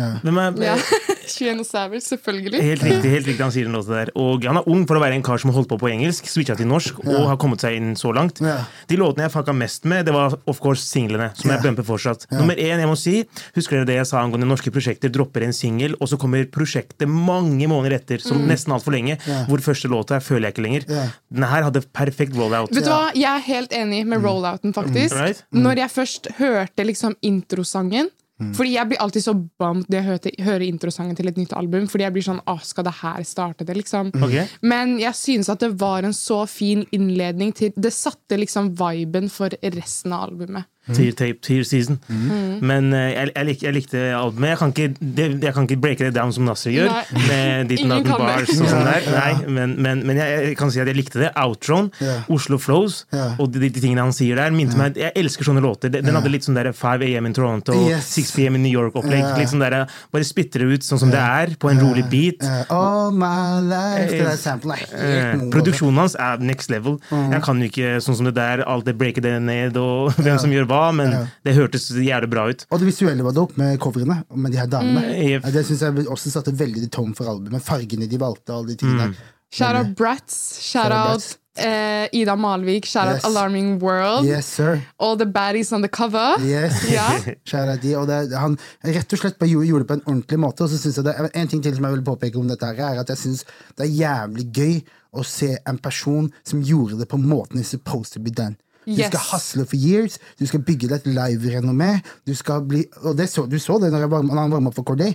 Ja. 0.00 0.10
Hvem 0.24 0.38
er, 0.42 0.60
ja. 0.70 0.76
21 1.30 1.60
og 1.62 1.66
Savage, 1.68 2.00
selvfølgelig. 2.08 2.58
Helt 2.64 2.82
riktig, 2.82 3.10
helt 3.12 3.28
riktig 3.28 3.44
han 3.44 3.52
sier 3.54 3.68
den 3.68 3.76
også 3.78 3.92
der. 3.94 4.10
Og 4.18 4.42
han 4.48 4.58
er 4.58 4.66
ung 4.70 4.82
for 4.88 4.98
å 4.98 5.02
være 5.02 5.14
en 5.18 5.22
kar 5.26 5.38
som 5.38 5.52
har 5.52 5.60
holdt 5.60 5.68
på 5.70 5.78
på 5.78 5.90
engelsk, 5.92 6.26
switcha 6.30 6.56
til 6.58 6.66
norsk 6.70 6.98
og 7.04 7.28
har 7.30 7.38
kommet 7.40 7.62
seg 7.62 7.76
inn 7.78 7.92
så 7.98 8.10
langt. 8.16 8.40
Ja. 8.42 8.56
De 8.90 8.98
låtene 8.98 9.28
jeg 9.28 9.34
fucka 9.36 9.54
mest 9.54 9.86
med, 9.90 10.08
det 10.08 10.14
var 10.16 10.34
of 10.50 10.58
course 10.62 10.82
singlene, 10.88 11.30
som 11.38 11.52
jeg 11.52 11.62
bumper 11.62 11.86
fortsatt. 11.86 12.26
Nummer 12.34 12.58
én, 12.58 12.82
jeg 12.82 12.90
må 12.90 12.96
si, 12.98 13.14
husker 13.56 13.78
dere 13.80 13.88
det 13.92 13.98
jeg 14.00 14.10
sa 14.10 14.24
angående 14.24 14.48
norske 14.50 14.72
prosjekter? 14.74 15.12
Dropper 15.14 15.46
en 15.46 15.54
singel, 15.56 15.94
og 16.00 16.10
så 16.10 16.18
kommer 16.20 16.46
prosjektet 16.50 17.06
mange 17.10 17.68
måneder 17.70 17.98
etter, 18.00 18.22
som 18.24 18.42
nesten 18.50 18.74
altfor 18.74 18.96
lenge, 18.96 19.18
Ja. 19.30 19.44
hvor 19.46 19.62
første 19.62 19.90
låta 19.92 20.16
er 20.18 20.24
føler 20.24 20.48
jeg 20.50 20.56
ikke 20.56 20.66
lenger. 20.66 20.88
Ja. 20.90 21.06
Denne 21.30 21.50
her 21.52 21.68
hadde 21.68 21.84
perfekt 21.94 22.34
rollout. 22.34 22.74
Vet 22.74 22.84
du 22.84 22.90
hva, 22.90 23.12
Jeg 23.14 23.30
er 23.30 23.44
helt 23.46 23.72
enig 23.76 24.02
med 24.06 24.22
rollouten, 24.24 24.74
faktisk. 24.74 25.14
Mm. 25.14 25.20
Right? 25.20 25.44
Når 25.52 25.76
jeg 25.84 25.90
først 25.94 26.28
hørte 26.40 26.86
liksom 26.86 27.14
introsangen 27.22 28.10
Fordi 28.56 28.74
jeg 28.74 28.90
blir 28.90 29.02
alltid 29.04 29.24
så 29.24 29.34
bummed 29.34 29.88
når 29.90 29.98
jeg 29.98 30.06
hører, 30.08 30.44
hører 30.46 30.66
introsangen 30.66 31.18
til 31.18 31.28
et 31.30 31.40
nytt 31.40 31.52
album. 31.56 31.86
Fordi 31.90 32.06
jeg 32.06 32.16
blir 32.16 32.26
sånn, 32.26 32.42
Å, 32.48 32.56
skal 32.64 32.86
det 32.86 32.96
her 33.02 33.22
starte 33.28 33.66
det, 33.68 33.76
liksom? 33.76 34.12
Okay. 34.16 34.46
Men 34.64 34.96
jeg 35.02 35.16
synes 35.18 35.52
at 35.52 35.62
det 35.64 35.74
var 35.80 36.06
en 36.06 36.16
så 36.16 36.42
fin 36.50 36.86
innledning 36.96 37.52
til 37.56 37.74
Det 37.76 37.92
satte 37.94 38.38
liksom 38.40 38.72
viben 38.78 39.28
for 39.32 39.52
resten 39.76 40.16
av 40.16 40.30
albumet. 40.30 40.68
Tear 40.96 41.16
tape, 41.16 41.40
tear 41.46 41.64
season. 41.64 41.98
Mm. 42.08 42.60
Men 42.66 42.92
eh, 42.96 43.06
jeg, 43.14 43.32
jeg, 43.34 43.48
lik, 43.48 43.64
jeg 43.66 43.76
likte 43.78 44.04
albumet. 44.18 44.52
Jeg 44.52 44.60
kan, 44.60 44.74
ikke, 44.74 45.08
det, 45.18 45.28
jeg 45.46 45.56
kan 45.56 45.68
ikke 45.68 45.80
breake 45.80 46.06
det 46.06 46.12
down 46.16 46.34
som 46.36 46.46
Nasser 46.48 46.74
gjør. 46.74 46.92
Nei. 46.92 47.24
Med 47.30 47.66
Ditten 47.70 47.96
kan 48.06 48.20
bars 48.20 48.52
og 48.56 48.68
sånn 48.70 48.86
der. 48.86 49.08
Nei, 49.14 49.32
men, 49.48 49.74
men, 49.80 50.04
men 50.08 50.20
jeg, 50.20 50.44
jeg 50.50 50.60
kan 50.60 50.72
si 50.74 50.82
at 50.82 50.90
jeg 50.90 50.98
likte 51.00 51.22
det. 51.22 51.32
Outroen, 51.40 51.90
yeah. 52.02 52.26
Oslo 52.32 52.58
Flows 52.60 53.04
yeah. 53.14 53.38
og 53.40 53.52
de, 53.54 53.62
de 53.70 53.80
tingene 53.80 54.04
han 54.04 54.14
sier 54.16 54.38
der, 54.38 54.52
minte 54.54 54.76
meg 54.78 54.98
Jeg 55.00 55.14
elsker 55.20 55.46
sånne 55.46 55.62
låter. 55.64 55.92
Den 55.92 56.10
den 56.10 56.18
hadde 56.18 56.32
litt 56.32 56.46
sånn 56.46 56.58
der 56.58 56.70
5 56.74 57.04
AM 57.06 57.28
in 57.30 57.36
Toronto, 57.36 57.76
Yes. 57.80 58.10
6 58.18 58.32
PM 58.36 58.58
i 58.58 58.62
New 58.64 58.72
York-opplegg. 58.74 59.22
Litt 59.38 59.52
sånn 59.52 59.62
der, 59.62 59.78
Bare 60.10 60.26
spytter 60.26 60.64
det 60.64 60.80
ut 60.80 60.86
sånn 60.86 61.00
som 61.04 61.12
det 61.12 61.20
er, 61.20 61.54
på 61.60 61.70
en 61.70 61.80
rolig 61.82 62.04
beat. 62.10 62.42
All 62.74 63.14
my 63.14 63.60
life 63.66 64.10
Det 64.10 64.20
Eh, 64.20 64.26
der 64.26 64.38
samplet 64.40 64.90
er 64.92 65.10
Eh, 65.10 65.44
produksjonen 65.52 65.98
hans 66.02 66.16
er 66.18 66.42
next 66.44 66.70
level. 66.70 66.98
Mm. 67.10 67.32
Jeg 67.34 67.42
kan 67.46 67.60
jo 67.62 67.68
ikke 67.70 67.90
sånn 68.04 68.18
som 68.18 68.28
det 68.28 68.34
der, 68.36 68.64
alt 68.68 68.86
det 68.88 68.96
breaker 69.00 69.24
det 69.24 69.36
ned, 69.42 69.78
og 69.80 70.12
hvem 70.24 70.38
som 70.42 70.52
gjør 70.52 70.68
hva, 70.70 70.79
men 70.94 71.10
Ja. 71.14 71.20
det 71.46 71.54
hørtes 71.58 71.88
jævlig 71.94 72.30
bra 72.32 72.46
ut. 72.50 72.64
Og 72.70 72.80
det 72.80 72.88
visuelle 72.90 73.26
var 73.26 73.36
dope 73.36 73.58
med 73.60 73.78
coverene 73.82 74.22
med 74.34 74.52
de 74.54 74.58
her 74.62 74.70
damene. 74.72 75.02
Yep. 75.10 75.44
Ja, 75.44 75.50
Det 75.58 75.66
synes 75.68 75.80
jeg 75.84 76.06
også 76.08 76.30
satte 76.32 76.52
veldig 76.56 76.88
tom 76.90 77.12
for 77.14 77.28
albumet. 77.30 77.62
Fargene 77.66 78.08
de 78.10 78.18
valgte, 78.18 78.52
alle 78.56 78.72
de 78.72 78.76
tingene 78.80 79.10
Mm. 79.12 79.14
Shout 79.52 79.74
out 79.76 79.96
Bratz. 79.98 80.34
Shout 80.62 80.92
out 80.94 81.10
out 81.16 81.36
eh, 81.58 82.06
Ida 82.14 82.36
Malvik. 82.36 82.86
Shout 82.86 83.08
out 83.08 83.16
Yes. 83.16 83.24
Alarming 83.24 83.80
World. 83.82 84.24
Yes, 84.24 84.46
sir. 84.46 84.80
All 85.00 85.16
the 85.16 85.26
baddies 85.26 85.72
on 85.72 85.82
the 85.82 85.88
cover. 85.88 86.36
Yes. 86.40 86.84
Ja. 86.96 87.08
Kjære 87.44 87.74
de, 87.82 87.96
og 87.98 88.06
det, 88.06 88.20
han 88.38 88.54
rett 88.86 89.12
og 89.12 89.18
slett 89.18 89.38
bare 89.40 89.50
gjorde, 89.50 89.82
det 89.82 89.88
på 89.90 89.96
en 89.98 90.04
ordentlig 90.06 90.38
måte. 90.38 90.62
Og 90.62 90.70
så 90.70 90.78
synes 90.78 90.96
jeg 91.00 91.04
det, 91.04 91.30
En 91.34 91.48
ting 91.48 91.62
til 91.62 91.74
som 91.74 91.84
jeg 91.88 91.96
vil 91.98 92.04
påpeke 92.06 92.38
om 92.38 92.46
dette, 92.48 92.64
her 92.64 92.94
er 92.94 93.00
at 93.02 93.08
jeg 93.08 93.18
synes 93.18 93.44
det 93.76 93.88
er 93.88 93.94
jævlig 93.98 94.46
gøy 94.54 94.80
å 95.18 95.24
se 95.26 95.56
en 95.66 95.78
person 95.82 96.30
som 96.46 96.62
gjorde 96.62 97.00
det 97.02 97.08
på 97.10 97.18
måten 97.18 97.58
it's 97.58 97.74
supposed 97.74 98.12
to 98.14 98.20
be 98.22 98.30
done. 98.30 98.54
Du 98.86 98.92
Yes. 98.96 99.06
skal 99.10 99.20
hustle 99.32 99.64
for 99.66 99.76
years, 99.76 100.18
du 100.40 100.46
skal 100.48 100.62
bygge 100.64 100.88
deg 100.88 101.02
et 101.02 101.06
live-renommé. 101.12 102.00
Du 102.26 102.34
skal 102.34 102.62
bli, 102.64 102.84
og 103.04 103.16
det 103.18 103.28
så, 103.28 103.44
Du 103.46 103.58
så 103.58 103.78
det 103.82 103.90
når, 103.92 103.98
jeg 104.06 104.10
var, 104.10 104.22
når 104.22 104.38
han 104.40 104.50
varma 104.54 104.68
opp 104.72 104.74
for 104.78 104.82
Corday. 104.88 105.14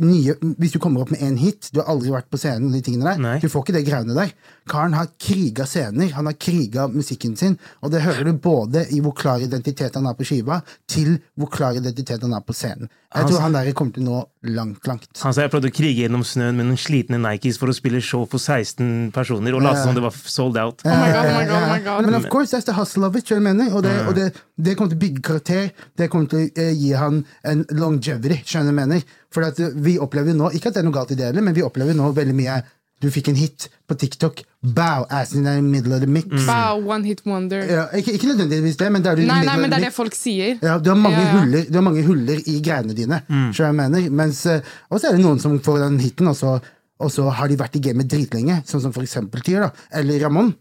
Nye, 0.00 0.34
hvis 0.60 0.72
du 0.72 0.78
kommer 0.78 1.00
opp 1.00 1.10
med 1.10 1.20
én 1.24 1.38
hit, 1.40 1.70
du 1.72 1.80
har 1.80 1.88
aldri 1.94 2.10
vært 2.12 2.28
på 2.30 2.36
scenen, 2.38 2.72
de 2.72 2.82
tingene 2.84 3.04
der, 3.08 3.18
Nei. 3.18 3.38
du 3.40 3.48
får 3.48 3.64
ikke 3.64 3.76
det 3.78 3.86
greiene 3.88 4.14
der. 4.14 4.34
Karen 4.66 4.94
har 4.98 5.06
kriga 5.22 5.66
scener, 5.66 6.10
han 6.12 6.26
har 6.26 6.32
kriga 6.32 6.88
musikken 6.88 7.36
sin, 7.36 7.54
og 7.80 7.92
det 7.92 8.02
hører 8.02 8.26
du 8.26 8.32
både 8.42 8.82
i 8.90 9.00
hvor 9.04 9.14
klar 9.14 9.42
identitet 9.42 9.94
han 9.94 10.08
har 10.08 10.16
på 10.18 10.26
skiva, 10.26 10.60
til 10.90 11.20
hvor 11.38 11.50
klar 11.54 11.78
identitet 11.78 12.22
han 12.26 12.34
har 12.34 12.42
på 12.42 12.54
scenen. 12.56 12.90
Jeg 13.14 13.22
han, 13.22 13.30
tror 13.30 13.44
han 13.44 13.54
der 13.54 13.70
kommer 13.78 13.94
til 13.94 14.02
å 14.02 14.06
nå 14.10 14.22
langt, 14.56 14.88
langt. 14.90 15.06
Han 15.22 15.34
sa 15.34 15.44
jeg 15.44 15.52
prøvde 15.52 15.70
å 15.70 15.74
krige 15.74 16.02
gjennom 16.02 16.24
snøen 16.26 16.58
med 16.58 16.66
noen 16.68 16.80
slitne 16.80 17.20
Nikes 17.22 17.60
for 17.62 17.70
å 17.70 17.76
spille 17.76 18.02
show 18.04 18.26
for 18.28 18.42
16 18.42 19.12
personer, 19.14 19.54
og 19.54 19.62
late 19.64 19.84
som 19.84 19.94
det 19.96 20.02
var 20.04 20.16
sold 20.18 20.58
out. 20.58 20.82
Oh 20.84 20.98
my 20.98 21.12
god, 21.14 21.30
oh 21.30 21.36
my 21.38 21.46
god, 21.46 21.62
oh 21.62 21.70
my 21.70 21.80
god. 21.86 22.08
Men 22.10 22.18
of 22.18 22.26
course, 22.32 22.50
that's 22.50 22.66
the 22.66 22.74
hustle 22.76 23.06
of 23.06 23.16
it, 23.16 23.30
jeg 23.30 23.42
mener? 23.42 23.70
Og, 23.72 23.86
det, 23.86 23.94
og 24.10 24.18
det, 24.18 24.26
det 24.58 24.74
kommer 24.74 24.92
til 24.92 24.98
å 24.98 25.04
bygge 25.06 25.24
karakter, 25.30 25.70
det 25.96 26.10
kommer 26.12 26.32
til 26.32 26.42
å 26.42 26.50
eh, 26.66 26.74
gi 26.74 26.92
han 26.98 27.22
en 27.46 27.64
longevity, 27.78 28.42
skjønner 28.42 28.74
jeg 28.74 28.80
mener? 28.82 29.06
For 29.32 29.46
at 29.46 29.58
vi 29.84 29.96
opplever 30.02 30.34
nå, 30.36 30.50
ikke 30.56 30.70
at 30.72 30.76
det 30.76 30.82
er 30.82 30.88
noe 30.88 30.96
galt 30.96 31.14
i 31.14 31.18
det 31.18 31.30
heller, 31.30 31.44
men 31.46 31.56
vi 31.56 31.64
opplever 31.64 31.96
nå 31.96 32.10
veldig 32.16 32.36
mye 32.36 32.60
du 33.02 33.10
fikk 33.12 33.28
en 33.28 33.36
hit 33.36 33.66
på 33.86 33.94
TikTok, 34.00 34.38
bow, 34.62 35.04
ass 35.12 35.34
in 35.36 35.44
the 35.44 35.60
middle 35.62 35.92
of 35.94 36.00
the 36.00 36.08
mix. 36.08 36.26
Bow 36.46 36.80
one 36.80 37.04
hit 37.04 37.20
wonder. 37.28 37.60
Ja, 37.68 37.82
ikke, 37.92 38.14
ikke 38.16 38.30
nødvendigvis 38.30 38.78
det, 38.80 38.88
men 38.92 39.02
det 39.04 39.10
er 39.12 39.16
du 39.20 39.26
Nei, 39.28 39.42
nei, 39.44 39.56
men 39.60 39.68
det 39.70 39.78
er 39.82 39.84
det 39.88 39.92
folk 39.94 40.16
sier. 40.16 40.56
Ja, 40.64 40.78
du 40.80 40.88
har 40.90 40.96
mange, 40.96 41.18
Ja, 41.20 41.26
ja. 41.28 41.34
Huller, 41.42 41.66
du 41.68 41.76
har 41.76 41.84
mange 41.84 42.02
huller 42.06 42.40
i 42.48 42.56
greiene 42.64 42.96
dine. 42.96 43.20
Mm. 43.28 43.50
jeg 43.52 43.74
mener? 43.82 44.08
Mens, 44.10 44.40
eh, 44.46 44.60
og 44.90 45.00
så 45.02 45.10
er 45.10 45.18
det 45.18 45.24
noen 45.26 45.38
som 45.42 45.58
får 45.60 45.82
den 45.84 45.98
hiten, 46.00 46.26
og 46.32 46.36
så, 46.40 46.56
og 46.98 47.12
så 47.12 47.28
har 47.36 47.48
de 47.52 47.58
vært 47.60 47.76
i 47.76 47.84
gamet 47.84 48.08
dritlenge, 48.08 48.62
sånn 48.64 48.80
som 48.86 48.92
for 48.96 49.04
eksempel 49.04 49.44
Tyr, 49.44 49.66
da. 49.68 49.70
Eller 49.92 50.18
Ramón. 50.24 50.54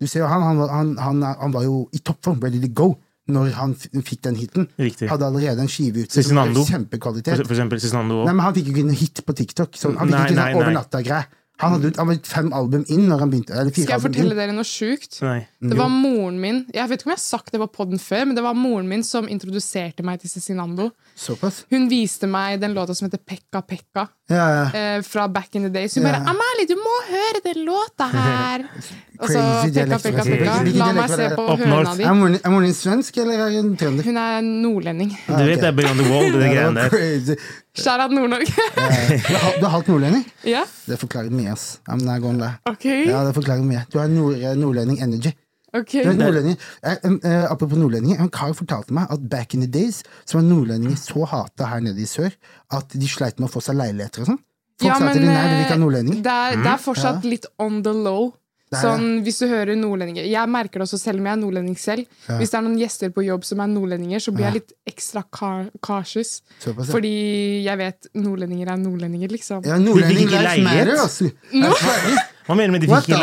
Du 0.00 0.06
ser 0.06 0.20
jo 0.20 0.28
han, 0.28 0.42
han, 0.44 0.60
han, 0.68 0.92
han, 1.00 1.22
han 1.40 1.52
var 1.56 1.64
jo 1.64 1.86
i 1.96 1.98
toppform, 2.04 2.38
ready 2.44 2.60
to 2.60 2.68
go, 2.68 2.90
når 3.30 3.50
han 3.56 3.72
f- 3.72 3.88
fikk 4.04 4.22
den 4.28 4.36
hiten. 4.36 4.68
Riktig. 4.80 5.08
Hadde 5.08 5.26
allerede 5.32 5.60
en 5.64 5.68
skive 5.68 6.04
ute 6.04 6.12
som. 6.24 6.36
For, 6.36 7.44
for 7.48 7.56
eksempel 7.56 7.80
Cezinando 7.80 8.24
Nei, 8.26 8.32
men 8.34 8.44
Han 8.44 8.54
fikk 8.56 8.68
jo 8.70 8.72
ikke 8.76 8.86
en 8.88 8.96
hit 8.96 9.20
på 9.24 9.32
TikTok. 9.36 9.76
Så 9.80 9.92
han 9.96 10.08
fikk 10.08 10.16
Nei, 10.16 10.24
ikke 10.28 10.40
sånn 10.40 10.56
over 10.60 10.74
natta-greie. 10.76 11.24
Han 11.60 11.72
hadde 11.76 11.92
han 11.96 12.06
var 12.08 12.18
fem 12.24 12.52
album 12.56 12.84
inn 12.88 13.06
når 13.10 13.18
han 13.24 13.30
begynte. 13.30 13.52
Eller 13.54 13.70
fire 13.74 13.84
Skal 13.84 13.96
jeg 13.98 14.04
fortelle 14.06 14.34
dere 14.38 14.52
noe 14.56 14.64
sjukt? 14.64 15.18
Det 15.20 15.76
var 15.76 15.88
moren 15.92 16.38
min 16.40 16.62
Jeg 16.72 16.88
vet 16.88 17.00
ikke 17.02 17.08
om 17.10 17.12
jeg 17.14 17.20
har 17.20 17.24
sagt 17.26 17.52
det 17.52 17.60
på 17.60 17.68
podden 17.72 17.98
før, 18.00 18.24
men 18.30 18.34
det 18.38 18.42
var 18.44 18.54
moren 18.56 18.88
min 18.88 19.02
som 19.04 19.28
introduserte 19.28 20.02
meg 20.06 20.20
til 20.22 20.30
Cezinando. 20.32 20.90
Såpass? 21.16 21.64
Hun 21.70 21.88
viste 21.90 22.26
meg 22.30 22.60
den 22.60 22.72
låta 22.74 22.94
som 22.96 23.08
heter 23.08 23.20
Pekka 23.26 23.60
Pekka. 23.62 24.08
Ja, 24.30 24.46
ja. 24.54 24.64
Eh, 24.96 25.02
fra 25.02 25.26
back 25.28 25.54
in 25.54 25.62
the 25.66 25.68
days. 25.68 25.94
Hun 25.94 26.04
Ja. 26.06 26.12
bare 26.12 26.22
'Amalie, 26.24 26.66
du 26.68 26.76
må 26.76 26.96
høre 27.10 27.40
den 27.44 27.64
låta 27.66 28.06
her!' 28.16 28.64
Og 29.20 29.28
så 29.28 29.40
Pekka. 29.74 29.98
Pekka 29.98 30.24
Pekka. 30.24 30.78
La 30.78 30.92
meg 30.92 31.10
se 31.10 31.28
på 31.36 31.46
høna 31.58 31.96
di. 31.96 32.02
Er 32.04 32.14
moren 32.14 32.32
din- 32.32 32.40
er 32.44 32.50
moren 32.50 32.64
din 32.64 32.74
svensk, 32.74 33.16
eller 33.18 33.34
er 33.46 33.60
hun 33.62 33.76
trønder? 33.76 34.02
Hun 34.04 34.16
er 34.16 34.40
nordlending. 34.40 35.10
Du 35.28 35.34
vet 35.44 35.60
det 35.60 35.64
er 35.64 35.72
Beyond 35.72 35.98
the 36.00 36.10
Wall, 36.10 36.32
det 36.32 36.52
greiene 36.54 36.74
der. 36.88 37.36
Shout 37.78 38.10
Nord-Norge. 38.10 38.50
Du 39.60 39.64
er 39.64 39.66
er 39.66 39.68
halvt 39.70 39.88
nordlending? 39.88 40.24
ja, 40.44 40.64
Det 40.86 40.98
forklarer 40.98 41.30
mye, 41.30 41.52
ass. 41.52 41.80
I'm 41.88 42.02
not 42.02 42.20
gonna 42.22 42.38
lie. 42.38 42.56
Okay. 42.66 43.06
Ja, 43.08 43.22
det 43.26 43.34
forklarer 43.36 43.62
mye. 43.62 43.84
Du 43.92 43.98
har 43.98 44.08
nord, 44.10 44.34
nordlending 44.58 44.98
energy. 45.02 45.30
Okay. 45.72 46.02
Du 46.02 46.10
er 46.10 46.16
nordlending, 46.18 46.56
eh, 46.82 46.96
eh, 47.06 47.44
apropos 47.50 47.78
nordlendinger, 47.78 48.18
en 48.20 48.30
kar 48.30 48.52
fortalte 48.58 48.90
meg 48.92 49.06
at 49.10 49.28
back 49.30 49.54
in 49.54 49.60
the 49.62 49.70
days 49.70 50.02
så 50.26 50.40
var 50.40 50.46
nordlendinger 50.48 50.98
så 50.98 51.22
hata 51.30 51.68
her 51.70 51.80
nede 51.80 52.02
i 52.02 52.08
sør 52.10 52.34
at 52.74 52.90
de 52.90 53.06
sleit 53.08 53.38
med 53.38 53.46
å 53.48 53.52
få 53.52 53.62
seg 53.62 53.78
leiligheter 53.78 54.24
og 54.24 54.32
sånn. 54.32 54.40
Folk 54.80 54.88
Ja, 54.90 54.96
sa 54.98 55.12
til 55.12 55.20
men, 55.22 55.28
de 55.28 55.34
nei, 55.34 55.44
vi 55.46 55.54
vil 55.54 55.62
ikke 55.62 55.70
ha 55.70 55.78
eh, 55.78 55.84
nordlendinger. 55.84 56.22
Det 56.26 56.34
er, 56.34 56.62
det 56.64 56.72
er 56.74 56.82
fortsatt 56.82 57.24
litt 57.28 57.46
on 57.62 57.82
the 57.86 57.92
low. 57.94 58.32
Er 58.70 58.84
Sånn, 58.84 59.06
Hvis 59.26 59.40
du 59.42 59.48
hører 59.50 59.74
nordlendinger 59.74 60.26
Jeg 60.30 60.46
merker 60.50 60.78
det 60.78 60.86
også 60.86 60.98
selv 61.00 61.18
om 61.18 61.26
jeg 61.26 61.34
er 61.34 61.40
nordlending 61.40 61.78
selv. 61.80 62.06
Hvis 62.38 62.52
det 62.52 62.58
er 62.60 62.66
noen 62.66 62.78
gjester 62.78 63.10
på 63.14 63.24
jobb 63.26 63.46
som 63.48 63.62
er 63.64 63.70
nordlendinger, 63.72 64.22
så 64.22 64.34
blir 64.34 64.46
jeg 64.46 64.60
litt 64.60 64.74
ekstra 64.86 65.24
cautious. 65.26 66.36
Såpass, 66.62 66.86
ja. 66.86 66.92
Fordi 66.92 67.14
jeg 67.66 67.80
vet 67.80 68.10
nordlendinger 68.14 68.70
er 68.70 68.78
nordlendinger, 68.78 69.32
liksom. 69.34 69.64
Ja, 69.66 69.78
nordlending 69.82 70.28
ikke 70.28 70.44
life 70.44 70.66
matter, 70.68 71.00
altså. 71.02 71.32
Hva 72.46 72.56
mener 72.58 72.70
du 72.70 72.74
med 72.74 72.82
de 72.82 72.88
fikk 72.90 73.10
ikke 73.10 73.18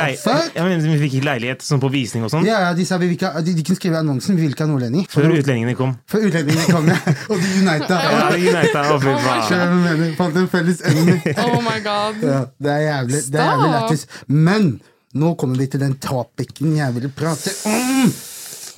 mener 0.67 0.83
de 0.83 0.97
fikk 1.01 1.15
leilighet 1.25 1.63
sånn 1.65 1.81
på 1.83 1.89
visning 1.91 2.23
og 2.27 2.31
sånn? 2.31 2.45
Ja, 2.47 2.59
ja, 2.67 2.73
de 2.75 2.83
sa 2.87 2.99
vi 2.99 3.09
vil 3.09 3.17
ikke, 3.17 3.31
de, 3.43 3.55
de 3.57 3.65
kunne 3.67 3.79
skrive 3.79 3.99
annonsen 3.99 4.37
vi 4.37 4.45
vil 4.45 4.53
ikke 4.55 4.63
ha 4.67 4.71
nordlendinger. 4.71 5.07
Før 5.11 5.31
utlendingene 5.31 5.75
kom. 5.79 5.95
Før 6.11 6.27
utlendingene 6.27 6.67
kom, 6.75 6.91
ja. 6.91 6.99
Og 7.31 7.39
de 7.39 7.53
unita. 7.63 8.01
Ja, 8.03 8.27
fy 8.35 8.51
Oh 8.83 9.07
faen. 9.25 10.05
Fant 10.19 10.43
en 10.43 10.51
felles 10.51 10.83
enemy. 10.91 11.17
Oh 11.43 11.57
my 11.63 11.79
god. 11.87 12.21
Ja, 12.23 12.43
det 12.59 12.75
er 12.75 12.85
jævlig, 12.85 13.23
det 13.31 13.41
er 13.43 13.51
jævlig 13.51 13.73
lættis. 13.77 14.07
Men 14.27 14.69
nå 15.15 15.35
kommer 15.39 15.57
vi 15.57 15.69
til 15.71 15.79
den 15.79 15.95
topicen 16.03 16.75
jeg 16.75 16.95
ville 16.95 17.11
prate 17.15 17.53
om. 17.69 18.11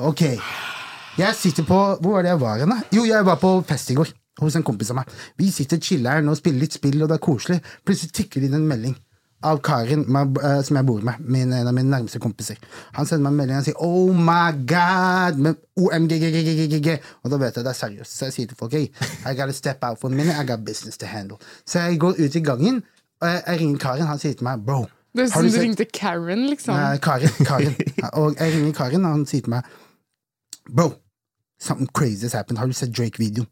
Ok. 0.10 0.22
Jeg 1.20 1.36
sitter 1.36 1.66
på 1.68 1.80
Hvor 2.00 2.14
var 2.14 2.24
det 2.24 2.30
jeg 2.30 2.40
var 2.40 2.62
hen. 2.62 2.74
Jo, 2.96 3.04
jeg 3.06 3.26
var 3.26 3.36
på 3.42 3.62
fest 3.68 3.90
i 3.92 3.98
går. 3.98 4.14
Hos 4.40 4.56
en 4.56 4.64
kompis 4.64 4.94
av 4.94 5.02
meg. 5.02 5.10
Vi 5.36 5.50
sitter 5.52 5.82
chiller'n 5.84 6.30
og 6.32 6.38
spiller 6.40 6.64
litt 6.64 6.78
spill, 6.78 7.02
og 7.04 7.10
det 7.12 7.18
er 7.18 7.26
koselig. 7.26 7.58
Plutselig 7.84 8.14
tikker 8.16 8.40
det 8.40 8.48
inn 8.48 8.60
en 8.62 8.70
melding 8.70 8.96
av 9.44 9.60
Karin 9.64 10.04
eh, 10.04 10.62
som 10.64 10.80
jeg 10.80 10.88
bor 10.88 11.02
med. 11.04 11.20
Min, 11.20 11.52
en 11.56 11.68
av 11.68 11.76
mine 11.76 11.92
nærmeste 11.92 12.22
kompiser. 12.24 12.60
Han 12.96 13.08
sender 13.08 13.26
meg 13.26 13.34
en 13.34 13.40
melding 13.42 13.58
og 13.58 13.66
sier 13.68 13.82
'Oh 13.84 14.14
my 14.16 14.54
God!' 14.68 15.40
med 15.40 15.56
OMGGGGG. 15.76 17.00
Og 17.24 17.32
da 17.32 17.38
vet 17.38 17.56
jeg 17.56 17.66
det 17.66 17.74
er 17.74 17.80
seriøst. 17.82 18.18
Så 18.18 18.26
jeg 18.26 18.34
sier 18.34 18.48
til 18.48 18.58
folk 18.60 18.72
hey, 18.72 18.88
I 19.26 19.36
gotta 19.36 19.52
step 19.52 19.84
out 19.84 20.00
for 20.00 20.08
a 20.08 20.12
minute. 20.12 20.36
I 20.40 20.46
got 20.46 20.66
business 20.66 20.98
to 20.98 21.06
handle. 21.06 21.38
Så 21.66 21.80
jeg 21.80 22.00
går 22.00 22.16
ut 22.20 22.36
i 22.36 22.40
gangen, 22.40 22.84
og 23.22 23.28
jeg 23.28 23.60
ringer 23.60 23.78
Karin. 23.78 24.08
Han 24.08 24.20
sier 24.20 24.34
til 24.34 24.44
meg 24.44 24.60
'Bro'. 24.60 24.99
Det 25.16 25.24
er 25.26 25.30
har 25.34 25.42
som 25.42 25.48
du 25.50 25.56
du 25.56 25.62
ringte 25.62 25.86
Karen, 25.94 26.44
liksom. 26.52 26.76
Nei, 26.78 26.98
Karin. 27.02 27.30
Karin. 27.46 27.76
Og 28.22 28.36
jeg 28.40 28.54
ringer 28.56 28.74
Karin, 28.78 29.06
og 29.06 29.12
han 29.18 29.26
sier 29.26 29.42
til 29.42 29.50
meg 29.56 29.64
Bro, 30.70 30.92
something 31.60 31.90
crazy 31.94 32.22
has 32.28 32.34
happened. 32.34 32.60
Har 32.62 32.68
du 32.70 32.74
sett 32.78 32.94
Drake-videoen? 32.98 33.48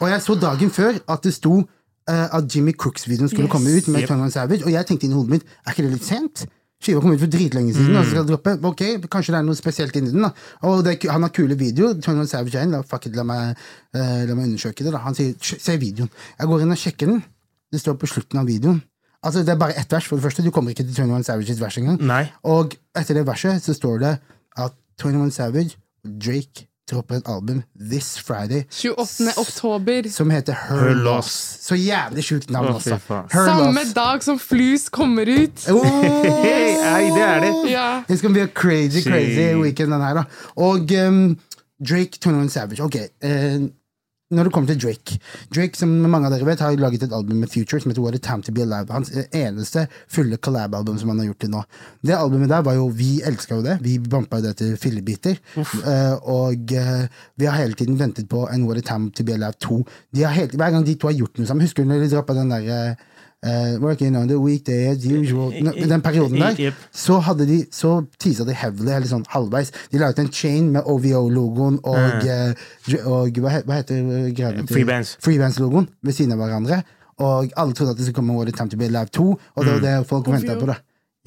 Og 0.00 0.08
jeg 0.08 0.22
så 0.22 0.34
dagen 0.40 0.70
før 0.70 0.96
at 1.10 1.22
det 1.26 1.34
sto 1.34 1.58
uh, 1.58 2.28
at 2.38 2.48
Jimmy 2.54 2.72
Crooks-videoen 2.72 3.28
skulle 3.28 3.48
Yes. 3.50 3.52
komme 3.52 3.68
ut 3.76 3.88
med 3.88 4.00
Yep. 4.06 4.10
21 4.10 4.30
Savage, 4.32 4.64
og 4.64 4.72
jeg 4.72 4.86
tenkte 4.86 5.06
inn 5.06 5.12
i 5.12 5.18
hodet 5.18 5.30
mitt 5.36 5.44
Er 5.66 5.72
ikke 5.74 5.82
det 5.88 5.92
litt 5.98 6.06
sent? 6.08 6.46
Skiva 6.82 7.00
kom 7.00 7.12
ut 7.14 7.20
for 7.22 7.30
dritlenge 7.30 7.74
siden. 7.76 7.94
Og 7.94 8.04
så 8.04 8.10
skal 8.10 8.24
droppe. 8.26 8.56
Ok, 8.66 8.80
Kanskje 9.12 9.30
det 9.34 9.38
er 9.38 9.44
noe 9.46 9.54
spesielt 9.54 9.94
inni 10.00 10.10
den. 10.10 10.24
da 10.24 10.30
Og 10.66 10.80
det 10.82 10.96
er, 11.04 11.12
Han 11.12 11.22
har 11.22 11.30
kule 11.30 11.54
videoer. 11.58 11.94
21 12.00 12.26
Savage 12.26 12.58
er. 12.58 12.66
La, 12.72 12.80
fuck 12.82 13.06
it, 13.06 13.14
la, 13.14 13.22
meg, 13.22 13.52
uh, 13.94 14.00
la 14.26 14.34
meg 14.34 14.48
undersøke 14.48 14.82
det. 14.82 14.90
da 14.92 14.98
Han 15.04 15.14
sier 15.14 15.36
se 15.38 15.76
videoen. 15.78 16.10
Jeg 16.40 16.48
går 16.50 16.64
inn 16.64 16.74
og 16.74 16.80
sjekker 16.82 17.06
den. 17.12 17.22
Det 17.72 17.80
står 17.84 17.94
på 18.00 18.08
slutten 18.10 18.40
av 18.42 18.46
videoen. 18.50 18.82
Altså 19.22 19.40
Det 19.40 19.48
er 19.48 19.60
bare 19.60 19.78
ett 19.78 19.92
vers. 19.92 20.06
For 20.08 20.16
det 20.16 20.22
første, 20.22 20.42
Du 20.42 20.50
kommer 20.50 20.70
ikke 20.70 20.84
til 20.84 21.04
21 21.04 21.24
Savages 21.24 21.60
vers 21.60 21.78
engang. 21.78 22.02
Nei. 22.02 22.26
Og 22.42 22.74
etter 22.98 23.14
det 23.14 23.26
verset 23.26 23.62
så 23.62 23.74
står 23.74 23.98
det 23.98 24.18
at 24.58 24.72
21 25.02 25.30
Savage 25.30 25.76
og 26.04 26.10
Drake 26.24 26.68
dropper 26.90 27.20
et 27.20 27.28
album 27.30 27.62
this 27.78 28.18
Friday 28.18 28.64
28. 28.70 29.32
oktober. 29.38 30.08
som 30.10 30.30
heter 30.30 30.52
Her, 30.68 30.80
Her 30.80 30.94
Loss. 30.94 31.04
Loss. 31.04 31.58
Så 31.60 31.74
jævlig 31.74 32.24
sjukt 32.24 32.50
navn 32.50 32.68
oh, 32.68 32.74
også. 32.74 32.98
Samme 33.32 33.72
Loss. 33.72 33.92
dag 33.92 34.22
som 34.22 34.38
Flus 34.38 34.88
kommer 34.88 35.22
ut. 35.22 35.68
Oh! 35.70 35.86
Nei, 36.82 37.04
det 37.14 37.22
er 37.22 37.40
det. 37.40 37.52
Yeah. 37.70 38.02
It's 38.08 38.20
gonna 38.20 38.34
be 38.34 38.42
a 38.42 38.46
crazy, 38.46 39.02
crazy 39.02 39.54
weekend, 39.54 39.92
den 39.92 40.00
her, 40.00 40.14
da. 40.14 40.24
Og 40.56 40.90
um, 41.06 41.38
Drake, 41.88 42.18
21 42.20 42.50
Savage. 42.50 42.82
Ok, 42.82 42.96
eh, 43.22 43.60
når 44.32 44.48
det 44.48 44.52
kommer 44.54 44.72
til 44.72 44.80
Drake 44.80 45.18
Drake, 45.54 45.78
som 45.78 45.92
mange 46.08 46.28
av 46.28 46.34
dere 46.34 46.46
vet, 46.48 46.62
har 46.64 46.76
laget 46.80 47.06
et 47.06 47.14
album 47.14 47.42
med 47.42 47.50
Future 47.52 47.80
som 47.82 47.92
heter 47.92 48.04
What 48.04 48.16
a 48.16 48.22
Time 48.22 48.44
To 48.46 48.54
Be 48.54 48.64
Alive. 48.64 48.92
Hans 48.92 49.12
eneste 49.28 49.86
fulle 50.10 50.38
collab-album 50.42 50.98
som 51.00 51.12
han 51.12 51.22
har 51.22 51.30
gjort 51.30 51.42
til 51.44 51.52
nå. 51.52 51.62
Det 52.02 52.16
albumet 52.16 52.52
der 52.52 52.64
var 52.66 52.78
jo 52.78 52.88
Vi 52.96 53.12
elska 53.26 53.58
jo 53.58 53.66
det. 53.66 53.78
Vi 53.84 53.98
bampa 53.98 54.40
jo 54.40 54.48
det 54.48 54.56
til 54.60 54.76
fillebiter. 54.80 55.38
Uh, 55.56 56.16
og 56.28 56.74
uh, 56.76 57.04
vi 57.36 57.48
har 57.48 57.60
hele 57.60 57.78
tiden 57.78 57.98
ventet 58.00 58.28
på 58.28 58.46
en 58.48 58.66
What 58.68 58.82
a 58.82 58.86
Time 58.92 59.10
To 59.10 59.24
Be 59.24 59.36
Alive 59.36 59.58
2. 59.60 59.80
De 60.16 60.26
har 60.26 60.36
hele, 60.36 60.56
hver 60.56 60.74
gang 60.74 60.86
de 60.86 60.96
to 60.96 61.10
har 61.10 61.18
gjort 61.18 61.38
noe 61.38 61.48
sammen 61.48 61.66
Husker 61.66 61.84
du 61.84 61.92
når 61.92 62.04
de 62.04 62.12
droppa 62.14 62.36
den 62.36 62.52
derre 62.52 62.96
eh, 63.44 63.76
Working 63.82 64.16
on 64.16 64.28
the 64.28 64.38
weekday 64.38 64.86
as 64.90 65.04
usual 65.06 65.50
Nå- 65.62 65.72
Den 65.88 66.00
perioden 66.02 66.38
der 66.40 66.54
Yep. 66.58 66.74
så 66.92 67.18
hadde 67.20 67.46
de 67.46 67.64
Så 67.70 68.04
teasa 68.18 68.44
de 68.44 68.54
heavily, 68.54 68.90
eller 68.92 69.06
sånn 69.08 69.24
halvveis. 69.28 69.72
De 69.92 69.98
la 69.98 70.10
ut 70.10 70.18
en 70.18 70.30
chain 70.32 70.70
med 70.72 70.82
OVO-logoen 70.86 71.78
og, 71.82 71.96
mm. 71.96 72.54
dr- 72.86 73.06
og 73.06 73.30
hva, 73.42 73.62
hva 73.66 73.80
heter 73.80 73.96
eh, 73.98 74.30
greiene 74.34 74.66
Freebands. 74.68 75.16
Freebands-logoen 75.20 75.88
ved 76.02 76.12
siden 76.14 76.32
av 76.32 76.38
hverandre. 76.38 76.82
Og 77.22 77.52
alle 77.56 77.72
trodde 77.74 77.90
at 77.92 77.96
det 77.98 78.06
skulle 78.06 78.14
komme 78.22 78.34
What 78.34 78.48
It 78.48 78.56
Time 78.56 78.70
To 78.70 78.76
Be 78.80 78.88
Live 78.88 79.10
2, 79.12 79.26
og 79.56 79.64
det 79.64 79.72
var 79.72 79.80
det 79.84 80.06
folk 80.08 80.26
venta 80.32 80.56
på. 80.58 80.66
da 80.66 80.78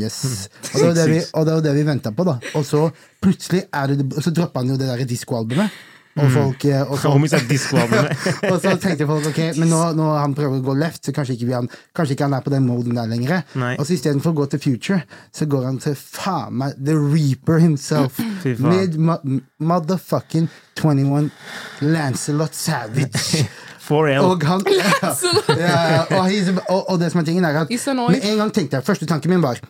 Yes. 0.02 0.50
Og 0.74 0.80
det 0.82 0.88
var 0.88 0.94
det 0.98 1.04
vi, 1.10 1.20
og 1.34 1.46
det 1.46 1.54
var 1.54 1.62
det 1.64 1.74
vi 1.76 1.84
venta 1.88 2.12
på, 2.12 2.24
da. 2.28 2.34
Og 2.60 2.66
så 2.68 2.90
plutselig 3.24 3.62
er 3.72 3.88
det, 3.94 4.04
og 4.18 4.24
så 4.26 4.32
droppa 4.36 4.60
han 4.60 4.74
jo 4.74 4.76
det 4.76 4.88
der 4.90 5.06
diskoalbumet. 5.08 5.70
Og 6.16 6.30
folk 6.32 6.64
eh, 6.70 6.82
og 6.88 7.00
så, 7.00 7.10
og 8.52 8.60
så 8.64 8.76
tenkte 8.80 9.08
folk 9.10 9.26
ok, 9.34 9.40
men 9.60 9.68
nå, 9.68 9.80
nå 9.98 10.06
han 10.16 10.36
prøver 10.38 10.62
å 10.62 10.64
gå 10.64 10.76
left, 10.80 11.04
så 11.04 11.14
kanskje 11.16 11.36
ikke, 11.36 11.50
vi 11.50 11.56
han, 11.58 11.68
kanskje 11.98 12.16
ikke 12.16 12.30
han 12.30 12.38
er 12.38 12.46
på 12.46 12.54
den 12.54 12.64
moden 12.70 12.96
der 12.96 13.10
lenger. 13.12 13.44
Nei. 13.60 13.74
Og 13.76 13.84
så 13.84 13.98
istedenfor 13.98 14.32
å 14.32 14.40
gå 14.40 14.48
til 14.54 14.64
future, 14.64 15.02
så 15.36 15.48
går 15.52 15.68
han 15.68 15.82
til 15.84 15.98
faen 16.00 16.56
meg 16.62 16.80
The 16.80 16.96
Reaper 16.96 17.60
himself. 17.60 18.22
Med 18.64 18.96
motherfucking 19.60 20.48
21 20.80 21.32
Lancelot 21.84 22.56
Savage. 22.56 23.44
4L. 23.86 24.24
Og, 24.26 24.44
han, 24.48 24.64
ja, 25.62 25.82
ja, 25.92 26.04
og, 26.10 26.62
og, 26.64 26.80
og 26.90 27.00
det 27.00 27.12
som 27.14 27.22
er 27.22 27.28
tingen, 27.28 27.46
er 27.46 27.66
at 27.66 27.70
med 27.70 28.24
en 28.24 28.40
gang 28.42 28.54
tenkte 28.54 28.80
jeg 28.80 28.88
Første 28.88 29.06
tanken 29.06 29.36
min 29.36 29.44
var 29.44 29.62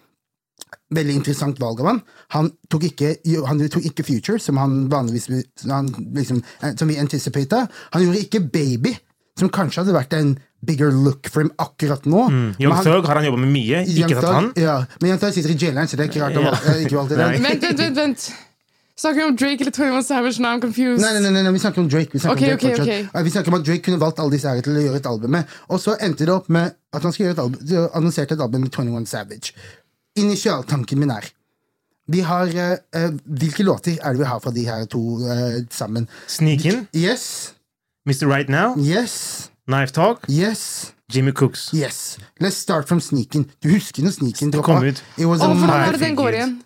Veldig 0.93 1.15
interessant 1.17 1.57
valg 1.59 1.79
av 1.81 1.87
han. 1.89 2.01
Han 2.35 2.51
tok 2.69 2.83
ikke, 2.91 3.15
han 3.47 3.61
tok 3.73 3.87
ikke 3.89 4.03
Future, 4.05 4.37
som 4.39 4.59
han 4.61 4.83
vanligvis 4.91 5.25
han 5.65 5.87
liksom, 6.13 6.43
Som 6.77 6.91
vi 6.91 6.99
anticipata. 7.01 7.63
Han 7.95 8.05
gjorde 8.05 8.21
ikke 8.21 8.43
Baby, 8.53 8.93
som 9.39 9.49
kanskje 9.49 9.81
hadde 9.81 9.95
vært 9.97 10.13
en 10.13 10.35
bigger 10.65 10.91
look 10.93 11.27
for 11.29 11.41
ham 11.45 11.51
akkurat 11.61 12.05
nå. 12.09 12.21
Mm. 12.29 12.45
Young 12.61 12.79
Thug 12.85 13.05
har 13.05 13.19
han 13.19 13.25
jobba 13.27 13.41
med 13.41 13.51
mye. 13.53 13.83
Ikke 13.85 14.15
tatt 14.17 14.29
han. 14.33 14.51
Ja, 14.57 14.79
men 15.01 15.11
Young 15.11 15.19
Thug 15.21 15.33
sitter 15.35 15.53
i 15.53 15.57
jaileren, 15.57 15.89
så 15.89 15.97
det 15.97 16.05
er 16.05 16.11
ikke 16.13 16.21
rart 16.23 16.33
han 16.37 16.43
Ja. 16.45 16.51
valgte- 16.53 16.81
ikke 16.85 16.97
valgte 17.01 17.17
den. 17.19 17.43
Vent, 17.49 17.61
vent, 17.65 17.79
vent. 17.79 17.95
vent. 17.97 18.33
Snakker 18.97 19.19
vi 19.19 19.23
om 19.27 19.35
Drake 19.35 19.59
eller 19.59 19.71
21 19.75 20.03
Savage? 20.07 20.39
Now 20.39 20.55
I'm 20.55 20.61
confused. 20.61 21.01
Nei, 21.03 21.19
nei, 21.19 21.29
nei, 21.29 21.41
nei, 21.43 21.51
vi 21.51 21.59
snakker 21.59 21.81
om 21.83 21.89
Drake. 21.89 22.13
Vi 22.13 22.19
snakker, 22.23 22.37
okay, 22.37 22.53
om 22.53 22.59
Drake 22.61 22.81
okay, 22.81 23.01
okay. 23.11 23.23
Vi 23.27 23.29
snakker 23.33 23.51
om 23.51 23.57
at 23.59 23.65
Drake 23.67 23.83
kunne 23.83 23.99
valgt 23.99 24.19
alle 24.23 24.31
disse 24.31 24.47
her 24.47 24.61
til 24.63 24.77
å 24.79 24.83
gjøre 24.85 25.01
et 25.01 25.09
album 25.11 25.33
med. 25.35 25.49
Og 25.67 25.81
så 25.83 25.97
endte 25.99 26.23
det 26.29 26.31
opp 26.31 26.47
med 26.47 26.71
at 26.95 27.03
han 27.03 27.11
skulle 27.11 27.27
gjøre 27.27 27.35
et 27.35 27.43
album, 27.43 27.89
annonserte 27.99 28.37
et 28.37 28.45
album 28.45 28.63
med 28.63 28.71
21 28.71 29.09
Savage. 29.11 29.51
Initialtanken 30.15 30.99
min 30.99 31.10
er 31.12 31.32
vi 32.08 32.19
har, 32.21 32.45
eh, 32.45 32.78
eh, 32.93 33.12
Hvilke 33.25 33.63
låter 33.63 33.97
er 34.01 34.13
det 34.13 34.19
vi 34.19 34.25
har 34.25 34.39
fra 34.39 34.51
de 34.51 34.65
her 34.65 34.86
to 34.86 34.99
eh, 35.25 35.63
sammen? 35.71 36.08
Sneak 36.28 36.65
In, 36.65 36.88
Yes, 36.93 37.54
Mr. 38.06 38.28
Right 38.28 38.49
Now, 38.49 38.75
yes, 38.78 39.49
Knife 39.67 39.91
Talk, 39.91 40.25
yes, 40.30 40.93
Jimmy 41.13 41.32
Cooks. 41.32 41.71
yes. 41.73 42.17
Let's 42.39 42.58
start 42.58 42.88
from 42.88 42.99
Sneakin. 42.99 43.49
Du 43.63 43.69
husker 43.69 44.04
når 44.04 44.12
Sneakin 44.12 44.51
droppa? 44.51 44.63
kom 44.65 44.84
ut. 44.84 45.04
It 45.17 45.25
was 45.25 45.41
a 45.41 45.45
er 45.49 45.97
den 45.97 46.15
går 46.15 46.30
igjen? 46.30 46.62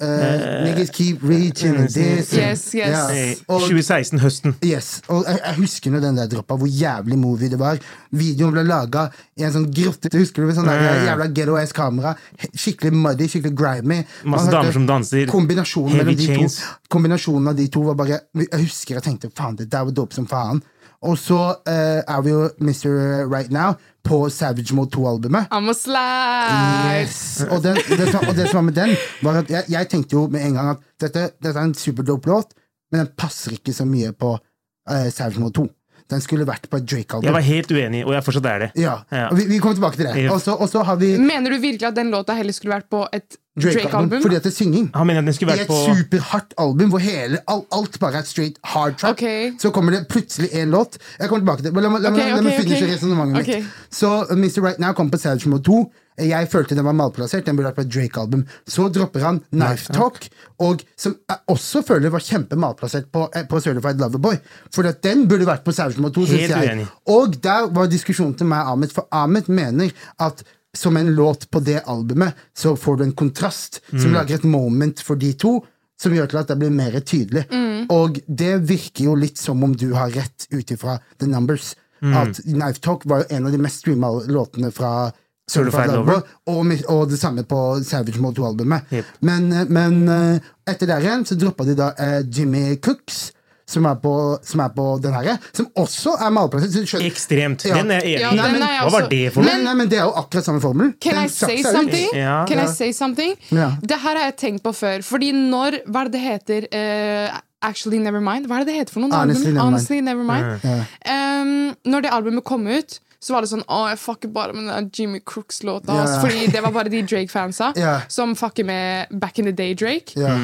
Eh, 0.00 0.64
Niggas 0.64 0.90
keep 0.92 1.22
reaching 1.22 1.76
and 1.76 1.88
this. 1.88 2.32
Yes, 2.32 2.74
yes. 2.74 2.88
Yeah. 3.10 3.34
Og- 3.48 3.60
2016, 3.68 4.18
høsten. 4.22 4.54
Yes, 4.64 5.02
og 5.08 5.24
jeg, 5.28 5.38
jeg 5.44 5.54
husker 5.60 5.90
når 5.94 6.00
den 6.06 6.16
der 6.20 6.26
droppa, 6.32 6.56
hvor 6.56 6.66
jævlig 6.70 7.18
movie 7.18 7.48
det 7.52 7.58
var. 7.60 7.78
Videoen 8.10 8.52
ble 8.56 8.64
laga 8.64 9.06
i 9.36 9.44
en 9.46 9.52
sånn 9.54 9.68
grotte, 9.74 10.10
husker 10.16 10.42
du? 10.42 10.46
Med 10.50 10.56
sånn 10.58 10.66
der 10.70 11.04
jævla 11.06 11.28
ghetto 11.36 11.56
ass 11.60 11.72
kamera. 11.76 12.14
Skikkelig 12.54 12.92
muddy, 12.96 13.28
skikkelig 13.28 13.56
grimy. 13.56 14.00
Man 14.24 14.36
Masse 14.38 14.50
damer 14.50 14.72
som 14.72 14.86
danser. 14.88 15.26
Kombinasjonen 15.30 15.94
Heavy 15.96 16.14
mellom 16.14 16.20
de 16.20 16.26
chains. 16.34 16.58
to 16.60 16.90
Kombinasjonen 16.96 17.48
av 17.52 17.56
de 17.56 17.68
to 17.68 17.82
var 17.86 17.94
bare 17.94 18.20
Jeg 18.34 18.64
husker 18.64 18.94
jeg 18.98 19.02
tenkte 19.06 19.30
faen, 19.34 19.56
det 19.56 19.68
der 19.70 19.84
var 19.84 19.92
dope 19.92 20.14
som 20.14 20.26
faen. 20.26 20.62
Og 21.02 21.16
så 21.18 21.38
eh, 21.66 22.02
er 22.04 22.20
vi 22.22 22.30
jo 22.34 22.42
Mr. 22.60 23.24
Right 23.32 23.50
Now 23.50 23.72
på 24.04 24.28
Savage 24.32 24.74
Mode 24.76 24.90
2-albumet. 24.96 25.46
I'm 25.50 25.70
a 25.70 25.74
slice! 25.76 27.00
Yes. 27.00 27.46
Og, 27.50 27.62
den, 27.64 27.76
det, 27.88 28.08
som- 28.12 28.26
og 28.28 28.34
det 28.36 28.48
som 28.50 28.56
var 28.60 28.66
med 28.68 28.74
den, 28.76 28.94
var 29.24 29.38
at 29.42 29.50
jeg, 29.50 29.64
jeg 29.72 29.88
tenkte 29.88 30.16
jo 30.18 30.26
med 30.28 30.44
en 30.46 30.54
gang 30.58 30.70
at 30.74 30.84
dette, 31.00 31.26
dette 31.42 31.56
er 31.56 31.64
en 31.70 31.74
superdope 31.74 32.28
låt, 32.28 32.52
men 32.92 33.04
den 33.04 33.12
passer 33.16 33.56
ikke 33.56 33.72
så 33.76 33.86
mye 33.88 34.12
på 34.12 34.34
uh, 34.36 35.08
Savage 35.12 35.40
Mode 35.40 35.56
2. 35.60 35.66
Den 36.10 36.20
skulle 36.24 36.44
vært 36.48 36.64
på 36.68 36.80
et 36.80 36.86
Drake-album. 36.90 37.28
Jeg 37.28 37.36
var 37.36 37.44
helt 37.46 37.70
uenig, 37.70 38.00
og 38.04 38.12
jeg 38.16 38.24
fortsatt 38.26 38.46
er 38.50 38.64
det. 38.64 38.70
Ja, 38.82 38.96
Ja. 39.14 39.28
vi, 39.36 39.44
vi 39.46 39.58
kommer 39.62 39.78
tilbake 39.78 40.00
til 40.00 40.08
det. 40.08 40.24
Også, 40.30 40.34
Og 40.34 40.40
så- 40.42 40.56
Og 40.64 40.68
så 40.68 40.82
har 40.88 40.96
vi 40.96 41.12
Mener 41.18 41.50
du 41.54 41.58
virkelig 41.62 41.86
at 41.86 41.94
den 41.94 42.10
låta 42.10 42.34
heller 42.34 42.52
skulle 42.52 42.74
vært 42.74 42.88
på 42.90 43.06
et 43.12 43.36
Drake-album, 43.60 44.22
fordi 44.22 44.36
at 44.36 44.44
det 44.44 44.50
er 44.52 44.56
synging. 44.56 44.90
Han 44.94 45.06
mener 45.06 45.20
at 45.20 45.26
den 45.30 45.34
skulle 45.36 45.56
I 45.56 45.60
et 45.64 45.70
på 45.70 45.78
superhardt 45.94 46.54
album 46.58 46.90
hvor 46.90 46.98
hele, 47.04 47.38
all, 47.48 47.62
alt 47.72 47.98
bare 48.00 48.20
er 48.20 48.22
straight 48.28 48.58
hard 48.64 48.98
track. 48.98 49.18
Okay. 49.18 49.52
Så 49.58 49.70
kommer 49.70 49.92
det 49.96 50.06
plutselig 50.08 50.48
en 50.52 50.70
låt. 50.70 50.98
Jeg 51.18 51.28
kommer 51.28 51.40
tilbake 51.44 51.62
til 51.62 51.64
det. 51.70 51.74
men 51.74 51.82
La, 51.82 51.88
meg- 51.88 52.02
la, 52.02 52.10
okay, 52.10 52.30
Ok, 52.30 52.36
la 52.36 52.42
meg 52.42 52.60
finishe 52.60 52.84
ok. 52.84 52.92
resonnementet 52.94 53.46
mitt. 53.46 53.72
Så 53.90 54.12
uh, 54.30 54.36
Mr. 54.38 54.60
Right 54.64 54.78
Now 54.78 54.92
kom 54.92 55.10
på 55.10 55.18
Savage 55.18 55.48
Mode 55.48 55.62
2. 55.68 55.80
Jeg 56.20 56.48
følte 56.52 56.74
den 56.76 56.84
var 56.84 56.92
malplassert. 56.92 57.46
Den 57.46 57.56
burde 57.56 57.70
vært 57.70 57.78
på 57.78 57.84
et 57.86 57.92
Drake-album. 57.94 58.42
Så 58.68 58.88
dropper 58.92 59.22
han 59.24 59.38
Knife 59.54 59.92
Talk, 59.96 60.26
og 60.60 60.82
som 61.00 61.14
jeg 61.30 61.38
også 61.48 61.80
føler 61.88 62.12
var 62.12 62.20
kjempemalplassert 62.20 63.06
på, 63.12 63.28
eh, 63.34 63.46
på 63.48 63.60
Certified 63.64 64.02
Loverboy. 64.02 64.36
For 64.74 64.84
at 64.90 65.00
den 65.06 65.26
burde 65.30 65.46
vært 65.48 65.64
på 65.64 65.72
Savage 65.72 66.00
Mode 66.02 66.14
2, 66.18 66.26
syns 66.26 66.52
jeg. 66.52 66.86
Og 67.08 67.38
der 67.42 67.70
var 67.72 67.88
diskusjonen 67.88 68.34
til 68.36 68.46
meg 68.50 68.66
og 68.66 68.72
Ahmed, 68.74 68.92
for 68.92 69.08
Ahmed 69.12 69.48
mener 69.48 69.90
at 70.20 70.44
som 70.76 70.96
en 70.96 71.14
låt 71.14 71.50
på 71.50 71.60
det 71.60 71.80
albumet, 71.90 72.34
så 72.56 72.76
får 72.76 72.96
du 72.96 73.04
en 73.04 73.12
kontrast 73.12 73.80
som 73.90 74.12
lager 74.12 74.38
et 74.38 74.46
moment 74.46 75.00
for 75.02 75.18
de 75.18 75.32
to, 75.34 75.58
som 76.00 76.14
gjør 76.14 76.30
til 76.30 76.40
at 76.40 76.52
det 76.52 76.58
blir 76.60 76.72
mer 76.74 76.94
tydelig. 77.00 77.44
Og 77.90 78.20
det 78.26 78.54
virker 78.68 79.10
jo 79.10 79.16
litt 79.18 79.40
som 79.40 79.64
om 79.66 79.74
du 79.76 79.90
har 79.96 80.12
rett 80.14 80.46
ut 80.50 80.70
ifra 80.70 81.00
The 81.18 81.26
Numbers. 81.28 81.74
At 82.00 82.38
Knife 82.46 82.80
Talk 82.80 83.04
var 83.04 83.24
jo 83.24 83.36
en 83.36 83.50
av 83.50 83.52
de 83.52 83.60
mest 83.60 83.82
streama 83.82 84.12
låtene 84.30 84.70
fra 84.72 85.10
Certified 85.50 85.92
Lover. 85.92 86.22
Og, 86.48 86.72
og 86.88 87.02
det 87.10 87.18
samme 87.20 87.44
på 87.48 87.58
Savage 87.84 88.22
Mode 88.22 88.40
2-albumet. 88.40 88.86
Yep. 88.94 89.10
Men, 89.26 89.50
eh, 89.52 89.66
men 89.68 90.00
eh, 90.08 90.50
etter 90.70 90.90
der 90.90 91.04
igjen 91.04 91.26
så 91.26 91.36
droppa 91.38 91.66
de 91.68 91.76
da 91.78 91.90
eh, 91.98 92.20
Jimmy 92.26 92.76
Cooks, 92.82 93.30
som 93.70 93.86
er 93.86 93.98
på, 94.02 94.14
som 94.46 94.62
er 94.64 94.72
på 94.74 94.86
den 95.02 95.14
her, 95.14 95.36
som 95.56 95.68
også 95.78 96.16
er 96.18 96.32
malplassert. 96.34 96.88
skjønner- 96.90 97.10
Ekstremt. 97.10 97.64
Ja. 97.68 97.74
Den 97.78 97.90
er 97.90 98.00
enig 98.00 98.20
Ja, 98.20 98.32
i. 98.32 98.38
er 98.38 98.80
Hva 98.84 98.90
var 98.90 99.08
det 99.08 99.32
for 99.32 99.42
noe? 99.42 99.52
Men, 99.52 99.64
nei, 99.64 99.74
men 99.74 99.88
det 99.88 99.98
er 99.98 100.08
jo 100.08 100.14
akkurat 100.22 100.44
samme 100.44 100.60
formel. 100.60 100.92
Can 101.00 101.14
Den 101.14 101.24
I 101.24 101.28
say 101.28 101.62
something? 101.62 102.08
Ja. 102.14 102.44
Can 102.46 102.58
Ja. 102.58 102.64
I 102.64 102.74
say 102.74 102.92
something? 102.92 103.36
Ja. 103.50 103.70
Det 103.82 103.98
her 104.00 104.16
har 104.16 104.24
jeg 104.30 104.36
tenkt 104.36 104.62
på 104.62 104.74
før. 104.74 105.02
Fordi 105.06 105.32
når 105.32 105.80
Hva 105.86 106.00
er 106.00 106.10
det 106.10 106.12
det 106.12 106.20
heter? 106.20 106.66
Uh, 106.72 107.38
Actually 107.62 107.98
Nevermind? 107.98 108.46
Hva 108.48 108.60
er 108.60 108.64
det 108.64 108.72
det 108.72 108.74
heter 108.80 108.92
for 108.92 109.00
noe? 109.00 109.12
Honestly? 109.12 109.52
Nevermind. 109.52 109.60
Honestly 109.60 110.00
Nevermind. 110.00 110.86
Um, 111.06 111.76
når 111.84 112.02
det 112.02 112.10
albumet 112.10 112.44
kom 112.44 112.66
ut, 112.66 113.00
så 113.20 113.34
var 113.34 113.44
det 113.44 113.50
sånn 113.52 113.64
Å, 113.68 113.82
jeg 113.92 114.00
fucker 114.00 114.32
bare 114.32 114.56
med 114.56 114.70
den 114.72 114.90
Jimmy 114.96 115.20
Crooks-låta. 115.20 115.92
Yeah. 115.92 116.20
Fordi 116.24 116.46
det 116.54 116.62
var 116.64 116.72
bare 116.72 116.88
de 116.92 117.02
Drake-fansa 117.04 117.74
yeah. 117.76 118.06
som 118.08 118.34
fucker 118.34 118.64
med 118.64 119.12
Back 119.12 119.38
in 119.38 119.44
the 119.44 119.52
Day 119.52 119.74
Drake. 119.74 120.16
Ja. 120.16 120.38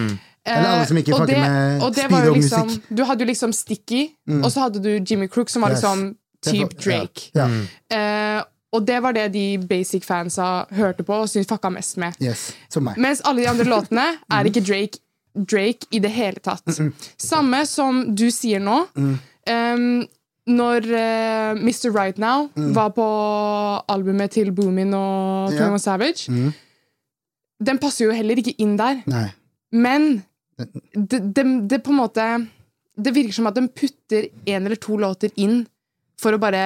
Eller 0.47 0.68
alle 0.68 0.86
som 0.86 0.97
ikke 1.01 1.12
Eh, 1.12 1.14
og 1.14 1.20
fucker 1.26 1.34
det- 1.34 2.11
med 2.11 2.26
jo 2.26 2.34
liksom, 2.34 2.68
speedo-musikk. 2.70 2.97
Du 2.97 3.05
hadde 3.05 3.20
jo 3.24 3.26
liksom 3.26 3.53
Sticky, 3.53 4.03
og 4.42 4.51
så 4.53 4.61
hadde 4.66 4.82
du 4.82 4.90
Jimmy 5.11 5.28
Crook, 5.28 5.49
som 5.49 5.62
var 5.62 5.70
Yes. 5.70 5.82
liksom 5.82 6.16
type 6.42 6.62
var- 6.62 6.92
ja. 6.92 6.99
Drake. 7.01 7.30
Ja. 7.34 8.38
Uh, 8.38 8.42
og 8.72 8.86
det 8.86 9.03
var 9.03 9.12
det 9.12 9.32
de 9.32 9.59
basic-fansa 9.59 10.66
hørte 10.74 11.03
på 11.03 11.12
og 11.14 11.28
syntes 11.28 11.47
fucka 11.49 11.70
mest 11.70 11.97
med. 11.97 12.14
Yes. 12.22 12.53
Som 12.68 12.84
meg. 12.84 12.97
Mens 12.99 13.20
alle 13.24 13.42
de 13.42 13.49
andre 13.49 13.64
låtene 13.74 14.18
er 14.30 14.44
ikke 14.44 14.61
Drake 14.66 14.99
Drake 15.36 15.86
i 15.92 15.99
det 15.99 16.11
hele 16.11 16.40
tatt. 16.40 16.62
Samme 17.18 17.66
som 17.66 18.14
du 18.14 18.30
sier 18.30 18.59
nå. 18.61 18.86
Um, 18.97 20.07
når 20.49 20.86
uh, 20.86 21.55
Mr. 21.61 21.90
Right 21.92 22.18
Now 22.18 22.49
var 22.55 22.90
på 22.90 23.05
albumet 23.88 24.30
til 24.30 24.53
Boomin 24.53 24.94
og 24.94 25.51
Thomas 25.57 25.86
yeah. 25.86 25.99
Savage, 25.99 26.53
den 27.64 27.78
passer 27.78 28.07
jo 28.07 28.12
heller 28.12 28.36
ikke 28.36 28.55
inn 28.59 28.76
der. 28.78 29.03
Nei. 29.07 29.26
Men 29.72 30.22
det, 30.57 31.20
det, 31.36 31.44
det 31.68 31.78
på 31.84 31.92
en 31.92 31.98
måte 31.98 32.26
Det 32.96 33.12
virker 33.12 33.36
som 33.36 33.48
at 33.50 33.59
de 33.59 33.66
putter 33.68 34.30
en 34.48 34.62
eller 34.62 34.78
to 34.80 34.96
låter 34.96 35.34
inn 35.36 35.66
for 36.20 36.32
å 36.32 36.40
bare 36.40 36.62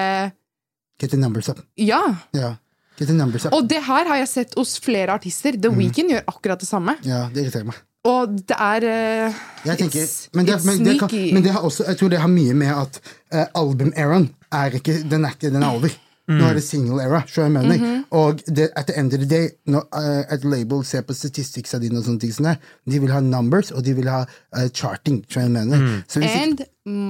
Get 1.00 1.10
the 1.10 1.18
numbers 1.18 1.48
up. 1.48 1.62
Ja! 1.80 2.02
Ja. 2.36 2.54
Get 2.98 3.08
the 3.08 3.16
numbers 3.16 3.46
up. 3.48 3.54
Og 3.56 3.64
det 3.66 3.80
her 3.86 4.10
har 4.10 4.18
jeg 4.20 4.28
sett 4.28 4.56
hos 4.58 4.74
flere 4.84 5.14
artister. 5.16 5.56
The 5.56 5.70
Weeknd 5.72 6.12
gjør 6.12 6.26
akkurat 6.28 6.60
det 6.60 6.68
samme. 6.68 6.98
Ja, 7.08 7.22
det 7.32 7.46
irriterer 7.46 7.70
meg. 7.70 7.78
Og 8.08 8.36
det 8.48 8.56
er 8.56 8.84
uh, 8.84 9.40
tenker, 9.76 10.04
men, 10.36 10.46
det, 10.48 10.58
men, 10.64 10.84
det 10.84 10.94
kan, 11.00 11.10
men 11.36 11.44
det 11.44 11.52
har 11.52 11.64
også, 11.64 11.84
jeg 11.88 11.98
tror 12.00 12.12
det 12.12 12.20
har 12.20 12.30
mye 12.32 12.54
med 12.56 12.70
at 12.72 13.00
uh, 13.32 13.42
album-eraen 13.60 14.30
er 14.56 14.76
ikke 14.78 14.94
Den 15.08 15.26
er 15.28 15.34
ikke, 15.36 15.50
den 15.52 15.64
er 15.64 15.74
over. 15.80 15.96
Nå 16.30 16.44
er 16.48 16.54
det 16.58 16.62
single 16.62 17.02
era. 17.02 17.22
Så 17.26 17.42
jeg 17.42 17.52
mener. 17.52 17.76
Mhm. 17.78 18.04
Og 18.10 18.40
det, 18.46 18.68
at 18.76 18.86
the 18.86 18.98
end 18.98 19.12
of 19.14 19.18
the 19.20 19.28
day, 19.28 19.48
når 19.66 19.84
uh, 19.96 20.34
et 20.34 20.44
label 20.44 20.84
ser 20.84 21.02
på 21.06 21.14
statisticsa 21.14 21.78
dine, 21.78 21.98
og 21.98 22.04
sånne 22.06 22.20
ting, 22.20 22.32
sånne, 22.34 22.56
de 22.90 23.00
vil 23.00 23.10
ha 23.12 23.20
numbers, 23.20 23.70
og 23.70 23.84
de 23.84 23.94
vil 23.98 24.08
ha 24.08 24.20
uh, 24.24 24.68
charting. 24.74 25.24
Så 25.30 25.40
jeg 25.40 25.50
mener. 25.50 26.02
Så 26.08 26.20
hvis 26.22 26.30
ikke- 26.30 26.42
And 26.42 26.60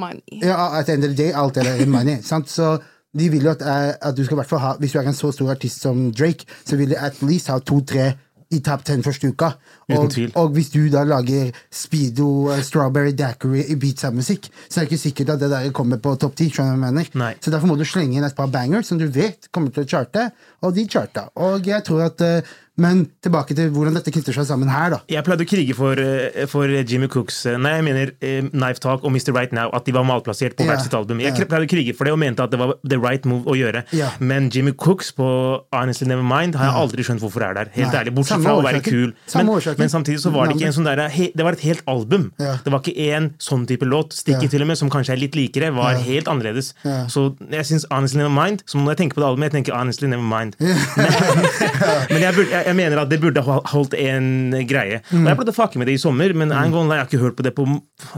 money. 0.01 0.41
ja, 0.43 0.79
at 0.79 0.87
the 0.87 0.95
end 0.95 1.05
of 1.05 1.11
the 1.15 1.17
day, 1.25 1.33
alt 1.35 1.57
er 1.57 1.87
money. 1.87 2.19
sant? 2.23 2.49
Så 2.51 2.79
de 3.19 3.29
vil 3.31 3.43
jo 3.43 3.51
at, 3.51 3.63
uh, 3.63 4.09
at 4.09 4.17
du 4.17 4.25
skal 4.25 4.35
i 4.37 4.41
hvert 4.43 4.61
ha 4.61 4.75
Hvis 4.79 4.93
du 4.93 4.99
er 4.99 5.03
en 5.09 5.15
så 5.15 5.33
stor 5.33 5.51
artist 5.51 5.81
som 5.81 6.13
Drake, 6.13 6.45
så 6.67 6.77
vil 6.77 6.91
du 6.91 6.95
at 6.99 7.23
least 7.23 7.49
ha 7.49 7.59
to-tre 7.59 8.13
i 8.53 8.59
top 8.59 8.85
ten 8.85 9.03
første 9.03 9.29
uka. 9.29 9.51
Uten 9.91 10.31
Og, 10.35 10.45
og 10.45 10.55
hvis 10.57 10.71
du 10.75 10.81
da 10.93 11.05
lager 11.09 11.51
Speedo, 11.71 12.29
uh, 12.51 12.63
Strawberry 12.65 13.13
Dackery 13.17 13.67
i 13.69 13.77
beatsa-musikk, 13.81 14.51
så 14.69 14.81
er 14.81 14.87
det 14.87 14.93
ikke 14.93 15.03
sikkert 15.05 15.35
at 15.37 15.45
det 15.45 15.51
der 15.53 15.69
kommer 15.77 16.01
på 16.03 16.15
topp 16.21 16.37
ti. 16.39 16.51
Så 16.51 17.51
derfor 17.51 17.71
må 17.71 17.77
du 17.79 17.85
slenge 17.85 18.19
inn 18.19 18.27
et 18.27 18.37
par 18.37 18.51
bangers 18.51 18.91
som 18.91 18.99
du 18.99 19.07
vet 19.07 19.51
kommer 19.55 19.71
til 19.75 19.85
å 19.85 19.89
charte, 19.89 20.31
og 20.63 20.75
de 20.77 20.87
charta. 20.89 21.29
Og 21.41 21.67
jeg 21.67 21.87
tror 21.87 22.09
at 22.11 22.21
uh, 22.27 22.57
Men 22.81 23.03
tilbake 23.21 23.53
til 23.53 23.69
hvordan 23.75 23.93
dette 23.99 24.13
knytter 24.15 24.33
seg 24.33 24.47
sammen 24.49 24.71
her, 24.73 24.95
da. 24.95 24.99
Jeg 25.11 25.21
pleide 25.27 25.45
å 25.45 25.49
krige 25.51 25.75
for, 25.77 26.01
eh, 26.01 26.47
for 26.49 26.71
Jimmy 26.71 27.11
Cooks 27.13 27.43
Nei, 27.61 27.75
jeg 27.77 27.85
mener 27.85 28.13
Knife 28.55 28.81
Talk 28.81 29.05
og 29.05 29.13
Mr. 29.13 29.35
Right 29.37 29.53
Now, 29.53 29.69
at 29.77 29.85
de 29.85 29.93
var 29.93 30.07
malplassert 30.09 30.57
på 30.57 30.65
Ja, 30.65 30.71
hvert 30.71 30.87
sitt 30.87 30.97
album. 30.97 31.21
Jeg 31.21 31.35
ja. 31.35 31.45
pleide 31.51 31.67
å 31.67 31.69
krige 31.69 31.93
for 31.99 32.09
det 32.09 32.15
og 32.15 32.21
mente 32.23 32.47
at 32.47 32.55
det 32.55 32.61
var 32.63 32.73
the 32.81 32.97
right 32.97 33.27
move 33.29 33.45
å 33.51 33.59
gjøre. 33.59 33.85
Ja. 33.93 34.15
Men 34.23 34.49
Jimmy 34.55 34.73
Cooks 34.73 35.13
på 35.13 35.29
Honestly 35.75 36.09
Nevermind 36.09 36.57
har 36.57 36.71
jeg 36.71 36.81
aldri 36.87 37.05
skjønt 37.05 37.21
hvorfor 37.21 37.45
er 37.51 37.59
der. 37.59 37.73
Helt 37.75 37.93
Nei. 37.93 38.01
ærlig, 38.01 38.15
Bortsett 38.17 38.47
fra 38.47 38.57
å 38.57 38.65
være 38.65 38.81
kul. 38.87 39.13
Men. 39.35 39.80
Men 39.81 39.89
samtidig 39.93 40.21
så 40.23 40.31
var 40.35 40.47
det 40.51 40.57
ikke 40.59 40.69
en 40.71 40.77
sånn 40.77 40.89
der, 40.91 41.03
Det 41.11 41.45
var 41.47 41.57
et 41.57 41.65
helt 41.65 41.83
album. 41.91 42.29
Ja. 42.41 42.57
Det 42.65 42.73
var 42.73 42.81
ikke 42.85 42.97
en 43.17 43.31
sånn 43.41 43.67
type 43.67 43.87
låt. 43.89 44.13
Sticky 44.17 44.47
Ja. 44.47 44.53
til 44.55 44.63
og 44.63 44.69
med, 44.71 44.79
som 44.79 44.91
kanskje 44.93 45.15
er 45.17 45.21
litt 45.25 45.35
likere, 45.39 45.73
var 45.75 45.93
Ja. 45.97 46.05
helt 46.05 46.29
annerledes. 46.29 46.73
Ja. 46.85 47.07
Så 47.09 47.35
jeg 47.51 47.65
syns 47.67 47.85
Honestly 47.91 48.19
Never 48.23 48.31
Mind 48.35 48.63
Som 48.67 48.85
når 48.85 48.95
jeg 48.97 48.99
tenker 49.03 49.15
på 49.19 49.23
det 49.25 49.29
albumet, 49.31 49.53
jeg 49.53 49.57
tenker 49.65 49.75
Honestly 49.79 50.09
Never 50.09 50.23
Mind. 50.27 50.55
Men 52.11 52.21
jeg, 52.23 52.35
burde, 52.35 52.51
jeg, 52.51 52.65
jeg 52.67 52.77
mener 52.77 53.01
at 53.03 53.11
det 53.11 53.21
burde 53.23 53.43
ha 53.47 53.59
holdt 53.73 53.95
en 53.99 54.27
greie. 54.69 55.01
Og 55.13 55.27
Jeg 55.29 55.37
prøvde 55.39 55.53
å 55.55 55.57
fucke 55.57 55.81
med 55.81 55.87
det 55.91 55.95
i 55.97 56.01
sommer, 56.03 56.33
men 56.37 56.51
jeg, 56.53 56.71
jeg 56.73 56.99
har 57.01 57.07
ikke 57.09 57.21
hørt 57.23 57.37
på 57.39 57.45
det 57.47 57.53
på 57.57 57.67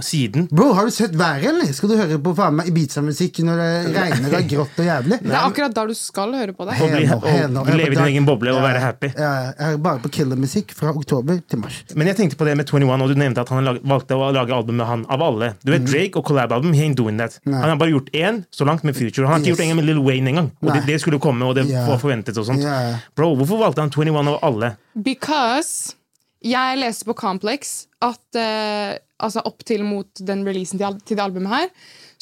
siden. 0.04 0.48
Bro, 0.52 0.72
har 0.78 0.88
du 0.88 0.94
sett 0.94 1.14
været, 1.18 1.44
eller? 1.52 1.72
Skal 1.76 1.92
du 1.92 1.96
høre 2.00 2.18
på 2.22 2.34
faen 2.38 2.56
meg 2.58 2.70
Ibiza-musikk 2.72 3.42
når 3.46 3.62
det 3.62 3.70
regner 3.96 4.28
og 4.32 4.38
er 4.40 4.46
grått 4.50 4.80
og 4.82 4.88
jævlig? 4.88 5.18
Det 5.22 5.32
er 5.34 5.46
akkurat 5.46 5.76
da 5.76 5.86
du 5.90 5.94
skal 5.98 6.34
høre 6.36 6.54
på 6.56 6.66
det. 6.68 6.78
Og, 6.82 6.92
bli, 6.92 7.76
leve 7.78 7.92
i 7.92 7.96
din 7.98 8.04
egen 8.08 8.28
boble 8.28 8.54
og 8.54 8.62
være 8.64 8.82
happy. 8.82 9.12
Ja, 9.16 9.32
jeg 9.52 9.76
er 9.76 9.80
bare 9.82 10.02
på 10.04 10.10
killermusikk 10.18 10.74
fra 10.78 10.92
oktober 10.96 11.40
til 11.52 11.60
mars. 11.62 11.78
Men 11.94 12.10
jeg 12.10 12.18
tenkte 12.18 12.38
på 12.40 12.48
det 12.48 12.56
med 12.58 12.68
21, 12.68 12.90
og 13.04 13.12
du 13.12 13.18
nevnte 13.20 13.44
at 13.44 13.52
han 13.52 13.70
valgte 13.80 14.18
å 14.18 14.30
lage 14.34 14.56
album 14.56 14.80
med 14.80 14.88
han 14.88 15.06
av 15.12 15.22
alle. 15.28 15.52
Du 15.62 15.72
vet, 15.74 15.86
Drake 15.86 16.18
og 16.20 16.26
collab-album, 16.28 16.74
he 16.76 16.88
ain't 16.88 16.98
doing 16.98 17.20
that. 17.20 17.38
Han 17.46 17.68
har 17.68 17.78
bare 17.80 17.94
gjort 17.94 18.12
én 18.16 18.42
så 18.54 18.66
langt 18.68 18.84
med 18.88 18.96
Future. 18.98 19.26
Han 19.28 19.36
har 19.36 19.44
ikke 19.44 19.52
Yes. 19.52 19.58
gjort 19.58 19.70
en 19.70 19.80
med 19.80 19.88
Lil 19.90 20.02
Wayne 20.02 20.32
engang. 20.32 20.52
Og 20.62 20.70
det, 20.72 20.82
Nei. 20.82 20.86
det 20.92 21.00
skulle 21.04 21.20
komme, 21.22 21.46
og 21.46 21.56
det 21.58 21.66
yeah. 21.68 21.88
var 21.88 22.00
forventet 22.02 22.38
og 22.40 22.46
sånt. 22.48 22.64
Yeah. 22.64 23.00
Bro, 23.16 23.34
hvorfor 23.40 23.60
valgte 23.60 23.84
han 23.84 23.92
21 23.92 24.32
av 24.34 24.38
alle? 24.42 24.76
Because 24.94 25.94
jeg 26.42 26.78
leste 26.80 27.06
på 27.06 27.14
Complex 27.18 27.86
at 28.02 28.38
uh, 28.38 28.98
altså 29.22 29.42
opp 29.46 29.62
til 29.68 29.84
mot 29.86 30.08
den 30.18 30.42
releasen 30.46 30.80
til, 30.80 30.98
til 31.06 31.18
det 31.18 31.22
albumet 31.24 31.52
her, 31.54 31.68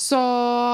så 0.00 0.20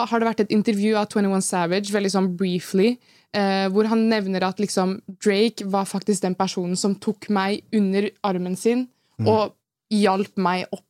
har 0.07 0.23
det 0.23 0.29
vært 0.29 0.45
et 0.47 0.55
intervju 0.55 0.97
av 0.99 1.11
21 1.11 1.45
Savage, 1.47 1.93
veldig 1.95 2.13
sånn 2.13 2.33
briefly, 2.39 2.97
eh, 3.37 3.67
hvor 3.73 3.89
han 3.91 4.07
nevner 4.11 4.47
at 4.49 4.61
liksom 4.63 4.97
Drake 5.23 5.67
var 5.69 5.85
faktisk 5.89 6.25
den 6.25 6.35
personen 6.39 6.77
som 6.81 6.95
tok 6.97 7.29
meg 7.33 7.63
under 7.77 8.09
armen 8.27 8.57
sin 8.59 8.87
og 9.25 9.55
hjalp 9.93 10.35
meg 10.43 10.67
opp. 10.73 10.83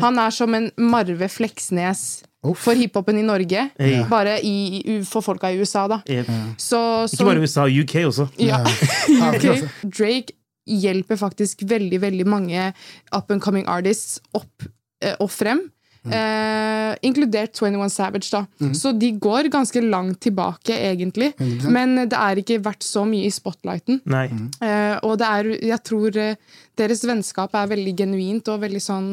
Han 0.00 0.18
er 0.18 0.30
som 0.34 0.54
en 0.56 0.70
Marve 0.80 1.26
Fleksnes 1.30 2.22
Uff. 2.42 2.58
for 2.64 2.74
hiphopen 2.78 3.18
i 3.20 3.24
Norge, 3.26 3.66
Ja. 3.78 4.04
bare 4.08 4.38
i, 4.42 4.80
i, 4.80 4.94
for 5.04 5.20
folka 5.22 5.50
i 5.52 5.58
USA, 5.60 5.86
da. 5.90 6.00
Eh, 6.08 6.24
Så, 6.56 6.78
Ikke 7.12 7.24
bare 7.26 7.34
bare 7.36 7.44
USA, 7.44 7.66
UK 7.68 7.94
også. 8.08 8.28
ja. 8.40 8.62
UK. 8.64 9.68
Drake 9.98 10.32
hjelper 10.70 11.18
faktisk 11.20 11.62
veldig 11.68 12.00
veldig 12.00 12.26
mange 12.26 12.72
up 13.12 13.30
and 13.30 13.42
coming 13.42 13.66
artists 13.68 14.20
opp 14.34 14.64
eh, 15.02 15.14
og 15.20 15.30
frem. 15.30 15.66
Eh, 16.08 16.94
inkludert 17.04 17.52
21 17.60 17.90
Savage. 17.92 18.30
da 18.32 18.46
Så 18.72 18.92
de 18.98 19.12
går 19.12 19.50
ganske 19.52 19.80
langt 19.84 20.20
tilbake, 20.20 20.72
egentlig. 20.72 21.34
Men 21.68 22.08
det 22.08 22.16
er 22.16 22.36
ikke 22.40 22.62
vært 22.62 22.82
så 22.82 23.04
mye 23.04 23.26
i 23.26 23.30
spotlighten. 23.30 24.00
Nei. 24.06 24.26
Eh, 24.62 24.96
og 25.02 25.18
det 25.18 25.26
er, 25.26 25.50
jeg 25.74 25.82
tror 25.84 26.16
eh, 26.16 26.36
deres 26.76 27.04
vennskap 27.04 27.54
er 27.54 27.68
veldig 27.68 27.96
genuint 27.96 28.48
og 28.48 28.62
veldig 28.62 28.80
sånn 28.80 29.10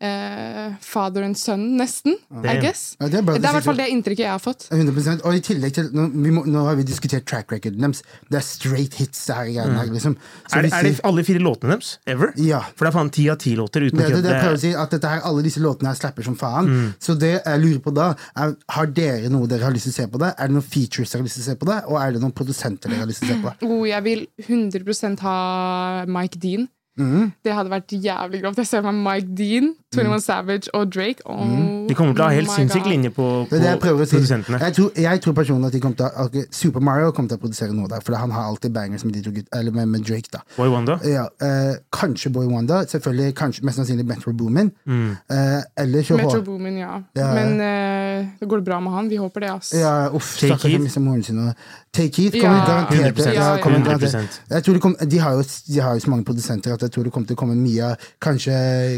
eh, 0.00 0.74
father 0.80 1.22
and 1.22 1.36
son, 1.38 1.76
nesten. 1.78 2.16
I 2.42 2.56
guess. 2.60 2.96
Ja, 3.00 3.08
det 3.08 3.18
er 3.20 3.22
bra 3.26 3.34
Det 3.38 3.44
er 3.44 3.50
i 3.50 3.56
hvert 3.58 3.66
fall 3.68 3.78
det 3.78 3.86
inntrykket 3.92 4.24
jeg 4.24 4.32
har 4.32 4.42
fått. 4.42 4.66
100% 4.74 5.22
Og 5.24 5.36
i 5.36 5.40
tillegg 5.44 5.74
til 5.76 5.90
Nå, 5.94 6.08
vi 6.12 6.32
må, 6.34 6.42
nå 6.50 6.64
har 6.66 6.76
vi 6.76 6.84
diskutert 6.88 7.26
track 7.30 7.52
recorden 7.54 7.80
deres. 7.80 8.02
Det 8.30 8.38
er 8.40 8.44
straight 8.46 8.94
hits. 9.00 9.22
Her, 9.28 9.46
greiene 9.48 9.78
her, 9.78 9.86
liksom. 9.92 10.16
Så 10.50 10.58
Er, 10.58 10.62
det- 10.62 10.72
er 10.74 10.82
det 10.88 11.00
alle 11.04 11.24
fire 11.24 11.40
låtene 11.40 11.76
deres? 11.76 11.98
Ever? 12.06 12.32
Ja. 12.36 12.60
For 12.74 12.84
det 12.84 12.92
er 12.92 12.98
faen 12.98 13.10
ti 13.14 13.28
av 13.30 13.38
ti 13.38 13.54
låter 13.56 13.86
uten 13.86 13.98
Det, 13.98 14.08
det, 14.12 14.22
det 14.22 14.32
jeg 14.34 14.42
prøver 14.42 14.58
å 14.58 14.62
si, 14.64 14.74
at 14.74 14.90
dette 14.90 15.08
her, 15.08 15.20
Alle 15.24 15.42
disse 15.46 15.60
låtene 15.64 15.88
her 15.92 15.94
slapper 15.98 16.22
som 16.26 16.36
faen. 16.36 16.68
Mm. 16.68 16.94
Så 17.00 17.16
det 17.18 17.32
jeg 17.44 17.60
lurer 17.64 17.80
på 17.80 17.94
da, 17.94 18.10
er 18.36 18.54
har 18.76 18.86
dere 18.86 19.30
noe 19.32 19.46
dere 19.48 19.64
har 19.64 19.72
lyst 19.72 19.88
til 19.88 19.94
å 19.94 19.98
se 20.02 20.06
på 20.12 20.18
det? 20.20 20.34
Er 20.38 20.48
det 20.48 20.54
noen 20.58 20.68
features 20.68 21.10
dere 21.12 21.22
har 21.22 21.28
lyst 21.28 21.40
til 21.40 21.44
å 21.46 21.50
se 21.52 21.56
på 21.62 21.66
det? 21.70 21.80
Og 21.88 22.00
er 22.02 22.12
det 22.12 22.20
noen 22.24 22.32
produsenter 22.36 22.88
dere 22.90 23.04
har 23.04 23.10
lyst 23.10 23.22
til 23.24 23.30
å 23.30 23.34
se 23.34 23.40
på 23.42 23.48
det? 23.52 23.56
Oh, 23.74 23.84
jeg 23.88 24.02
vil 24.04 24.26
100% 24.46 25.20
ha 25.24 26.04
Mike 26.06 26.38
Dean. 26.38 26.68
Det 26.96 27.52
hadde 27.52 27.70
vært 27.70 27.90
jævlig 27.90 28.42
grovt. 28.42 28.56
Jeg 28.56 28.66
ser 28.66 28.82
for 28.82 28.92
meg 28.92 29.24
Mike 29.24 29.34
Dean, 29.36 29.74
21 29.94 30.20
Savage 30.22 30.68
og 30.74 30.92
Drake. 30.94 31.20
Oh, 31.26 31.44
Mm. 31.44 31.88
De 31.88 31.94
kommer 31.94 32.14
til 32.14 32.22
å 32.24 32.28
ha 32.28 32.32
helt 32.32 32.48
sinnssyk 32.48 32.86
linje 32.88 33.10
på, 33.10 33.46
Det 33.50 33.58
er 33.58 33.62
det 33.62 33.70
jeg 33.70 33.80
på 33.80 34.06
si. 34.06 34.16
produsentene. 34.16 34.58
Jeg 34.60 34.72
tror, 34.74 34.90
jeg 34.96 35.20
tror 35.20 35.32
personlig 35.34 35.66
at 35.66 35.72
de 35.72 35.80
kommer 35.80 35.96
til 35.96 36.06
å, 36.06 36.44
Super 36.50 36.80
Mario 36.80 37.10
kommer 37.10 37.28
til 37.28 37.36
å 37.36 37.40
produsere 37.40 37.72
noe 37.74 37.88
der, 37.88 38.00
for 38.00 38.14
han 38.16 38.30
har 38.30 38.44
alltid 38.48 38.72
bangers 38.72 39.04
med, 39.04 39.12
de 39.14 39.20
to 39.22 39.30
gutt- 39.30 39.48
eller 39.52 39.70
med, 39.72 39.88
med 39.88 40.00
Drake. 40.04 40.30
da 40.32 40.38
Boy 40.56 40.68
Wanda. 40.68 40.98
ja, 41.04 41.26
eh, 41.42 41.74
Kanskje 41.92 42.32
Boy 42.32 42.46
Wanda, 42.46 42.84
selvfølgelig 42.86 43.34
kanskje, 43.34 43.64
mest 43.64 43.76
sannsynlig 43.78 44.06
Metro 44.06 44.32
Boomin. 44.32 44.72
Mm. 44.86 45.10
Eh, 45.30 45.62
eller 45.76 46.02
så 46.02 46.16
Metro 46.16 46.40
Boomin, 46.42 46.78
ja. 46.78 47.02
Ja. 47.16 47.34
Men 47.34 47.60
eh, 47.60 48.26
det 48.40 48.48
går 48.48 48.64
bra 48.64 48.80
med 48.80 48.92
han. 48.92 49.08
Vi 49.08 49.16
håper 49.16 49.40
det, 49.40 49.50
ass. 49.50 49.72
ja, 49.74 50.08
uff, 50.14 50.38
Take 50.40 50.56
stakkars, 50.56 50.94
Heat. 50.94 51.02
moren 51.02 51.22
sin. 51.22 51.38
og- 51.48 51.54
Take 51.92 52.16
Heat 52.22 52.32
kommer 52.32 52.58
Ja, 52.58 52.66
garantert 52.66 53.16
100%. 53.16 53.34
ja, 53.34 53.56
100%. 53.58 54.40
Jeg 54.50 54.64
tror 54.64 54.72
de, 54.74 54.80
kom, 54.80 54.96
de, 55.08 55.18
har 55.18 55.30
jo, 55.32 55.42
de 55.68 55.80
har 55.80 55.92
jo 55.94 56.00
så 56.00 56.10
mange 56.10 56.24
produsenter 56.24 56.72
at 56.72 56.80
jeg 56.84 56.94
tror 56.94 57.08
det 57.08 57.14
kommer 57.14 57.30
til 57.30 57.36
å 57.38 57.40
komme 57.40 57.56
mye 57.58 57.94
Kanskje, 58.22 58.54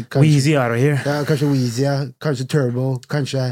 kanskje 0.07 0.23
Weezy 0.23 0.53
out 0.57 0.75
of 0.75 0.81
here. 0.81 0.99
Ja, 1.05 1.21
kanskje 1.27 1.49
Weezy, 1.51 1.87
kanskje 2.23 2.47
Turbo, 2.51 2.89
kanskje 3.09 3.51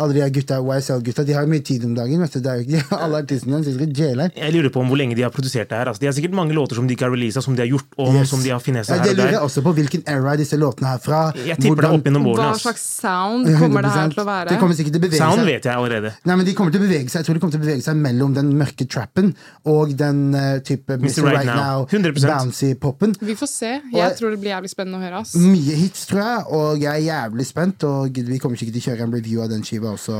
Alle 0.00 0.14
de 0.16 0.24
gutta, 0.32 0.56
YSL-gutta 0.64 1.22
de 1.28 1.34
har 1.36 1.44
mye 1.46 1.60
tid 1.60 1.82
om 1.84 1.92
dagen. 1.94 2.20
Vet 2.24 2.32
du. 2.32 2.40
Det 2.40 2.48
er 2.48 2.60
jo 2.62 2.64
ikke 2.64 2.96
Alle 3.04 3.18
artistene 3.20 3.58
deres 3.60 3.76
sitter 3.76 3.92
jailer. 3.92 4.30
Jeg 4.36 4.54
lurer 4.54 4.70
på 4.72 4.80
om 4.80 4.88
hvor 4.88 4.96
lenge 4.96 5.14
de 5.18 5.22
har 5.26 5.30
produsert 5.34 5.68
det 5.68 5.76
her. 5.76 5.90
Altså, 5.90 6.00
de 6.00 6.06
har 6.08 6.14
sikkert 6.16 6.32
mange 6.38 6.54
låter 6.56 6.78
som 6.78 6.86
de 6.88 6.94
ikke 6.96 7.04
har 7.04 7.12
releasa, 7.12 7.42
som 7.44 7.52
de 7.58 7.60
har 7.60 7.68
gjort 7.68 7.92
om, 8.00 8.16
Yes. 8.16 8.30
som 8.32 8.40
de 8.42 8.48
har 8.54 8.60
finessa 8.64 8.96
Ja, 8.96 9.02
her 9.02 9.04
det 9.04 9.12
og 9.12 9.16
lurer 9.20 9.32
jeg 9.32 9.36
der. 9.36 9.44
også 9.48 9.62
på. 9.66 9.72
Hvilken 9.76 10.02
era 10.08 10.32
er 10.32 10.40
disse 10.40 10.56
låtene 10.56 10.94
er 10.96 11.02
fra? 11.04 11.20
Jeg 11.36 11.58
tipper 11.60 11.82
det 11.84 11.90
er 11.90 11.96
opp 11.98 12.08
gjennom 12.08 12.26
årene. 12.32 12.48
Hva 12.54 12.62
slags 12.64 12.86
sound 13.02 13.50
kommer 13.60 13.84
det 13.84 13.92
her 13.92 14.08
til 14.16 14.22
å 14.22 14.26
være? 14.30 14.48
Det 14.54 14.58
kommer 14.62 14.78
sikkert 14.80 14.96
til 14.96 15.02
å 15.02 15.04
bevege 15.04 15.20
Sound 15.20 15.42
seg. 15.42 15.50
vet 15.52 15.68
jeg 15.68 15.74
allerede. 15.76 16.14
Nei, 16.24 16.36
men 16.40 16.48
de 16.48 16.54
kommer 16.56 16.72
til 16.72 16.80
å 16.80 16.86
bevege 16.86 17.12
seg 17.12 17.20
Jeg 17.20 17.28
tror 17.28 17.34
de 17.36 17.44
kommer 17.44 17.56
til 17.58 17.60
å 17.62 17.66
bevege 17.66 17.84
seg 17.84 18.00
mellom 18.08 18.32
den 18.40 18.50
mørke 18.58 18.88
trappen 18.88 19.34
og 19.68 19.92
den 20.00 20.24
uh, 20.32 20.56
type 20.64 20.88
Mr. 20.96 21.20
Right, 21.20 21.36
Right 21.42 21.52
Now, 21.52 21.84
Now. 21.84 22.32
bouncy-poppen. 22.32 23.12
Vi 23.20 23.36
får 23.36 23.48
se. 23.52 23.72
Jeg- 23.92 24.08
og, 24.08 24.16
tror 24.18 24.30
det 24.30 24.40
blir 24.40 24.54
jævlig 24.56 24.72
spennende 24.72 24.98
å 24.98 25.04
høre. 25.04 25.20
ass. 25.20 25.36
Mye 25.36 25.76
hits, 25.84 26.06
tror 26.08 26.24
jeg, 26.24 26.44
og 26.48 26.80
jeg 26.80 26.92
er 26.96 27.04
jævlig 27.12 27.46
spent. 27.46 27.84
Og 27.84 28.22
vi 28.32 28.38
kommer 28.42 28.56
sikkert 28.56 28.80
til 28.80 28.82
å 28.82 28.88
kjøre 28.88 29.06
en 29.08 29.12
review 29.20 29.42
av 29.44 29.50
den 29.52 29.62
skiva 29.62 29.81
også 29.90 30.14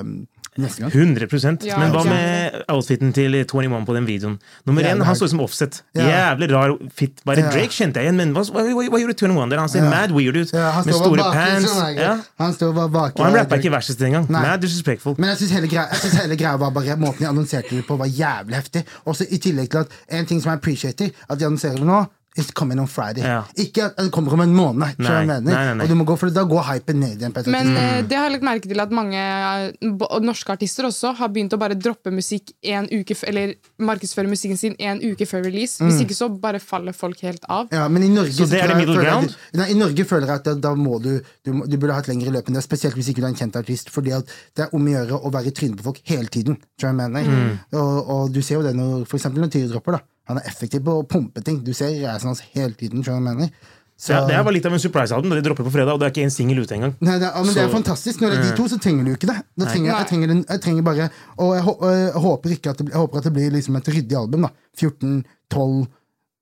um, 0.00 0.26
neste 0.56 0.82
gang. 0.82 0.92
100 0.92 1.66
Ja, 1.66 1.78
Men 1.78 1.92
hva 1.94 2.02
med 2.04 2.62
outfiten 2.68 3.12
til 3.12 3.34
21 3.44 3.84
på 3.86 3.94
den 3.96 4.06
videoen? 4.06 4.38
Nummer 4.66 4.82
én, 4.82 5.02
han 5.02 5.16
så 5.16 5.24
ut 5.24 5.30
som 5.30 5.40
offset. 5.40 5.82
Ja. 5.94 6.06
Jævlig 6.08 6.50
rar 6.52 6.76
fit. 6.94 7.22
Bare 7.24 7.40
Ja. 7.40 7.50
Drake 7.50 7.72
kjente 7.72 8.00
jeg 8.00 8.08
igjen, 8.08 8.16
men 8.16 8.32
hva, 8.34 8.44
hva, 8.44 8.62
hva, 8.62 8.86
hva 8.92 9.00
gjorde 9.00 9.16
21 9.16 9.50
der? 9.50 9.58
Han 9.58 9.68
ser 9.68 9.88
mad 9.88 10.12
weird 10.12 10.36
ut. 10.36 10.52
Ja, 10.52 10.82
med 10.84 10.94
store 10.94 11.28
pants. 11.32 11.76
Ja. 11.96 12.16
Han 12.38 12.54
står 12.54 12.72
bare 12.72 12.90
var 12.92 13.10
bak 13.10 13.18
Og 13.18 13.26
han 13.26 13.36
rappa 13.40 13.60
ikke 13.60 13.72
verset 13.72 14.00
engang. 14.02 14.28
Nei. 14.30 14.42
Mad 14.42 14.60
disrespectful. 14.60 15.16
Men 15.18 15.32
jeg 15.32 15.42
syns 15.42 15.52
hele, 15.56 15.68
hele 16.22 16.36
greia 16.36 16.56
var 16.56 16.70
bare 16.70 16.96
måten 16.96 17.24
de 17.24 17.28
annonserte 17.28 17.76
det 17.76 17.86
på, 17.86 17.96
var 17.96 18.06
jævlig 18.06 18.56
heftig. 18.56 18.84
Også 19.04 19.26
I 19.30 19.38
tillegg 19.38 19.70
til 19.70 19.84
at 19.86 20.02
en 20.08 20.26
ting 20.26 20.42
som 20.42 20.52
jeg 20.52 20.60
appreciater, 20.62 21.10
at 21.28 21.38
de 21.38 21.48
annonserer 21.48 21.80
det 21.80 21.88
nå. 21.88 22.04
It's 22.34 22.50
coming 22.56 22.80
on 22.80 22.88
Friday. 22.88 23.20
Ja. 23.20 23.42
Ikke 23.60 23.90
at 23.90 23.98
det 23.98 24.08
kommer 24.14 24.32
om 24.32 24.40
en 24.40 24.54
måned. 24.56 24.80
Nei, 24.80 24.94
mener? 24.96 25.42
nei, 25.44 25.50
nei, 25.52 25.74
nei. 25.76 25.84
Og 25.84 25.90
du 25.90 25.96
må 26.00 26.06
gå 26.08 26.14
for 26.16 26.30
det, 26.30 26.36
Da 26.38 26.46
går 26.48 26.62
hypen 26.64 27.02
ned 27.02 27.20
igjen. 27.20 27.34
Men 27.52 27.74
eh, 27.76 27.98
det 28.08 28.16
har 28.16 28.30
jeg 28.30 28.38
lagt 28.38 28.46
merke 28.48 28.70
til 28.70 28.80
at 28.80 28.94
mange 28.94 29.20
eh, 29.20 29.90
norske 30.24 30.54
artister 30.54 30.88
også 30.88 31.12
har 31.18 31.28
begynt 31.34 31.52
å 31.52 31.58
bare 31.60 31.76
droppe 31.76 32.12
musikk 32.14 32.54
en 32.72 32.88
uke 32.88 33.16
Eller 33.28 33.52
markedsføre 33.76 34.30
musikken 34.32 34.60
sin 34.60 34.76
en 34.80 35.02
uke 35.04 35.28
før 35.28 35.44
release. 35.44 35.76
Hvis 35.84 36.00
ikke 36.06 36.16
så 36.16 36.30
bare 36.32 36.62
faller 36.62 36.96
folk 36.96 37.20
helt 37.26 37.44
av. 37.52 37.68
Ja, 37.74 37.84
men 37.92 38.06
i 38.06 38.08
Norge, 38.12 38.32
Så 38.32 38.48
det 38.48 38.62
er 38.62 38.72
det 38.72 38.78
middle 38.80 38.96
ground? 39.02 39.36
Nei, 39.58 39.68
I 39.74 39.76
Norge 39.76 40.08
føler 40.08 40.32
jeg 40.32 40.40
at 40.40 40.48
da, 40.48 40.56
da 40.70 40.72
må 40.78 41.02
du, 41.04 41.12
du 41.44 41.52
Du 41.68 41.76
burde 41.76 41.98
ha 41.98 42.00
et 42.00 42.08
lengre 42.08 42.32
løp 42.32 42.48
enn 42.48 42.56
det, 42.56 42.64
spesielt 42.64 42.96
hvis 42.96 43.12
ikke 43.12 43.20
du 43.20 43.28
er 43.28 43.34
en 43.34 43.40
kjent 43.42 43.60
artist. 43.60 43.92
Fordi 43.92 44.16
at 44.16 44.32
det 44.56 44.66
er 44.66 44.72
om 44.72 44.88
å 44.88 44.94
gjøre 44.96 45.20
å 45.20 45.34
være 45.36 45.52
i 45.52 45.56
trynet 45.60 45.82
på 45.82 45.90
folk 45.90 46.00
hele 46.08 46.32
tiden. 46.32 46.56
Jeg 46.80 46.96
mener. 46.96 47.28
Mm. 47.28 47.52
Og, 47.76 48.10
og 48.16 48.32
du 48.32 48.40
ser 48.40 48.56
jo 48.58 48.64
det 48.64 48.72
når 48.78 49.04
for 49.04 49.20
eksempel 49.20 49.44
når 49.44 49.52
Tyre 49.52 49.68
dropper. 49.74 50.00
da 50.00 50.11
Han 50.30 50.38
er 50.38 50.46
effektiv 50.46 50.84
på 50.86 51.00
å 51.00 51.06
pumpe 51.08 51.42
ting. 51.44 51.62
Du 51.64 51.72
ser 51.74 51.88
reisen 52.02 52.28
hans 52.30 52.40
hele 52.54 52.74
tiden. 52.78 53.02
Jeg 53.02 53.22
mener. 53.22 53.50
Så, 54.02 54.10
Ja, 54.14 54.26
det 54.26 54.34
her 54.34 54.42
var 54.42 54.52
litt 54.52 54.66
av 54.66 54.72
en 54.74 54.78
surprise-album. 54.82 55.30
da 55.30 55.36
De 55.38 55.42
dropper 55.46 55.62
på 55.66 55.70
fredag, 55.70 55.92
og 55.94 56.00
det 56.00 56.06
er 56.08 56.12
ikke 56.14 56.24
en 56.26 56.30
singel 56.34 56.58
ute 56.64 56.74
engang. 56.74 56.94
Nei, 57.00 57.18
det, 57.18 57.28
er- 57.28 57.36
ja, 57.36 57.42
men 57.44 57.54
det 57.54 57.62
er 57.62 57.68
fantastisk. 57.70 58.20
Når 58.20 58.30
det 58.30 58.38
er 58.38 58.50
de 58.50 58.56
to, 58.56 58.64
så 58.68 58.78
trenger 58.82 59.04
du 59.04 59.12
ikke 59.14 59.28
det. 59.30 59.36
Da 59.58 59.66
trenger, 59.66 59.92
jeg, 59.92 60.06
trenger 60.10 60.30
en, 60.30 60.44
jeg 60.48 60.60
trenger 60.64 60.82
bare 60.82 61.10
Og 61.38 61.54
jeg, 61.54 61.64
jeg 61.92 62.22
håper 62.24 62.50
ikke 62.56 62.70
at 62.70 62.78
det, 62.78 62.86
blir- 62.86 62.94
jeg 62.96 63.02
håper 63.02 63.18
at 63.18 63.24
det 63.24 63.32
blir 63.32 63.50
liksom 63.52 63.76
et 63.76 63.90
ryddig 63.94 64.16
album. 64.18 64.42
da 64.42 64.50
14, 64.76 65.24
12, 65.50 65.86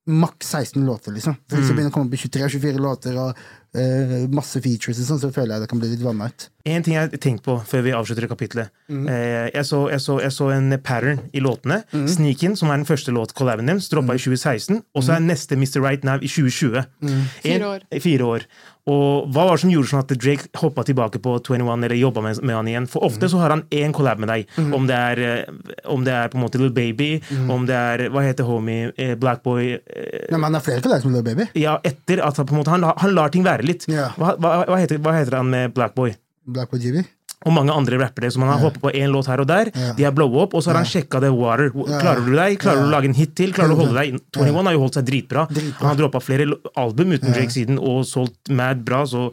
maks 0.07 0.47
16 0.57 0.87
låter, 0.87 1.13
liksom. 1.13 1.37
For 1.49 1.57
Hvis 1.57 1.69
det 1.69 1.77
begynner 1.77 1.93
å 1.93 1.97
komme 1.99 2.11
på 2.11 2.17
23-24 2.17 2.81
låter 2.81 3.17
og 3.21 3.37
eh, 3.75 4.29
masse 4.33 4.61
features, 4.63 5.01
og 5.03 5.09
sånn, 5.09 5.21
så 5.23 5.31
føler 5.35 5.57
jeg 5.57 5.65
det 5.65 5.71
kan 5.71 5.83
bli 5.83 5.93
litt 5.93 6.05
vannet. 6.05 6.49
En 6.69 6.85
ting 6.85 6.97
jeg 6.97 7.07
har 7.07 7.23
tenkt 7.23 7.45
på 7.47 7.57
før 7.67 7.85
vi 7.87 7.95
avslutter 7.97 8.29
kapitlet. 8.29 8.73
Mm. 8.93 9.07
Uh, 9.09 9.47
jeg, 9.49 9.65
så, 9.65 9.79
jeg, 9.89 10.03
så, 10.05 10.19
jeg 10.21 10.35
så 10.37 10.51
en 10.53 10.75
pattern 10.77 11.23
i 11.33 11.41
låtene. 11.41 11.81
Mm. 11.95 12.09
Sneak 12.13 12.45
In, 12.45 12.57
som 12.61 12.69
er 12.69 12.83
den 12.83 12.89
første 12.89 13.15
låt 13.17 13.33
collaben 13.39 13.71
deres, 13.71 13.89
droppa 13.93 14.19
i 14.19 14.21
2016. 14.21 14.83
Og 14.93 15.07
så 15.07 15.17
er 15.17 15.25
neste 15.25 15.57
Mr. 15.57 15.81
Right 15.81 16.05
Now 16.05 16.21
i 16.21 16.29
2020. 16.29 16.85
Mm. 17.01 17.25
Fire 17.41 17.73
år. 17.73 17.89
Fire 18.05 18.29
år. 18.35 18.47
Og 18.91 19.29
hva 19.31 19.45
var 19.45 19.59
det 19.59 19.63
som 19.63 19.71
gjorde 19.73 19.91
sånn 19.91 20.03
at 20.03 20.13
Drake 20.17 20.49
hoppa 20.59 20.83
tilbake 20.89 21.21
på 21.23 21.35
21 21.45 21.85
eller 21.87 21.99
jobba 21.99 22.23
med, 22.25 22.41
med 22.43 22.57
han 22.57 22.71
igjen? 22.71 22.89
For 22.91 23.05
ofte 23.07 23.29
så 23.31 23.41
har 23.43 23.53
han 23.53 23.63
én 23.77 23.93
collab 23.95 24.23
med 24.23 24.31
deg. 24.33 24.49
Om, 24.57 24.87
det 24.89 24.97
er, 24.97 25.21
eh, 25.27 25.75
om 25.93 26.05
det 26.07 26.15
er 26.17 26.33
på 26.33 26.39
en 26.39 26.45
måte 26.47 26.59
Little 26.59 26.75
Baby, 26.75 27.11
om 27.53 27.67
det 27.69 27.77
er 27.77 28.07
Hva 28.11 28.25
heter 28.25 28.49
homie? 28.49 28.91
Blackboy 29.21 29.75
eh, 29.77 30.27
Nei, 30.31 30.39
men 30.39 30.49
han 30.49 30.59
har 30.59 30.65
flere 30.65 30.85
collabs 30.85 31.05
som 31.05 31.13
Little 31.15 31.27
Baby. 31.29 31.51
Ja, 31.61 31.77
etter 31.87 32.25
at 32.25 32.41
han 32.41 32.49
på 32.49 32.57
en 32.57 32.63
måte 32.63 32.75
Han, 32.75 32.89
han 32.89 33.15
lar 33.15 33.33
ting 33.35 33.45
være 33.47 33.60
litt. 33.67 33.87
Yeah. 33.91 34.17
Hva, 34.19 34.35
hva, 34.41 34.53
hva, 34.69 34.79
heter, 34.81 35.01
hva 35.03 35.17
heter 35.17 35.41
han 35.41 35.51
med 35.53 35.75
Blackboy? 35.77 36.15
Blackboy 36.51 36.83
Jimmy? 36.83 37.05
Og 37.49 37.55
mange 37.57 37.73
andre 37.73 37.97
rappere 38.03 38.29
som 38.33 38.43
han 38.45 38.51
har 38.53 38.61
hoppet 38.61 38.83
på 38.83 38.91
én 38.93 39.09
låt 39.13 39.31
her 39.31 39.41
og 39.41 39.49
der. 39.49 39.71
Yeah. 39.73 39.95
De 39.97 40.05
har 40.05 40.13
blow 40.17 40.35
up, 40.43 40.53
og 40.53 40.65
så 40.65 40.73
har 40.73 40.83
han 40.83 40.89
sjekka 40.89 41.23
det 41.25 41.31
water. 41.33 41.71
Klarer 41.73 42.27
du 42.27 42.35
deg? 42.35 42.59
Klarer 42.61 42.85
du 42.85 42.91
å 42.91 42.93
lage 42.93 43.09
en 43.09 43.17
hit 43.17 43.33
til? 43.39 43.55
Klarer 43.57 43.73
du 43.73 43.79
å 43.79 43.87
holde 43.87 43.97
deg? 43.97 44.19
21 44.37 44.61
har 44.69 44.77
jo 44.77 44.83
holdt 44.85 44.99
seg 45.01 45.09
dritbra. 45.09 45.47
Dritbra. 45.49 45.79
Han 45.81 45.93
har 45.93 46.03
droppa 46.03 46.21
flere 46.25 46.51
album 46.81 47.17
uten 47.17 47.33
Drake 47.33 47.55
siden 47.55 47.81
og 47.81 48.05
solgt 48.09 48.53
mad 48.53 48.85
bra, 48.85 49.07
så 49.09 49.31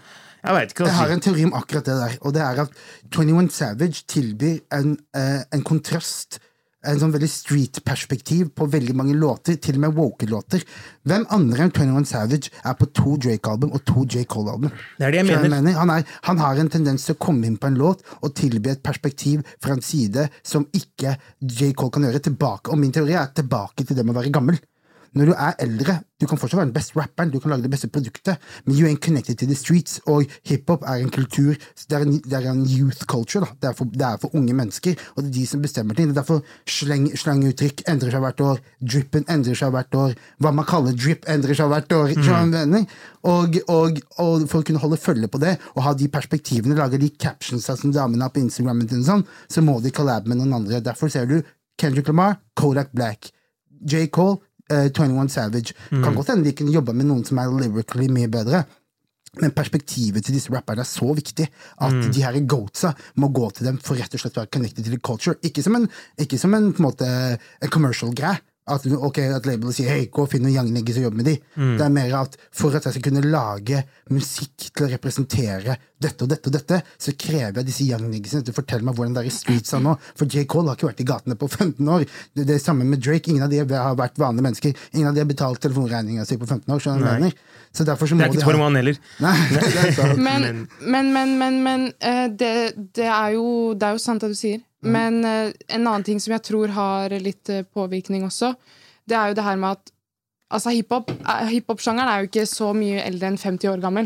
jeg 0.47 0.55
veit 0.55 0.71
ikke. 0.71 0.88
Jeg 0.88 0.95
har 0.95 1.11
en 1.11 1.23
teori 1.23 1.45
om 1.47 1.55
akkurat 1.57 1.88
det 1.88 1.95
der, 1.99 2.17
og 2.21 2.36
det 2.36 2.43
er 2.45 2.61
at 2.63 2.84
21 3.11 3.49
Savage 3.51 4.05
tilbyr 4.07 4.59
en, 4.78 4.97
eh, 5.17 5.41
en 5.51 5.63
kontrast. 5.67 6.39
En 6.88 6.99
sånn 7.01 7.13
veldig 7.13 7.29
street-perspektiv 7.31 8.51
på 8.55 8.67
veldig 8.71 8.95
mange 8.97 9.15
låter, 9.17 9.57
til 9.61 9.79
og 9.79 9.83
med 9.85 9.97
woke-låter. 9.97 10.63
Hvem 11.07 11.25
andre 11.35 11.67
enn 11.67 11.73
21 11.73 12.07
Savage 12.07 12.53
er 12.63 12.77
på 12.79 12.88
to 12.95 13.17
Drake-album 13.23 13.73
og 13.75 13.83
to 13.88 14.05
J. 14.05 14.23
Cole-album? 14.29 14.71
Det 14.97 15.09
er 15.09 15.15
det 15.17 15.23
jeg 15.23 15.51
mener. 15.51 15.75
Han, 15.77 15.91
er, 15.93 16.07
han 16.29 16.41
har 16.43 16.61
en 16.61 16.71
tendens 16.71 17.07
til 17.07 17.17
å 17.17 17.21
komme 17.27 17.49
inn 17.49 17.59
på 17.59 17.69
en 17.69 17.79
låt 17.79 18.05
og 18.21 18.33
tilby 18.38 18.71
et 18.73 18.83
perspektiv 18.85 19.43
fra 19.63 19.75
en 19.75 19.83
side 19.83 20.29
som 20.45 20.67
ikke 20.71 21.17
J. 21.43 21.73
Cole 21.73 21.93
kan 21.93 22.07
gjøre. 22.07 22.23
tilbake, 22.29 22.71
Og 22.71 22.79
min 22.79 22.91
teori 22.91 23.13
er 23.13 23.29
tilbake 23.35 23.85
til 23.85 23.95
det 23.95 24.05
med 24.05 24.15
å 24.15 24.19
være 24.21 24.33
gammel. 24.33 24.57
Når 25.18 25.32
du 25.32 25.34
er 25.34 25.55
eldre, 25.63 25.99
du 26.22 26.26
kan 26.30 26.38
fortsatt 26.38 26.59
være 26.59 26.70
den 26.70 26.76
beste 26.76 26.97
rapperen, 26.97 27.32
du 27.34 27.39
kan 27.41 27.51
lage 27.53 27.65
det 27.65 27.72
beste 27.74 27.89
produktet, 27.93 28.38
men 28.65 28.78
you 28.78 28.88
ain't 28.89 29.01
connected 29.01 29.38
to 29.38 29.45
the 29.45 29.55
streets, 29.55 29.99
og 30.05 30.26
hiphop 30.45 30.84
er 30.86 31.01
en 31.01 31.09
kultur, 31.13 31.55
det 31.89 31.97
er 31.97 32.05
en, 32.05 32.18
det 32.22 32.38
er 32.38 32.49
en 32.51 32.63
youth 32.65 33.05
culture, 33.09 33.45
da. 33.45 33.53
Det 33.61 33.70
er, 33.70 33.76
for, 33.78 33.89
det 33.93 34.05
er 34.05 34.18
for 34.22 34.36
unge 34.38 34.53
mennesker, 34.53 34.97
og 35.15 35.24
det 35.24 35.30
er 35.30 35.36
de 35.39 35.45
som 35.47 35.61
bestemmer 35.61 35.97
ting. 35.97 36.09
Det 36.09 36.18
er 36.18 36.22
derfor 36.22 36.41
sleng, 36.70 37.09
slanguttrykk 37.18 37.84
endrer 37.89 38.13
seg 38.13 38.26
hvert 38.26 38.43
år, 38.45 38.61
drippen 38.93 39.28
endrer 39.34 39.57
seg 39.57 39.74
hvert 39.74 39.99
år, 40.01 40.18
hva 40.41 40.53
man 40.53 40.70
kaller 40.70 40.97
drip 40.97 41.26
endrer 41.30 41.57
seg 41.57 41.72
hvert 41.74 41.97
år, 41.97 42.13
mener? 42.49 42.86
Og, 43.28 43.57
og, 43.68 44.01
og 44.22 44.47
for 44.49 44.61
å 44.61 44.68
kunne 44.68 44.82
holde 44.82 45.01
følge 45.01 45.30
på 45.32 45.41
det, 45.43 45.57
og 45.76 45.84
ha 45.86 45.93
de 45.97 46.09
perspektivene, 46.13 46.78
lage 46.78 47.01
de 47.01 47.09
captionsa 47.13 47.78
som 47.78 47.93
damene 47.93 48.26
har 48.26 48.34
på 48.34 48.43
Instagram, 48.45 48.86
og 48.86 49.07
sånn, 49.07 49.26
så 49.49 49.65
må 49.65 49.80
de 49.84 49.93
collab 49.93 50.30
med 50.30 50.41
noen 50.41 50.61
andre. 50.61 50.82
Derfor 50.84 51.11
ser 51.13 51.30
du 51.30 51.39
Kendrick 51.78 52.09
Lamar, 52.09 52.39
Kodak 52.57 52.93
Black, 52.97 53.32
J. 53.86 54.07
Cole, 54.09 54.41
eh, 54.70 54.89
21 54.89 55.30
Savage. 55.32 55.76
Kan 55.89 56.15
godt 56.15 56.34
hende 56.34 56.47
de 56.47 56.55
kunne 56.57 56.74
jobba 56.74 56.95
med 56.95 57.09
noen 57.09 57.26
som 57.28 57.39
er 57.41 57.53
lyrically 57.53 58.09
mye 58.11 58.32
bedre. 58.32 58.65
Men 59.41 59.53
perspektivet 59.53 60.26
til 60.26 60.34
disse 60.38 60.51
rapperne 60.53 60.82
er 60.82 60.89
så 60.89 61.11
viktig 61.13 61.45
at 61.86 61.97
de 62.13 62.24
her 62.24 62.38
goatsa 62.49 62.93
må 63.22 63.30
gå 63.36 63.49
til 63.53 63.70
dem 63.70 63.78
for 63.84 63.99
rett 63.99 64.13
og 64.15 64.24
slett 64.24 64.39
å 64.39 64.43
være 64.43 64.53
connected 64.55 64.88
to 64.88 64.93
the 64.93 65.01
culture. 65.03 65.38
Ikke 65.45 65.61
som 65.65 65.78
en, 65.78 65.89
ikke 66.18 66.39
som 66.41 66.55
en, 66.57 66.72
på 66.74 66.82
en 66.82 66.88
måte, 66.88 67.09
en 67.38 67.74
commercial 67.74 68.15
greie. 68.18 68.39
At, 68.68 68.84
okay, 68.84 69.30
at 69.32 69.45
labelet 69.47 69.76
sier 69.78 69.88
hei, 69.93 70.09
gå 70.11 70.26
og 70.26 70.32
finn 70.32 70.41
noen 70.43 70.51
young 70.57 70.72
niggas 70.76 70.97
og 70.99 71.05
jobb 71.07 71.13
med 71.22 71.26
de. 71.30 71.36
Det 71.55 71.86
er 71.86 71.91
mer 71.95 72.15
at 72.20 72.34
for 72.51 72.76
at 72.76 72.84
jeg 72.84 72.97
skal 72.97 73.05
kunne 73.05 73.22
lage 73.32 73.84
musikk 74.11 74.65
til 74.76 74.86
å 74.86 74.89
representere 74.91 75.78
dette 75.97 76.26
og 76.26 76.30
dette 76.30 76.49
og 76.51 76.53
dette, 76.53 76.80
så 77.01 77.13
krever 77.18 77.61
jeg 77.61 77.68
disse 77.70 77.86
young 77.88 78.03
niggasene 78.11 78.43
til 78.45 78.53
å 78.53 78.57
fortelle 78.59 78.84
meg 78.86 78.97
hvordan 78.99 79.15
det 79.15 79.24
er 79.24 79.30
i 79.30 79.34
streetsa 79.34 79.80
nå. 79.82 79.95
For 80.20 80.28
J. 80.30 80.43
Cole 80.51 80.70
har 80.70 80.78
ikke 80.78 80.89
vært 80.91 80.99
i 81.01 81.07
gatene 81.09 81.38
på 81.39 81.47
15 81.49 81.89
år. 81.95 82.03
Det, 82.36 82.43
det 82.45 82.57
er 82.57 82.61
samme 82.61 82.86
med 82.86 83.01
Drake. 83.01 83.32
Ingen 83.32 83.47
av 83.47 83.53
de 83.55 83.63
har 83.72 83.95
vært 83.97 84.20
vanlige 84.22 84.45
mennesker. 84.49 84.76
Ingen 84.93 85.09
av 85.09 85.15
de 85.15 85.24
har 85.24 85.32
betalt 85.32 85.63
telefonregninga 85.63 86.28
si 86.28 86.38
på 86.38 86.45
15 86.45 86.68
år. 86.76 86.84
skjønner 86.84 87.01
du 87.07 87.09
mener? 87.15 87.34
Så 87.74 87.88
derfor 87.88 88.07
så 88.11 88.15
må 88.20 88.28
Det 88.28 88.30
er 88.30 88.38
ikke 88.38 88.51
ha- 88.51 88.57
21 88.68 88.80
heller. 88.84 88.99
Nei. 89.24 89.36
Men, 90.28 90.68
men, 90.82 91.13
men, 91.13 91.38
men, 91.39 91.57
men 91.63 91.88
eh, 91.99 92.28
det, 92.30 92.53
det, 92.95 93.07
er 93.07 93.34
jo, 93.39 93.74
det 93.78 93.88
er 93.89 93.97
jo 93.97 94.01
sant 94.03 94.22
det 94.28 94.30
du 94.36 94.38
sier. 94.38 94.61
Men 94.93 95.19
eh, 95.25 95.51
en 95.75 95.83
annen 95.85 96.05
ting 96.07 96.21
som 96.23 96.35
jeg 96.35 96.45
tror 96.47 96.73
har 96.75 97.15
litt 97.23 97.51
eh, 97.53 97.65
påvirkning 97.65 98.25
også, 98.27 98.53
det 99.07 99.17
er 99.17 99.31
jo 99.31 99.38
det 99.39 99.47
her 99.47 99.61
med 99.61 99.77
at 99.77 99.93
Altså 100.47 100.71
hiphop-sjangeren 100.71 101.49
Hiphop-sjangeren 101.51 102.07
er 102.07 102.21
jo 102.21 102.27
ikke 102.29 102.45
så 102.47 102.69
mye 102.71 103.01
eldre 103.03 103.33
enn 103.33 103.39
50 103.41 103.67
år 103.67 103.81
gammel. 103.83 104.05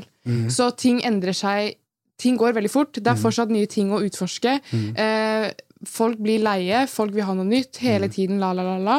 Så 0.49 0.71
ting 0.73 0.97
endrer 1.05 1.37
seg 1.37 1.75
Ting 2.17 2.37
går 2.37 2.53
veldig 2.53 2.69
fort. 2.69 2.97
Det 2.97 3.09
er 3.11 3.17
fortsatt 3.17 3.49
nye 3.53 3.69
ting 3.69 3.91
å 3.93 3.99
utforske. 4.05 4.55
Eh, 4.73 5.45
folk 5.89 6.19
blir 6.21 6.41
leie, 6.41 6.83
folk 6.89 7.13
vil 7.15 7.25
ha 7.25 7.33
noe 7.37 7.45
nytt 7.45 7.77
hele 7.81 8.09
tiden. 8.13 8.37
La, 8.41 8.51
la, 8.57 8.65
la, 8.65 8.77
la. 8.81 8.97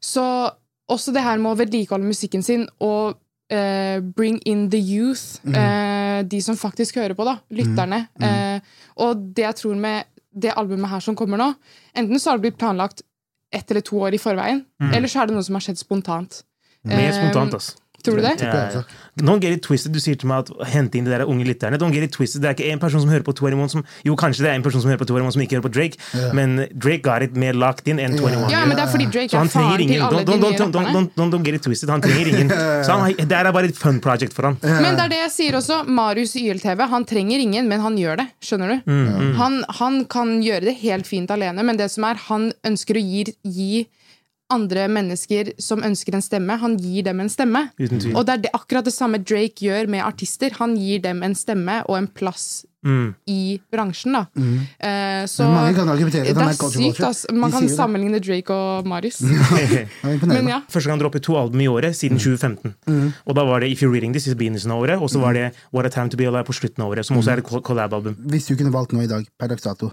Så 0.00 0.24
også 0.92 1.14
det 1.16 1.24
her 1.24 1.40
med 1.40 1.54
å 1.54 1.58
vedlikeholde 1.62 2.08
musikken 2.08 2.44
sin 2.44 2.66
og 2.84 3.16
eh, 3.52 4.00
bring 4.00 4.40
in 4.44 4.66
the 4.70 4.80
youth, 4.80 5.40
eh, 5.48 6.20
de 6.28 6.40
som 6.44 6.56
faktisk 6.56 7.00
hører 7.00 7.16
på, 7.16 7.24
da, 7.24 7.38
lytterne. 7.50 8.06
Eh, 8.20 8.60
og 9.04 9.24
det 9.36 9.46
jeg 9.48 9.60
tror 9.62 9.80
med 9.80 10.04
det 10.34 10.52
albumet 10.58 10.90
her 10.90 11.00
som 11.04 11.16
kommer 11.16 11.40
nå, 11.40 11.52
enten 11.94 12.20
så 12.20 12.30
har 12.30 12.38
det 12.38 12.48
blitt 12.48 12.58
planlagt 12.58 13.02
ett 13.54 13.70
eller 13.70 13.84
to 13.86 14.00
år 14.02 14.16
i 14.16 14.18
forveien, 14.18 14.64
eller 14.92 15.08
så 15.08 15.22
er 15.22 15.30
det 15.30 15.36
noe 15.36 15.46
som 15.46 15.54
har 15.54 15.62
skjedd 15.62 15.78
spontant. 15.78 16.40
Mer 16.84 17.12
spontant, 17.14 17.54
ass. 17.54 17.76
Tror 18.04 18.18
du 18.20 18.22
det? 18.22 18.34
Ja. 18.44 18.82
Don't 19.22 19.40
get 19.40 19.54
it 19.56 19.62
twisted. 19.62 19.92
Du 19.94 20.00
sier 20.02 20.16
til 20.18 20.26
meg 20.28 20.42
at 20.44 20.50
hente 20.74 20.98
inn 20.98 21.06
de 21.06 21.12
der 21.14 21.22
unge 21.30 21.44
lytterne. 21.46 21.78
Don't 21.80 21.94
get 21.94 22.02
it 22.04 22.12
twisted. 22.12 22.42
Det 22.42 22.48
er 22.50 22.56
ikke 22.56 22.72
en 22.74 22.80
person 22.82 23.00
som 23.00 23.10
hører 23.12 23.22
på 23.24 23.32
21 23.32 23.68
som 23.72 23.84
Jo, 24.04 24.16
kanskje 24.18 24.42
det 24.44 24.50
er 24.50 24.58
en 24.58 24.64
person 24.66 24.82
som 24.82 24.90
hører 24.90 25.00
på 25.00 25.06
21 25.08 25.32
som 25.36 25.44
ikke 25.44 25.56
hører 25.56 25.66
på 25.68 25.72
Drake, 25.76 26.00
men 26.36 26.56
Drake 26.74 27.02
got 27.06 27.22
it 27.22 27.36
mer 27.38 27.54
locked 27.54 27.88
in 27.88 28.00
enn 28.02 28.16
21. 28.18 28.50
Ja, 28.52 28.64
men 28.66 28.74
det 28.76 28.84
er 28.84 28.90
fordi 28.92 29.06
Drake 29.14 29.38
er 29.38 29.48
faren 29.54 29.86
til 29.86 30.02
alle 30.02 30.24
Don't, 30.24 30.26
de 30.26 30.32
don't, 30.32 30.42
nye 30.42 30.58
don't, 30.58 30.58
don't, 30.58 30.76
rapperne. 30.82 30.94
don't, 30.98 31.14
don't, 31.20 31.32
don't 31.36 31.46
get 31.46 31.54
it 31.60 31.62
twisted. 31.64 31.88
Han 31.94 32.02
trenger 32.04 32.32
ingen. 32.34 32.50
Så 32.86 32.98
han, 32.98 33.14
det 33.16 33.38
er 33.38 33.50
bare 33.54 33.70
et 33.70 33.78
fun 33.78 34.00
project 34.04 34.34
for 34.36 34.50
han. 34.50 34.58
Men 34.60 34.98
det 34.98 35.06
er 35.06 35.14
det 35.14 35.22
jeg 35.22 35.32
sier 35.38 35.58
også. 35.62 35.80
Marius 35.88 36.34
i 36.36 36.44
YLTV 36.50 36.84
han 36.90 37.06
trenger 37.08 37.38
ingen, 37.46 37.68
men 37.70 37.80
han 37.86 37.96
gjør 37.98 38.20
det. 38.24 38.28
Skjønner 38.44 38.74
du? 38.74 38.90
Mm, 38.90 39.34
Han, 39.38 39.60
han 39.80 40.00
kan 40.10 40.36
gjøre 40.44 40.68
det 40.68 40.76
helt 40.82 41.06
fint 41.08 41.30
alene, 41.30 41.62
men 41.64 41.78
det 41.80 41.88
som 41.94 42.04
er, 42.10 42.18
han 42.28 42.50
ønsker 42.66 42.98
å 42.98 43.04
gi, 43.04 43.24
gi 43.46 43.84
andre 44.52 44.88
mennesker 44.92 45.54
som 45.62 45.82
ønsker 45.86 46.16
en 46.16 46.24
stemme, 46.24 46.56
han 46.60 46.76
gir 46.80 47.06
dem 47.06 47.22
en 47.22 47.32
stemme. 47.32 47.66
Og 48.12 48.26
det 48.26 48.34
er 48.34 48.44
det, 48.44 48.52
akkurat 48.56 48.86
det 48.86 48.94
samme 48.94 49.20
Drake 49.22 49.64
gjør 49.64 49.88
med 49.90 50.04
artister. 50.04 50.54
Han 50.60 50.76
gir 50.76 51.00
dem 51.04 51.22
en 51.24 51.36
stemme 51.38 51.80
og 51.88 51.98
en 51.98 52.10
plass 52.10 52.64
Mm. 52.84 53.14
i 53.30 53.58
bransjen, 53.72 54.12
da. 54.12 54.26
Eh, 54.36 55.24
så 55.30 55.46
mange 55.48 55.74
kan 55.76 55.88
det 55.88 56.20
er 56.20 56.36
er 56.36 56.52
sykt, 56.52 56.76
vulture. 56.76 57.12
Man 57.32 57.52
kan 57.54 57.68
sammenligne 57.68 58.20
Drake 58.20 58.52
og 58.52 58.86
Marius. 58.86 59.22
Men 60.04 60.50
ja. 60.50 60.60
Første 60.68 60.90
gang 60.90 61.00
droppet 61.00 61.24
to 61.24 61.36
album 61.40 61.60
i 61.64 61.68
året 61.70 61.96
siden 61.96 62.20
2015. 62.20 62.74
Og 63.24 63.36
da 63.38 63.46
var 63.48 63.64
det 63.64 63.72
If 63.72 63.82
You're 63.82 63.92
Reading 63.92 64.12
This 64.12 64.28
i 64.28 64.36
begynnelsen 64.36 64.74
av 64.74 64.84
året, 64.84 65.00
og 65.00 65.10
så 65.10 65.22
var 65.22 65.36
det 65.36 65.50
What 65.72 65.88
a 65.88 65.92
Time 65.94 66.12
To 66.12 66.20
Be 66.20 66.28
Alive 66.28 66.44
på 66.44 66.56
slutten 66.56 66.84
av 66.84 66.92
året, 66.92 67.06
som 67.08 67.18
også 67.18 67.34
er 67.34 67.42
et 67.42 67.64
collab-album. 67.64 68.16
Hvis 68.30 68.48
du 68.50 68.56
kunne 68.58 68.72
valgt 68.74 68.92
nå 68.92 69.04
i 69.04 69.10
dag, 69.10 69.26
per 69.40 69.52
dags 69.52 69.64
dato, 69.64 69.92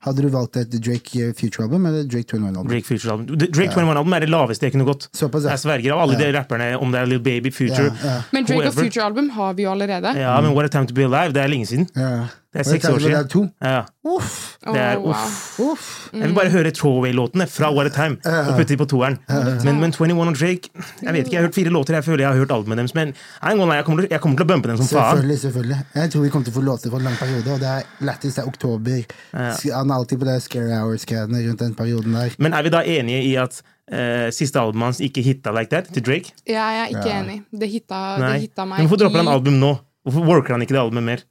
hadde 0.00 0.24
du 0.24 0.30
valgt 0.32 0.56
et 0.56 0.72
Drake 0.80 1.20
eh, 1.20 1.32
Future-album 1.36 1.84
eller 1.90 2.06
Drake 2.08 2.32
21-album? 2.32 2.68
Drake 2.70 2.88
Future 2.88 3.12
album. 3.12 3.26
Drake 3.36 3.74
21-album 3.76 4.16
er 4.16 4.24
det 4.24 4.30
laveste 4.32 4.64
jeg 4.68 4.72
kunne 4.76 4.88
gått. 4.88 5.10
Såpass, 5.12 5.44
ja. 5.44 5.52
Jeg 5.52 5.64
sverger 5.66 5.92
av 5.96 6.04
alle 6.06 6.16
de 6.16 6.30
rapperne, 6.38 6.70
om 6.80 6.94
det 6.94 7.02
er 7.02 7.10
Lil 7.10 7.20
Baby, 7.20 7.52
Future, 7.52 7.90
Ja, 7.90 7.98
ja. 8.06 8.14
Men 8.32 8.48
Drake 8.48 8.70
og. 8.70 8.78
Future-album 8.80 9.28
har 9.36 9.58
vi 9.58 9.66
jo 9.66 9.74
allerede. 9.74 10.14
Ja, 10.16 10.38
men 10.40 10.54
What 10.56 10.70
a 10.70 10.72
Time 10.72 10.88
To 10.88 10.96
Be 10.96 11.04
Alive, 11.04 11.34
det 11.36 11.44
er 11.44 11.52
lenge 11.52 11.68
siden. 11.68 11.88
Ja. 11.92 12.29
Det 12.50 12.60
er 12.60 12.66
seks 12.66 12.88
år 12.90 12.98
Det 12.98 13.10
er 13.12 13.22
siden. 13.22 13.28
to. 13.30 13.42
Ja. 13.62 13.82
Uff, 14.04 14.56
Det 14.64 14.80
er 14.80 14.98
uff. 14.98 15.60
uff. 15.60 16.10
Jeg 16.12 16.22
vil 16.28 16.34
bare 16.34 16.50
høre 16.50 16.72
Troway-låtene 16.74 17.46
fra 17.48 17.70
What 17.74 17.86
a 17.86 17.94
Time 17.94 18.18
og 18.24 18.56
putte 18.58 18.68
dem 18.72 18.80
på 18.80 18.88
toeren. 18.90 19.18
Men, 19.64 19.80
men 19.80 19.92
21 19.92 20.18
og 20.18 20.34
Drake 20.34 20.68
Jeg 21.02 21.12
vet 21.14 21.26
ikke, 21.26 21.32
jeg 21.32 21.40
har 21.40 21.46
hørt 21.46 21.54
fire 21.54 21.70
låter, 21.70 21.94
jeg 21.94 22.04
føler 22.04 22.24
jeg 22.24 22.32
har 22.32 22.38
hørt 22.42 22.50
albumet 22.50 22.78
deres, 22.78 22.94
men 22.94 23.14
jeg, 23.14 23.84
kommer, 23.84 24.02
til, 24.02 24.08
jeg 24.10 24.20
kommer 24.20 24.36
til 24.36 24.44
å 24.44 24.50
bumpe 24.52 24.68
dem 24.68 24.76
som 24.76 24.86
faen. 24.90 25.16
Selvfølgelig, 25.16 25.38
selvfølgelig. 25.38 25.78
Jeg 25.94 26.10
tror 26.10 26.22
vi 26.22 26.28
kommer 26.28 26.44
til 26.44 26.54
å 26.54 26.58
få 26.58 26.64
låter 26.66 26.90
for 26.90 26.98
en 26.98 27.10
lang 27.10 27.18
periode, 27.22 27.54
og 27.54 27.60
det 27.60 27.68
er 27.68 27.82
lættis, 28.10 28.34
det 28.34 28.44
er 28.44 28.48
oktober. 28.48 29.02
Han 29.32 29.90
er 29.90 29.94
alltid 29.94 30.18
på 30.18 30.30
det 30.30 30.38
Scary 30.42 30.72
Hours-greiene 30.74 31.44
rundt 31.48 31.60
den 31.66 31.74
perioden 31.74 32.18
der. 32.18 32.34
Men 32.38 32.52
er 32.52 32.62
vi 32.66 32.74
da 32.74 32.82
enige 32.82 33.22
i 33.30 33.36
at 33.40 33.62
Uh, 33.90 34.28
siste 34.30 34.54
albumet 34.60 34.86
hans 34.86 35.00
ikke 35.02 35.18
hitta 35.26 35.50
like 35.50 35.66
that 35.72 35.88
til 35.90 36.04
Drake? 36.06 36.30
Ja, 36.46 36.68
Jeg 36.70 36.82
er 36.82 36.90
ikke 36.94 37.10
enig. 37.10 37.40
Det 37.50 37.68
hitta, 37.72 37.98
det 38.22 38.28
hitta 38.44 38.62
meg. 38.62 38.78
Men 38.78 38.86
hvorfor 38.86 39.00
dropper 39.02 39.24
han 39.24 39.30
album 39.32 39.56
nå? 39.58 39.72
Hvorfor 40.06 40.28
worker 40.28 40.54
han 40.54 40.62
ikke 40.62 40.76
det 40.76 40.82
albumet 40.84 41.02
mer? 41.08 41.24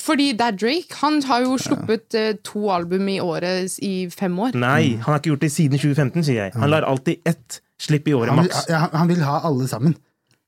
Fordi 0.00 0.32
det 0.32 0.40
er 0.46 0.56
Drake. 0.60 0.94
Han 1.02 1.20
har 1.28 1.44
jo 1.44 1.58
sluppet 1.60 2.14
eh, 2.18 2.32
to 2.44 2.70
album 2.74 3.08
i 3.08 3.18
året 3.20 3.78
i 3.82 4.08
fem 4.10 4.38
år. 4.38 4.56
Nei, 4.58 4.94
han 4.96 5.12
har 5.12 5.20
ikke 5.20 5.32
gjort 5.34 5.44
det 5.46 5.52
siden 5.52 5.78
2015, 5.78 6.24
sier 6.24 6.42
jeg. 6.48 6.54
Han 6.60 6.70
lar 6.72 6.86
alltid 6.88 7.22
ett 7.26 7.60
slipp 7.80 8.08
i 8.08 8.14
året, 8.16 8.32
Han 8.34 8.44
maks. 8.44 8.66
ja, 8.70 8.86
han 8.92 9.08
vil 9.08 9.22
ha 9.26 9.40
alle 9.44 9.68
sammen. 9.68 9.96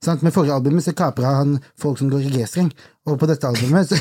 Sant? 0.04 0.22
Med 0.22 0.34
forrige 0.34 0.54
albumet 0.54 0.84
så 0.84 0.92
kapra 0.96 1.30
han 1.38 1.56
folk 1.80 1.98
som 1.98 2.10
går 2.12 2.26
i 2.28 2.30
G-streng, 2.34 2.68
og 3.08 3.16
på 3.20 3.26
dette 3.30 3.48
albumet 3.48 3.88
så, 3.88 3.96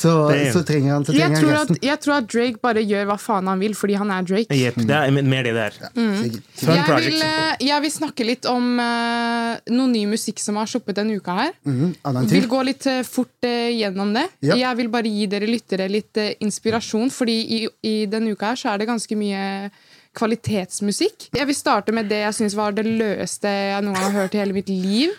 så, 0.00 0.12
så 0.52 0.60
trenger 0.66 0.92
han, 0.92 1.06
så 1.06 1.14
Jeg 1.16 1.32
trenger 1.32 1.56
han 1.56 1.66
tror, 1.66 1.76
at, 1.78 1.84
jeg 1.88 2.00
tror 2.04 2.14
at 2.18 2.28
Drake 2.34 2.60
bare 2.62 2.82
gjør 2.84 3.06
hva 3.08 3.16
faen 3.22 3.48
han 3.48 3.62
vil 3.62 3.76
fordi 3.78 3.96
han 3.98 4.12
er 4.12 4.26
Drake. 4.28 4.58
Jepp, 4.58 4.80
det 4.90 4.98
er 4.98 5.16
mer 5.16 5.48
det 5.48 5.54
det 5.56 5.64
er. 5.64 5.78
Sikkert. 6.20 6.62
Jeg 6.68 7.00
vil, 7.06 7.18
eh, 7.24 7.66
jeg 7.70 7.84
vil 7.86 7.94
snakke 7.94 8.28
litt 8.28 8.48
om 8.50 8.68
uh, 8.76 9.56
noe 9.72 9.90
ny 9.94 10.04
musikk 10.10 10.42
som 10.42 10.60
har 10.60 10.68
sluppet 10.70 11.00
denne 11.00 11.16
uka 11.16 11.38
her. 11.40 11.54
Mm, 11.64 11.94
Vil 12.28 12.50
gå 12.50 12.62
litt 12.68 12.88
uh, 12.90 13.00
fort 13.08 13.48
uh, 13.48 13.68
gjennom 13.72 14.12
det. 14.18 14.26
Yep. 14.44 14.56
Jeg 14.60 14.80
vil 14.82 14.92
bare 14.92 15.14
gi 15.16 15.30
dere 15.32 15.48
lyttere 15.48 15.88
litt 15.90 16.24
inspirasjon, 16.44 17.08
fordi 17.14 17.38
i, 17.56 17.62
i 17.88 17.94
denne 18.10 18.36
uka 18.36 18.52
her 18.52 18.60
så 18.60 18.74
er 18.74 18.82
det 18.82 18.90
ganske 18.90 19.16
mye 19.18 19.46
kvalitetsmusikk. 20.18 21.30
Jeg 21.36 21.46
vil 21.48 21.56
starte 21.56 21.94
med 21.94 22.08
det 22.10 22.22
jeg 22.24 22.36
syns 22.40 22.56
var 22.58 22.74
det 22.76 22.84
løeste 22.88 23.50
jeg 23.50 23.84
noen 23.84 23.96
gang 23.96 24.08
har 24.08 24.24
hørt 24.24 24.36
i 24.36 24.42
hele 24.42 24.56
mitt 24.56 24.70
liv. 24.72 25.14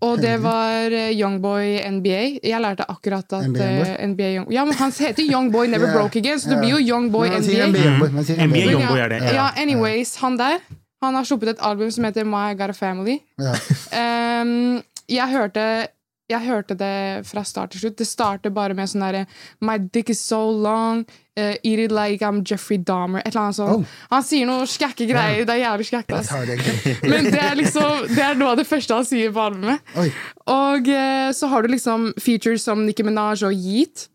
Og 0.00 0.20
det 0.22 0.36
var 0.42 0.94
eh, 0.94 1.10
Youngboy 1.18 1.78
NBA. 1.98 2.20
Jeg 2.46 2.60
lærte 2.62 2.86
akkurat 2.88 3.32
at 3.34 3.48
NBA 3.50 3.68
uh, 3.82 4.06
NBA 4.12 4.28
Young, 4.36 4.52
Ja, 4.54 4.64
men 4.64 4.74
Han 4.78 4.92
heter 4.94 5.22
Youngboy 5.22 5.66
Never 5.66 5.88
yeah. 5.88 5.96
Broke 5.96 6.18
Again, 6.18 6.40
så 6.40 6.50
det 6.50 6.58
blir 6.62 6.76
jo 6.76 6.78
Youngboy 6.78 7.28
NBA. 7.28 7.66
NBA, 7.72 7.90
man 7.98 8.10
NBA 8.14 8.46
NBA. 8.46 8.64
Youngboy 8.72 8.98
er 8.98 9.08
det, 9.08 9.22
Ja, 9.22 9.34
ja. 9.34 9.48
anyways, 9.56 10.16
han 10.16 10.38
der 10.38 10.60
Han 11.02 11.14
har 11.14 11.24
sluppet 11.24 11.48
et 11.48 11.60
album 11.62 11.90
som 11.90 12.04
heter 12.04 12.24
My 12.24 12.50
I 12.52 12.54
Got 12.54 12.70
a 12.70 12.74
Family. 12.74 13.18
Yeah. 13.38 14.42
um, 14.42 14.82
jeg 15.08 15.28
hørte 15.30 15.86
jeg 16.28 16.44
hørte 16.44 16.74
det 16.76 17.24
fra 17.24 17.42
start 17.44 17.72
til 17.72 17.80
slutt. 17.80 17.98
Det 17.98 18.06
starter 18.06 18.52
bare 18.52 18.74
med 18.76 18.90
sånn 18.90 19.04
derre 19.06 19.24
My 19.64 19.78
dick 19.78 20.10
is 20.12 20.20
so 20.20 20.42
long. 20.50 21.06
Eh, 21.38 21.54
eat 21.62 21.78
it 21.84 21.94
like 21.94 22.24
I'm 22.24 22.42
Jeffrey 22.44 22.78
Dahmer. 22.78 23.22
Et 23.22 23.30
eller 23.30 23.46
annet 23.46 23.56
sånt. 23.56 23.86
Oh. 23.86 23.96
Han 24.10 24.26
sier 24.26 24.48
noe 24.48 24.66
skække 24.68 25.06
greier. 25.08 25.46
Det 25.48 25.54
er 25.54 25.62
jævlig 25.62 25.88
egentlig. 25.94 26.94
Men 27.12 27.30
det 27.30 27.40
er 27.42 27.56
liksom 27.58 28.06
Det 28.10 28.22
er 28.24 28.38
noe 28.38 28.52
av 28.52 28.60
det 28.60 28.66
første 28.68 28.98
han 28.98 29.08
sier 29.08 29.32
på 29.34 29.44
albumet. 29.48 29.94
Oi. 30.00 30.08
Og 30.52 30.92
uh, 30.92 31.30
så 31.36 31.50
har 31.52 31.64
du 31.64 31.72
liksom 31.72 32.12
features 32.20 32.66
som 32.66 32.84
Nicki 32.86 33.06
Minaj 33.06 33.44
og 33.46 33.54
Yeet. 33.54 34.08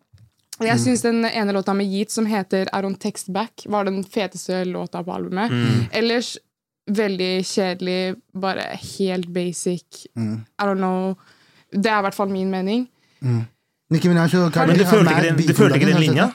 Jeg 0.64 0.80
syns 0.80 1.02
den 1.04 1.26
ene 1.26 1.56
låta 1.56 1.74
med 1.76 1.90
Yeet, 1.90 2.12
som 2.14 2.28
heter 2.30 2.70
I 2.70 2.84
On 2.86 2.96
Text 2.96 3.32
Back, 3.34 3.66
var 3.68 3.88
den 3.88 4.04
feteste 4.04 4.62
låta 4.70 5.02
på 5.04 5.12
albumet. 5.12 5.52
Ellers 5.92 6.36
veldig 6.88 7.46
kjedelig, 7.48 8.16
bare 8.38 8.68
helt 8.78 9.32
basic. 9.34 10.06
I 10.16 10.64
don't 10.68 10.80
know. 10.80 11.16
Det 11.74 11.90
er 11.90 12.04
i 12.04 12.06
hvert 12.06 12.16
fall 12.16 12.30
min 12.32 12.54
mening. 12.54 12.86
Nicki 13.94 14.10
Minaj 14.10 14.34
og 14.40 14.54
Cardi 14.54 14.74
Men 14.74 14.80
du 14.80 14.86
har 14.86 14.92
følte 14.92 15.12
mad 15.12 15.18
ikke 15.18 15.30
den, 15.30 15.48
du 15.48 15.54
følte 15.58 15.78
ikke 15.80 15.90
den 15.90 15.98
sett 15.98 16.08
linja? 16.08 16.30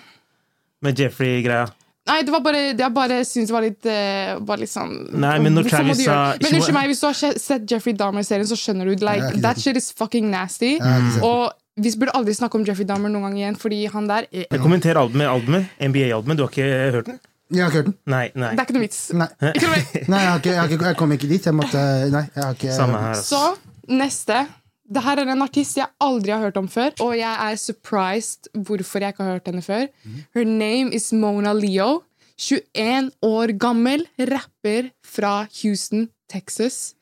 Det? 0.80 0.86
Med 0.88 0.98
Jeffrey-greia? 0.98 1.68
Nei, 2.08 2.22
det 2.24 2.32
var 2.32 2.40
bare, 2.40 2.60
jeg 2.72 2.92
bare 2.96 3.18
syns 3.28 3.50
det 3.50 3.52
var 3.52 3.64
litt, 3.66 3.84
uh, 3.84 4.38
var 4.48 4.56
litt 4.56 4.70
sånn 4.72 4.94
Nei, 5.12 5.34
men 5.44 5.52
når 5.52 5.66
Hvorfor 5.66 5.82
Travis 5.82 6.04
sa- 6.06 6.36
Men 6.40 6.54
unnskyld 6.56 6.74
meg, 6.78 6.86
hvis 6.88 7.00
du 7.02 7.06
har 7.06 7.38
sett 7.42 7.66
Jeffrey 7.70 7.92
Dahmer-serien, 7.92 8.46
så 8.48 8.56
skjønner 8.56 8.88
du 8.88 9.04
like, 9.04 9.20
Ja, 9.20 9.40
That 9.44 9.60
shit 9.60 9.76
is 9.76 9.90
fucking 9.92 10.30
nasty. 10.30 10.78
Ja. 10.78 10.96
Og 11.22 11.52
vi 11.76 11.92
burde 12.00 12.14
aldri 12.16 12.32
snakke 12.34 12.56
om 12.56 12.64
Jeffrey 12.64 12.86
Dahmer 12.88 13.12
noen 13.12 13.28
gang 13.28 13.36
igjen, 13.36 13.58
fordi 13.60 13.82
han 13.92 14.08
der 14.08 14.24
er 14.32 14.46
Jeg 14.48 14.60
kommenterer 14.62 15.02
albumet, 15.02 15.28
albumet 15.28 15.68
NBA-albumet. 15.84 16.36
Du 16.38 16.42
har 16.46 16.48
ikke 16.54 16.70
hørt 16.96 17.06
den? 17.12 17.20
Jeg 17.52 17.62
har 17.62 17.70
ikke 17.70 17.78
hørt 17.82 17.90
den. 17.90 17.94
Nei. 18.06 18.30
nei. 18.34 18.50
Det 18.56 18.60
er 18.60 18.64
ikke 18.66 18.78
noe 18.78 18.86
vits. 18.86 19.02
Nei. 19.12 19.28
Nei, 19.42 19.52
jeg, 19.52 19.68
har 19.68 20.38
ikke, 20.40 20.48
jeg, 20.48 20.58
har 20.58 20.68
ikke, 20.72 20.84
jeg 20.88 20.96
kom 20.96 21.12
ikke 21.12 21.28
dit. 21.28 21.44
Jeg 21.44 21.54
måtte 21.60 21.84
Nei, 22.12 22.24
jeg 22.34 22.44
har 22.44 22.56
ikke 22.56 22.72
Samme 22.72 22.98
her. 23.04 23.14
altså. 23.20 23.36
Så 23.36 23.94
neste. 24.00 24.40
Det 24.88 25.02
her 25.04 25.20
er 25.20 25.28
en 25.28 25.44
artist 25.44 25.76
jeg 25.76 25.90
aldri 26.00 26.32
har 26.32 26.40
hørt 26.46 26.56
om 26.56 26.68
før, 26.72 26.94
og 27.04 27.12
jeg 27.18 27.28
er 27.28 27.56
surprised 27.60 28.48
hvorfor 28.56 29.04
jeg 29.04 29.12
ikke 29.12 29.26
har 29.26 29.36
hørt 29.36 29.50
henne 29.50 29.64
før. 29.64 29.88
Her 30.34 30.44
name 30.48 30.94
is 30.96 31.10
Mona 31.12 31.52
Leo. 31.52 32.02
21 32.38 33.10
år 33.26 33.52
gammel 33.58 34.06
rapper 34.30 34.92
fra 35.04 35.42
Houston, 35.60 36.06
Texas. 36.30 36.94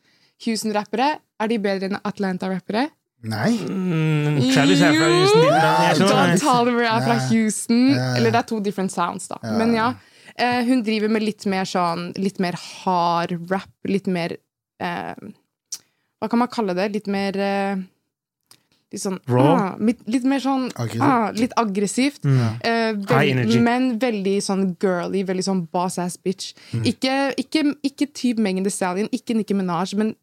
Houston-rappere, 0.47 1.19
er 1.41 1.51
de 1.53 1.59
bedre 1.61 1.91
enn 1.91 1.99
Atlanta-rappere? 2.09 2.89
Nei. 3.27 3.53
Mm, 3.69 4.41
Travis 4.53 4.83
er 4.85 4.97
fra 4.97 5.09
Houston. 5.13 5.47
Don. 6.03 6.35
Toliver 6.41 6.89
er 6.89 7.05
fra 7.05 7.17
Houston. 7.31 7.83
Eller 8.17 8.33
det 8.33 8.43
er 8.43 8.49
to 8.51 8.61
different 8.65 8.93
sounds, 8.93 9.29
da. 9.31 9.39
Men 9.45 9.75
ja. 9.77 9.93
Eh, 10.37 10.63
hun 10.69 10.83
driver 10.85 11.09
med 11.09 11.23
litt 11.25 11.47
mer 11.49 11.65
sånn 11.65 12.11
Litt 12.21 12.37
mer 12.45 12.59
hard 12.61 13.33
rap. 13.49 13.71
Litt 13.89 14.09
mer 14.11 14.35
eh, 14.83 15.15
Hva 16.21 16.29
kan 16.33 16.41
man 16.41 16.49
kalle 16.49 16.75
det? 16.79 16.89
Litt 16.95 17.07
mer 17.13 17.37
eh, 17.37 17.77
Litt 18.95 19.03
sånn 19.03 19.17
ah, 19.27 19.75
litt, 19.83 20.23
mer 20.25 20.39
sånn 20.41 20.69
ah, 21.03 21.33
Litt 21.35 21.53
aggressivt. 21.59 22.23
Eh, 22.25 22.31
Mm. 22.97 23.03
Veldig, 23.03 23.33
energy. 23.35 23.59
men 23.61 23.89
veldig 23.99 24.37
sånn 24.47 24.63
girly. 24.81 25.25
Veldig 25.27 25.45
sånn 25.45 25.65
boss 25.75 25.99
ass 25.99 26.17
bitch. 26.17 26.53
Mm. 26.73 26.85
Ikke, 26.93 27.17
ikke, 27.43 27.65
ikke 27.83 28.07
type 28.15 28.41
Megan 28.41 28.65
Thee 28.65 28.71
Stallion, 28.73 29.09
ikke 29.13 29.35
Nicki 29.37 29.55
Minaj, 29.59 29.97
men 29.99 30.15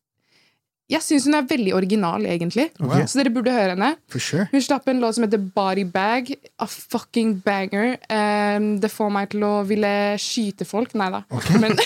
jeg 0.91 0.99
syns 0.99 1.25
hun 1.29 1.37
er 1.37 1.45
veldig 1.47 1.71
original, 1.77 2.25
egentlig. 2.27 2.65
Okay. 2.75 3.05
Så 3.07 3.19
dere 3.19 3.31
burde 3.33 3.53
høre 3.55 3.71
henne. 3.71 3.93
For 4.11 4.23
sure. 4.23 4.45
Hun 4.51 4.63
slapp 4.63 4.89
en 4.91 4.99
låt 4.99 5.15
som 5.15 5.23
heter 5.23 5.39
Body 5.55 5.85
Bag. 5.87 6.33
A 6.59 6.67
fucking 6.67 7.37
banger. 7.45 7.95
Um, 8.11 8.67
det 8.83 8.91
får 8.91 9.13
meg 9.15 9.31
til 9.31 9.45
å 9.47 9.53
ville 9.67 9.93
skyte 10.21 10.67
folk. 10.67 10.91
Nei 10.99 11.07
da. 11.13 11.23
Men, 11.63 11.77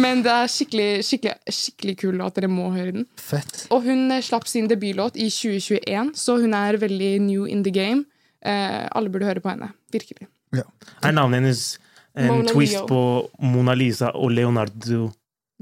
men 0.00 0.22
det 0.24 0.32
er 0.32 0.50
skikkelig, 0.50 0.88
skikkelig, 1.06 1.52
skikkelig 1.52 1.96
kul 2.00 2.16
låt. 2.20 2.38
Dere 2.38 2.50
må 2.50 2.70
høre 2.74 2.94
den. 2.96 3.08
Fett. 3.20 3.66
Og 3.74 3.84
hun 3.86 4.08
eh, 4.14 4.24
slapp 4.24 4.48
sin 4.50 4.70
debutlåt 4.70 5.18
i 5.20 5.28
2021, 5.28 6.14
så 6.18 6.38
hun 6.40 6.56
er 6.56 6.80
veldig 6.80 7.12
new 7.26 7.48
in 7.50 7.64
the 7.66 7.72
game. 7.74 8.06
Uh, 8.44 8.88
alle 8.96 9.12
burde 9.12 9.28
høre 9.28 9.44
på 9.44 9.52
henne. 9.52 9.70
Virkelig. 9.92 10.30
Ja. 10.56 10.64
Er 11.04 11.14
navnet 11.16 11.42
hennes 11.42 11.66
en 12.14 12.30
Mona 12.30 12.54
twist 12.54 12.78
Leo. 12.78 12.86
på 12.88 13.46
Mona 13.52 13.76
Lisa 13.76 14.12
og 14.16 14.32
Leonardo 14.32 15.10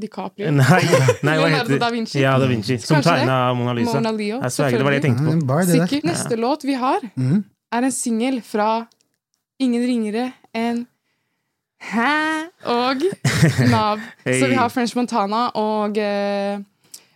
DiCaprio. 0.01 0.51
Nei, 0.51 0.82
nei 1.26 1.34
hva 1.38 1.49
heter 1.53 1.80
da 1.80 1.90
Vinci. 1.93 2.20
Ja, 2.22 2.38
da 2.40 2.49
Vinci. 2.49 2.78
Som 2.80 3.03
tegna 3.05 3.53
Mona 3.57 3.74
Lisa. 3.76 3.99
Mona 3.99 4.12
Leo, 4.16 4.40
Jeg 4.40 4.55
sverger, 4.57 4.80
det 4.80 4.86
var 4.86 4.95
det 4.95 5.01
jeg 5.01 5.07
tenkte 5.09 5.26
på. 5.26 5.34
en 5.34 5.43
det 5.43 5.49
der. 5.51 5.86
Sikkert. 5.86 6.09
Neste 6.09 6.38
låt 6.40 6.64
vi 6.64 6.78
har, 6.80 7.05
mm. 7.16 7.45
er 7.72 7.88
en 7.88 7.93
singel 7.93 8.40
fra 8.47 8.70
ingen 9.61 9.84
ringere 9.86 10.32
enn 10.57 10.86
Hæ? 11.82 12.47
Og 12.64 13.03
Nav. 13.70 13.99
Hey. 14.26 14.40
Så 14.40 14.47
vi 14.47 14.55
har 14.55 14.68
French 14.68 14.97
Montana 14.97 15.49
og 15.59 15.99
eh, 15.99 16.61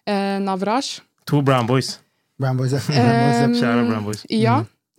eh, 0.06 0.38
Navraj. 0.42 0.98
To 1.26 1.40
Brown 1.42 1.66
Boys. 1.66 2.00
Brown 2.38 2.56
Boys, 2.56 2.72
ja. 2.72 2.80
Brown 2.86 3.06
Boys, 3.22 3.38
ja. 3.38 3.46
Um, 3.46 3.54
Kjære 3.54 3.86
Brown 3.90 4.04
Boys. 4.04 4.26
Ja. 4.30 4.56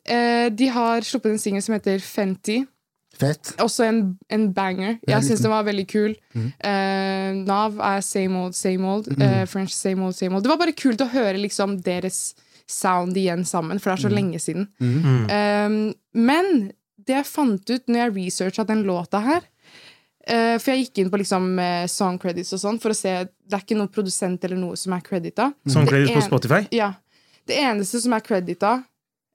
Eh, 0.08 0.48
de 0.56 0.70
har 0.72 1.04
sluppet 1.04 1.36
en 1.36 1.40
singel 1.40 1.64
som 1.64 1.76
heter 1.76 2.00
Fenty. 2.00 2.62
Fett. 3.18 3.54
Også 3.64 3.86
en, 3.88 4.02
en 4.30 4.48
banger. 4.54 4.98
Jeg 5.08 5.26
syns 5.26 5.42
den 5.42 5.54
var 5.54 5.66
veldig 5.66 5.86
kul. 5.90 6.16
Eh, 6.38 7.30
Nav 7.48 7.80
er 7.82 8.04
same 8.06 8.44
old, 8.44 8.58
same 8.58 8.86
old. 8.86 9.10
Uh, 9.18 9.44
French 9.50 9.74
same 9.74 10.06
old, 10.06 10.16
same 10.18 10.36
old. 10.36 10.46
Det 10.46 10.52
var 10.52 10.60
bare 10.62 10.76
kult 10.78 11.02
å 11.02 11.10
høre 11.10 11.40
liksom 11.42 11.80
deres 11.86 12.36
sound 12.70 13.18
igjen 13.18 13.46
sammen, 13.48 13.80
for 13.80 13.90
det 13.90 13.98
er 13.98 14.06
så 14.06 14.14
lenge 14.14 14.42
siden. 14.44 14.68
Uh, 14.80 15.94
men 16.14 16.70
det 17.08 17.16
jeg 17.16 17.30
fant 17.30 17.72
ut 17.72 17.88
når 17.88 18.02
jeg 18.02 18.16
researcha 18.18 18.66
den 18.68 18.82
låta 18.84 19.22
her 19.24 19.46
eh, 20.28 20.58
For 20.60 20.74
jeg 20.74 20.82
gikk 20.82 21.00
inn 21.00 21.12
på 21.14 21.22
liksom 21.22 21.46
song 21.88 22.18
credits 22.20 22.52
og 22.58 22.60
sånn 22.60 22.80
for 22.84 22.92
å 22.92 22.98
se 22.98 23.14
Det 23.24 23.56
er 23.56 23.64
ikke 23.64 23.78
noen 23.80 23.94
produsent 23.94 24.44
eller 24.44 24.60
noe 24.60 24.76
som 24.76 24.92
er 24.98 25.06
credita. 25.06 25.54
Song 25.72 25.88
credits 25.88 26.12
credit 26.12 26.20
på 26.20 26.26
Spotify. 26.26 26.60
Ja. 26.76 26.90
Det 27.48 27.56
eneste 27.64 28.02
som 28.04 28.12
er 28.18 28.26
credita, 28.26 28.74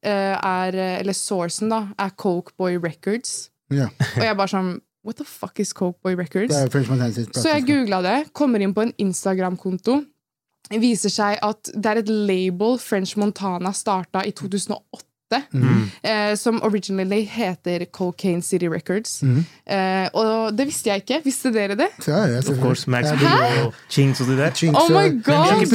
eh, 0.05 0.37
er 0.37 0.77
Eller 0.99 1.17
sourcen, 1.17 1.73
da, 1.73 1.87
er 1.97 2.13
Cokeboy 2.13 2.77
Records. 2.77 3.49
Ja. 3.75 3.91
Og 3.91 4.25
jeg 4.27 4.39
bare 4.39 4.53
sånn 4.53 4.73
What 5.03 5.19
the 5.19 5.27
fuck 5.27 5.59
is 5.59 5.73
Cokeboy 5.75 6.15
Records? 6.15 6.55
Så 7.35 7.49
jeg 7.57 7.65
googla 7.67 7.99
det, 8.07 8.19
kommer 8.39 8.63
inn 8.63 8.75
på 8.77 8.85
en 8.85 8.93
Instagram-konto. 9.03 9.97
Viser 10.79 11.11
seg 11.11 11.41
at 11.43 11.73
det 11.75 11.91
er 11.91 12.01
et 12.05 12.13
label 12.13 12.79
French 12.79 13.17
Montana 13.19 13.73
starta 13.75 14.23
i 14.23 14.31
2008. 14.31 15.03
Eh, 16.05 16.35
som 16.37 16.61
originally 16.63 17.23
heter 17.25 17.85
Cocaine 17.93 18.43
City 18.43 18.67
Records. 18.69 19.23
eh, 19.23 20.09
og 20.15 20.57
det 20.59 20.67
visste 20.67 20.91
jeg 20.91 21.03
ikke. 21.05 21.21
Visste 21.25 21.53
dere 21.55 21.77
det? 21.79 21.89
Ja, 22.07 22.25
ja, 22.27 22.39
Of 22.39 22.59
course, 22.61 22.91
Max 22.91 23.07
Ja, 23.09 23.15
B 23.17 23.67
og 23.67 23.75
Chinks 23.91 24.21
og 24.21 24.27
de 24.29 24.37
der. 24.37 24.51
Chinks, 24.51 24.79
Oh 24.81 24.91
my 24.91 25.09
god! 25.23 25.67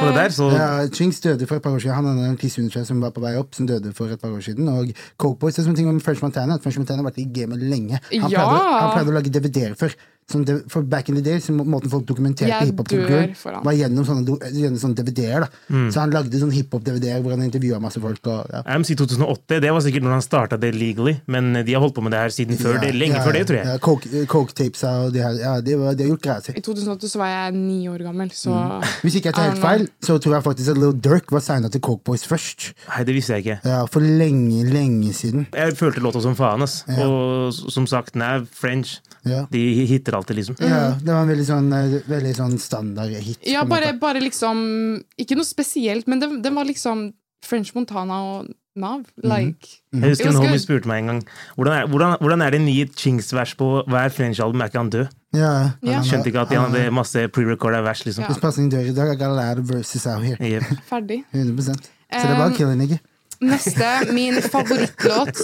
på 0.00 0.06
det 0.06 0.14
der, 0.14 0.28
så 0.28 0.50
Ja, 0.52 0.86
Chinks 0.88 1.20
døde 1.20 1.46
for 1.46 1.56
et 1.56 1.62
par 1.62 1.70
år 1.74 1.78
siden. 1.78 1.94
Han 1.94 2.04
hadde 2.04 2.18
en 2.30 2.38
under 2.58 2.84
som 2.84 3.00
var 3.00 3.10
på 3.10 3.20
vei 3.20 3.34
opp, 3.36 3.54
som 3.54 3.66
døde 3.66 3.92
for 3.94 4.06
et 4.06 4.20
par 4.20 4.28
år 4.30 4.40
siden. 4.40 4.68
Og 4.68 4.90
Coke 5.18 5.38
Boys, 5.38 5.54
det 5.54 5.62
er 5.62 5.64
som 5.66 5.74
ting 5.74 5.88
om 5.88 6.00
French 6.00 6.22
Montana, 6.22 6.54
at 6.54 6.62
French 6.62 6.78
Montana 6.78 7.02
har 7.02 7.10
vært 7.10 7.18
i 7.18 7.28
gamet 7.40 7.58
lenge. 7.62 7.98
Han, 8.12 8.30
Ja. 8.30 8.44
pleide, 8.44 8.80
han 8.80 8.90
pleide 8.94 9.10
å 9.10 9.14
lage 9.14 9.30
DVD-er 9.30 9.74
før. 9.74 9.94
Som 10.30 10.44
de, 10.46 10.60
for 10.70 10.82
back 10.86 11.08
in 11.10 11.16
the 11.18 11.22
day, 11.26 11.40
så 11.42 11.50
måten 11.56 11.90
folk 11.90 12.04
dokumenterte 12.06 12.60
hiphop-kulturen, 12.68 13.32
var 13.66 13.74
gjennom 13.74 14.04
sånne, 14.06 14.36
gjennom 14.54 14.78
sånne 14.78 14.94
DVD-er. 15.00 15.46
Mm. 15.68 15.88
Så 15.90 16.00
han 16.04 16.12
lagde 16.14 16.38
sånne 16.38 16.54
hiphop-DVD-er 16.54 17.22
hvor 17.24 17.34
han 17.34 17.42
intervjua 17.48 17.80
masse 17.82 17.98
folk. 18.02 18.20
Og, 18.30 18.46
ja. 18.54 18.60
MC 18.78 18.94
2008, 19.00 19.58
det 19.64 19.72
var 19.74 19.82
sikkert 19.82 20.06
når 20.06 20.14
han 20.18 20.22
starta 20.24 20.58
det 20.60 20.70
legally, 20.76 21.16
men 21.26 21.50
de 21.66 21.74
har 21.74 21.82
holdt 21.82 21.96
på 21.98 22.04
med 22.06 22.14
det 22.14 22.20
her 22.22 22.34
siden 22.34 22.58
før 22.60 22.78
det, 22.82 22.92
lenge 22.94 23.18
Ja, 23.18 23.24
før 23.26 23.36
det, 23.38 23.42
tror 23.50 23.58
jeg. 23.60 23.66
Ja, 23.72 23.78
Coke, 23.82 24.24
Coke 24.30 24.54
tapes 24.56 24.84
og 24.86 25.12
det 25.16 25.24
her. 25.26 25.34
Ja, 25.42 25.56
det, 25.60 25.76
var- 25.80 25.90
har 25.98 26.12
gjort 26.12 26.22
greia 26.24 26.40
si. 26.46 26.54
I 26.56 26.62
2008 26.64 27.10
så 27.10 27.18
var 27.24 27.32
jeg 27.34 27.58
ni 27.58 27.80
år 27.90 28.06
gammel, 28.06 28.30
så 28.30 28.54
Hvis 29.02 29.18
ikke 29.18 29.32
jeg 29.32 29.38
tar 29.40 29.50
helt 29.50 29.62
feil, 29.64 29.86
så 30.04 30.18
tror 30.22 30.38
jeg 30.38 30.46
faktisk 30.46 30.70
at 30.76 30.78
Lil 30.80 30.94
Durk 31.02 31.32
var 31.34 31.42
signa 31.44 31.68
til 31.72 31.82
Coke 31.84 32.04
Boys 32.06 32.24
først. 32.28 32.70
Nei, 32.88 33.02
det 33.08 33.14
visste 33.18 33.34
jeg 33.36 33.44
ikke. 33.46 33.58
Ja, 33.66 33.82
For 33.90 34.00
lenge, 34.00 34.62
lenge 34.70 35.12
siden. 35.16 35.46
Jeg 35.52 35.76
følte 35.78 36.00
låta 36.04 36.22
som 36.22 36.36
faen, 36.38 36.62
ass. 36.62 36.84
Og 37.02 37.50
som 37.74 37.86
sagt, 37.90 38.14
Nav, 38.16 38.46
French, 38.54 39.00
Ja. 39.26 39.42
de 39.52 39.60
hitter 39.84 40.16
alltid, 40.20 40.36
liksom. 40.40 40.56
Ja, 40.62 40.82
det 41.00 41.10
var 41.10 41.24
en 41.24 41.32
veldig 41.32 41.46
sånn, 41.48 41.68
eh, 41.76 41.98
veldig 42.08 42.32
sånn 42.38 42.56
standard 42.62 43.12
hit. 43.16 43.38
Ja, 43.48 43.64
bare, 43.68 43.92
bare 43.98 44.22
liksom 44.22 44.60
Ikke 45.20 45.36
noe 45.38 45.48
spesielt, 45.48 46.06
men 46.10 46.20
det, 46.22 46.30
det 46.44 46.52
var 46.54 46.68
liksom 46.68 47.08
French 47.46 47.72
Montana 47.74 48.20
og 48.36 48.50
Nav. 48.80 49.02
Like 49.26 49.66
Jeg 49.92 50.12
husker 50.12 50.28
en 50.30 50.36
homie 50.38 50.60
spurte 50.62 50.86
meg 50.88 51.00
en 51.02 51.08
gang 51.10 51.22
hvordan 51.56 51.74
er, 51.74 51.88
hvordan, 51.90 52.12
hvordan 52.22 52.44
er 52.46 52.54
det 52.54 52.60
nye 52.62 52.84
Chings-vers 52.96 53.56
på 53.58 53.70
hver 53.90 54.12
French-album, 54.14 54.62
er 54.62 54.70
ikke 54.70 54.78
han 54.84 54.92
død? 54.94 55.08
Ja, 55.34 55.50
Ja. 55.82 56.00
Skjønte 56.06 56.30
ikke 56.30 56.44
at 56.44 56.52
de 56.54 56.60
hadde 56.60 56.84
masse 56.94 57.24
pre-recorda 57.34 57.82
vers, 57.86 58.04
liksom. 58.06 58.24
Ja. 58.24 58.30
Hvis 58.30 58.40
passing 58.42 58.70
dør 58.72 58.86
i 58.86 58.94
dag, 58.94 59.10
I 59.12 59.18
got 59.18 59.30
a 59.34 59.36
lot 59.36 59.58
of 59.58 59.68
verses 59.70 60.06
out 60.06 60.22
here. 60.22 60.36
Yep. 60.38 60.62
ferdig. 60.92 61.24
100 61.34 61.62
Så 61.66 61.74
det 61.74 62.20
er 62.22 62.36
bare 62.38 62.48
Um, 62.48 62.54
å 62.54 62.56
kille 62.56 62.76
nigga. 62.78 62.96
Neste, 63.40 63.90
min 64.12 64.40
favorittlåt. 64.54 65.38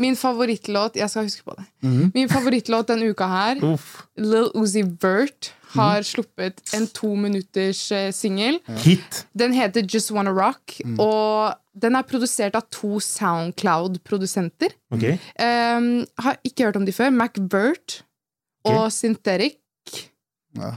Min 0.00 0.16
favorittlåt 0.16 0.96
Jeg 0.96 1.10
skal 1.10 1.26
huske 1.28 1.44
på 1.46 1.54
det. 1.58 1.64
Mhm. 1.82 2.12
Min 2.14 2.28
favorittlåt 2.28 2.88
denne 2.88 3.10
uka 3.10 3.28
her, 3.30 3.60
Uff. 3.72 4.02
Lil 4.16 4.50
Uzi 4.54 4.82
Vert, 5.02 5.52
har 5.74 5.98
mm. 6.02 6.04
sluppet 6.04 6.62
en 6.74 6.86
to 6.86 7.14
minutters 7.18 7.92
eh, 7.92 8.12
singel. 8.12 8.60
Hit! 8.84 9.26
Den 9.34 9.52
heter 9.52 9.82
Just 9.82 10.12
Wanna 10.14 10.30
Rock, 10.30 10.80
mm. 10.84 11.00
og 11.00 11.54
den 11.74 11.96
er 11.98 12.06
produsert 12.06 12.54
av 12.54 12.68
to 12.70 13.00
Soundcloud-produsenter. 13.02 14.76
Ok? 14.94 15.04
Um, 15.42 16.06
har 16.18 16.38
ikke 16.46 16.68
hørt 16.68 16.76
om 16.78 16.86
de 16.86 16.94
før. 16.94 17.10
MacVert 17.10 18.04
og 18.64 18.92
Synthetic. 18.94 19.58
Ja, 20.54 20.76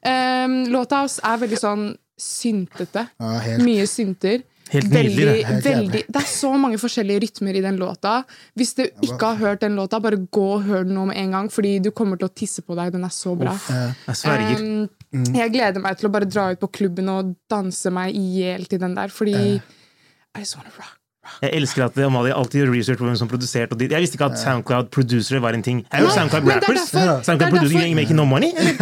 Um, 0.00 0.62
låta 0.72 1.02
er 1.04 1.40
veldig 1.42 1.58
sånn 1.60 1.82
syntete. 2.20 3.06
ja. 3.20 3.58
Mye 3.60 3.84
synter. 3.88 4.40
Helt 4.70 4.92
Veldig, 4.92 5.26
det. 5.26 5.64
Veldig, 5.64 6.04
det 6.06 6.20
er 6.20 6.28
så 6.30 6.52
mange 6.54 6.78
forskjellige 6.78 7.24
rytmer 7.24 7.56
i 7.58 7.62
den 7.64 7.80
låta. 7.80 8.20
Hvis 8.54 8.76
du 8.78 8.84
ikke 8.86 9.32
har 9.32 9.40
hørt 9.40 9.64
den 9.64 9.74
låta, 9.78 9.98
bare 10.02 10.20
gå 10.30 10.46
og 10.54 10.62
hør 10.68 10.86
den 10.86 10.94
nå 10.94 11.08
med 11.10 11.18
en 11.18 11.34
gang, 11.34 11.50
fordi 11.50 11.80
du 11.82 11.90
kommer 11.90 12.20
til 12.20 12.30
å 12.30 12.34
tisse 12.34 12.62
på 12.62 12.78
deg. 12.78 12.92
Den 12.94 13.06
er 13.08 13.14
så 13.14 13.34
bra. 13.38 13.56
Uff. 13.58 13.70
Jeg 14.06 14.20
sverger. 14.22 14.62
Um, 14.62 14.88
Mm. 15.10 15.34
Jeg 15.34 15.50
gleder 15.50 15.82
meg 15.82 15.98
til 15.98 16.06
å 16.06 16.12
bare 16.14 16.28
dra 16.30 16.52
ut 16.54 16.60
på 16.62 16.70
klubben 16.70 17.08
og 17.10 17.32
danse 17.50 17.90
meg 17.90 18.14
i 18.14 18.22
hjel 18.38 18.68
til 18.70 18.78
den 18.78 18.94
der, 18.94 19.10
fordi 19.10 19.34
I 19.58 20.38
just 20.38 20.54
wanna 20.54 20.70
rock. 20.76 20.99
Jeg 21.42 21.50
elsker 21.56 21.84
at 21.86 21.98
Amalie 22.04 22.34
alltid 22.36 22.60
gjør 22.64 22.72
research 22.74 22.98
på 23.00 23.04
hvem 23.08 23.16
som 23.16 23.28
produserte. 23.28 23.72
og 23.72 23.78
de- 23.80 23.88
Jeg 23.90 24.00
visste 24.00 24.14
ikke 24.18 24.28
at 24.32 24.38
Soundcloud-produsere 24.38 25.40
var 25.40 25.52
en 25.56 25.62
ting. 25.62 25.84
Er 25.92 26.02
jo 26.02 26.10
Soundcloud 26.10 26.48
er 26.48 26.60
rappers. 26.60 26.90
Soundcloud 26.90 27.42
er 27.42 27.50
producer, 27.56 27.86
you 27.86 27.94
making 27.94 28.16
no 28.16 28.24
money? 28.24 28.50
eller? 28.56 28.74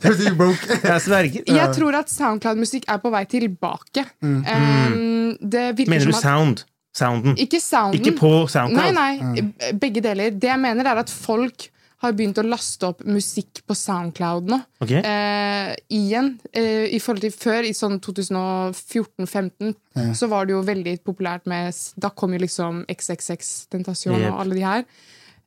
Jeg, 0.00 1.00
sverger. 1.06 1.42
jeg 1.46 1.74
tror 1.76 1.98
at 1.98 2.10
Soundcloud-musikk 2.12 2.84
er 2.88 3.00
på 3.02 3.10
vei 3.14 3.24
tilbake. 3.30 4.04
Um, 4.22 5.36
det 5.40 5.88
Mener 5.88 6.04
du 6.06 6.12
som 6.12 6.18
at 6.18 6.22
sound? 6.22 6.64
Sounden? 6.94 7.36
Ikke 7.40 7.60
sounden. 7.60 8.00
Ikke 8.00 8.12
på 8.18 8.30
Soundcloud? 8.52 8.92
Nei, 8.92 9.16
nei, 9.16 9.72
begge 9.80 10.02
deler. 10.04 10.30
Det 10.36 10.50
jeg 10.50 10.60
mener, 10.60 10.84
er 10.92 11.00
at 11.00 11.10
folk 11.10 11.68
har 12.02 12.14
begynt 12.18 12.38
å 12.40 12.44
laste 12.46 12.88
opp 12.88 13.04
musikk 13.06 13.60
på 13.68 13.76
Soundcloud 13.78 14.48
nå. 14.50 14.58
Okay. 14.82 15.00
Eh, 15.06 15.70
igjen. 15.94 16.32
Eh, 16.52 16.88
I 16.90 16.98
forhold 17.02 17.22
til 17.22 17.34
før, 17.34 17.62
i 17.68 17.74
sånn 17.76 18.00
2014-15, 18.02 19.74
så 20.18 20.28
var 20.30 20.48
det 20.48 20.56
jo 20.56 20.62
veldig 20.66 20.96
populært 21.06 21.46
med 21.50 21.76
Da 22.00 22.10
kom 22.16 22.32
jo 22.34 22.40
liksom 22.42 22.82
XXX 22.90 23.52
Tentasjon 23.72 24.18
Yep. 24.18 24.28
og 24.32 24.40
alle 24.42 24.58
de 24.58 24.64
her. 24.66 24.84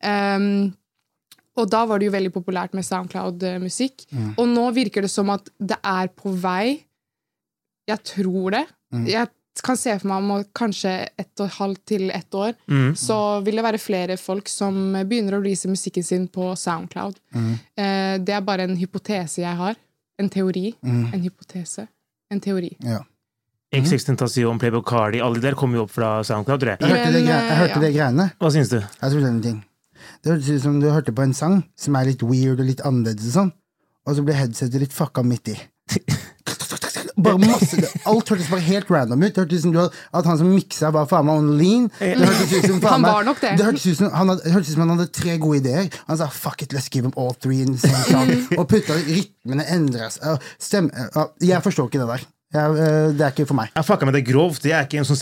Um, 0.06 0.74
og 1.56 1.70
da 1.72 1.86
var 1.88 2.00
det 2.00 2.10
jo 2.10 2.14
veldig 2.16 2.32
populært 2.36 2.76
med 2.76 2.86
Soundcloud-musikk. 2.86 4.06
Og 4.38 4.46
nå 4.52 4.66
virker 4.76 5.06
det 5.06 5.12
som 5.12 5.30
at 5.34 5.48
det 5.60 5.78
er 5.82 6.12
på 6.12 6.34
vei. 6.36 6.86
Jeg 7.88 8.04
tror 8.04 8.52
det. 8.58 8.66
Jeg 9.08 9.28
kan 9.64 9.78
se 9.78 9.94
for 10.00 10.08
meg 10.10 10.18
om 10.24 10.44
kanskje 10.56 10.92
ett 11.18 11.40
og 11.40 11.46
et 11.48 11.54
halvt 11.60 11.86
til 11.86 12.10
ett 12.12 12.34
år, 12.36 12.54
Mm. 12.68 12.94
så 12.96 13.42
vil 13.46 13.56
det 13.56 13.64
være 13.64 13.80
flere 13.80 14.18
folk 14.18 14.48
som 14.50 14.74
begynner 15.08 15.38
å 15.38 15.42
release 15.42 15.68
musikken 15.68 16.04
sin 16.04 16.28
på 16.28 16.56
Soundcloud. 16.58 17.16
Eh, 17.78 18.18
det 18.18 18.30
er 18.36 18.42
bare 18.42 18.64
en 18.64 18.76
hypotese 18.76 19.42
jeg 19.42 19.56
har. 19.56 19.76
En 20.20 20.30
teori. 20.30 20.74
En 20.84 21.22
hypotese. 21.22 21.88
En 22.32 22.40
teori. 22.40 22.76
Ja. 22.80 23.00
Tentasjon, 23.72 24.58
Playboy 24.60 24.82
Cardi, 24.84 25.20
alle 25.20 25.36
de 25.36 25.42
der 25.42 25.56
kommer 25.56 25.78
jo 25.78 25.84
opp 25.84 25.92
fra 25.92 26.24
Soundcloud, 26.24 26.60
tror 26.60 26.70
jeg. 26.76 26.80
Jeg 26.80 26.90
hørte, 26.90 27.12
det, 27.12 27.24
Men, 27.24 27.28
jeg 27.28 27.58
hørte 27.58 27.76
ja. 27.76 27.80
det 27.80 27.94
greiene. 27.96 28.32
Hva 28.40 28.52
syns 28.52 28.70
du? 28.70 28.80
Jeg 28.80 29.12
trodde 29.12 29.42
ting. 29.44 29.64
Det 30.24 30.32
hørtes 30.32 30.50
ut 30.50 30.62
som 30.62 30.80
du 30.80 30.90
hørte 30.90 31.12
på 31.16 31.24
en 31.24 31.34
sang 31.34 31.64
som 31.76 31.96
er 31.96 32.06
litt 32.06 32.24
weird 32.24 32.60
og 32.60 32.66
litt 32.66 32.82
annerledes, 32.86 33.28
og 33.28 33.34
sånn, 33.34 33.52
og 34.06 34.16
så 34.16 34.24
ble 34.26 34.34
headsetet 34.38 34.80
litt 34.80 34.94
fucka 34.94 35.24
midt 35.24 35.48
i. 35.54 35.58
Bare 37.16 37.40
masse, 37.40 37.80
Alt 38.06 38.30
hørtes 38.30 38.50
bare 38.52 38.64
helt 38.66 38.90
random 38.92 39.24
ut. 39.24 39.32
Det 39.36 39.44
hørtes 39.44 39.62
ut 39.62 39.66
som 39.66 39.72
du 39.76 39.80
hadde, 39.80 40.04
at 40.20 40.30
han 40.30 40.38
som 40.42 40.50
miksa, 40.52 40.92
var 40.96 41.08
faen 41.08 41.26
meg 41.30 41.40
on 41.40 41.50
lean. 41.60 41.88
Det 42.00 42.20
hørtes 42.20 42.54
ut 42.54 42.68
som, 42.68 42.82
faen 42.84 42.92
Han 42.92 43.08
var 43.08 43.28
nok 43.30 43.42
det. 43.44 43.56
Det 43.60 43.66
hørtes 43.70 43.88
ut 43.88 43.98
som 44.02 44.12
han 44.12 44.34
hadde, 44.34 44.54
hørtes 44.56 44.70
ut 44.70 44.76
som 44.76 44.86
han 44.86 44.94
hadde 44.98 45.08
tre 45.16 45.38
gode 45.42 45.62
ideer. 45.64 45.90
Han 46.10 46.20
sa 46.20 46.28
'fuck 46.28 46.62
it, 46.62 46.74
let's 46.76 46.90
give 46.92 47.08
them 47.08 47.16
all 47.16 47.34
three 47.34 47.62
in 47.62 47.76
the 47.78 47.82
same 47.88 48.04
song'. 48.14 48.58
og 48.60 48.68
putta 48.68 49.00
rytmene 49.00 49.68
endra 49.72 50.10
seg. 50.12 50.42
Stem, 50.60 50.92
jeg 51.42 51.64
forstår 51.64 51.88
ikke 51.92 52.04
det 52.04 52.10
der. 52.14 52.28
Jeg, 52.56 52.72
eh, 52.80 53.08
det 53.18 53.22
er 53.26 53.32
ikke 53.34 53.48
for 53.50 53.58
meg. 53.58 53.72
Jeg 53.76 53.86
fucka 53.86 54.08
med 54.08 54.16
det 54.16 54.24
grovt. 54.28 54.64
Jeg 54.64 54.78
er 54.78 54.86
ikke 54.88 55.02
en 55.02 55.08
sånn 55.10 55.20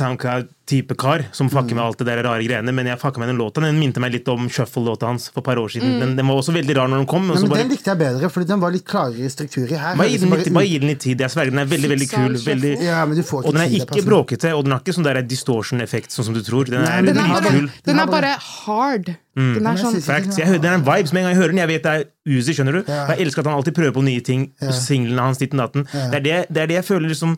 Soundcloud-type 0.63 0.95
kar 0.97 1.25
som 1.33 1.49
fucker 1.49 1.75
med 1.75 1.83
alt 1.83 1.97
det 1.99 2.05
der 2.07 2.23
rare 2.23 2.43
greiene, 2.43 2.71
men 2.73 2.85
jeg 2.87 2.97
fucka 2.99 3.19
med 3.19 3.27
den 3.29 3.37
låta. 3.37 3.61
Den 3.61 3.77
minte 3.79 3.99
meg 3.99 4.13
litt 4.13 4.27
om 4.31 4.47
Shuffle-låta 4.49 5.07
hans 5.07 5.29
for 5.29 5.41
et 5.41 5.45
par 5.45 5.55
år 5.59 5.67
siden. 5.69 5.99
Den, 5.99 6.15
den 6.15 6.27
var 6.27 6.35
også 6.39 6.53
veldig 6.55 6.75
rar 6.77 6.87
når 6.87 7.03
den 7.03 7.07
kom. 7.07 7.27
Og 7.29 7.35
Nei, 7.35 7.37
så 7.37 7.41
men 7.43 7.49
bare, 7.51 7.63
Den 7.63 7.71
likte 7.73 7.91
jeg 7.91 7.99
bedre, 7.99 8.29
fordi 8.31 8.47
den 8.47 8.59
var 8.63 8.71
litt 8.71 8.85
klarere 8.87 9.29
struktur 9.29 9.67
i. 9.67 9.75
Her 9.75 9.95
bare, 9.99 10.09
gi 10.09 10.17
den 10.21 10.29
det 10.31 10.39
litt, 10.39 10.47
bare 10.47 10.53
bare 10.61 10.67
gi 10.71 10.79
den 10.79 10.87
litt 10.93 11.03
tid. 11.03 11.19
Jeg 11.25 11.33
sverger, 11.35 11.51
den 11.51 11.59
er 11.65 11.69
veldig 11.73 11.89
veldig 11.93 12.09
kul. 12.13 12.37
Veldig, 12.47 12.73
Ja, 12.83 13.03
men 13.05 13.17
du 13.19 13.23
får 13.27 13.45
og 13.45 13.53
den 13.53 13.61
er 13.65 13.75
ikke 13.75 13.89
passer. 13.91 14.07
bråkete, 14.09 14.53
og 14.55 14.63
den 14.63 14.71
har 14.77 14.79
ikke 14.85 14.95
sånn 14.95 15.03
der 15.09 15.21
distortion-effekt, 15.21 16.11
sånn 16.15 16.25
som 16.31 16.33
du 16.33 16.41
tror. 16.43 16.65
Den 16.71 16.79
er 16.83 17.01
Nei, 17.03 17.11
Den 17.11 17.17
er 17.19 17.27
bare, 17.41 17.51
kul. 17.59 17.69
den 17.83 17.99
er 17.99 18.05
bare- 18.07 18.33
hard. 18.39 19.07
hard. 19.09 19.15
Den 19.35 19.65
er 19.65 19.77
sånn 19.81 19.97
Facts. 20.03 20.37
Jeg 20.37 20.45
hører, 20.45 20.61
det 20.61 20.69
er 20.69 20.75
en 20.77 20.83
vibe 20.85 21.07
som 21.09 21.17
en 21.17 21.23
gang 21.25 21.33
jeg 21.33 21.41
hører 21.41 21.53
den. 21.55 21.57
Jeg 21.57 21.67
vet 21.67 21.83
det 21.83 21.91
er 21.91 22.03
Uzi, 22.23 22.53
skjønner 22.53 22.71
du? 22.71 22.79
Og 22.85 23.09
jeg 23.09 23.19
elsker 23.25 23.39
at 23.41 23.47
han 23.49 23.55
alltid 23.57 23.73
prøver 23.75 23.91
på 23.97 24.03
nye 24.05 24.21
ting. 24.21 24.43
Singlene 24.71 25.19
hans, 25.25 25.39
ditten 25.41 25.57
datten. 25.59 25.87
Det, 25.91 26.13
er 26.13 26.21
det, 26.23 26.35
det 26.53 26.61
er 26.61 26.67
det 26.69 26.75
jeg 26.77 26.85
føler 26.85 27.09
liksom 27.09 27.33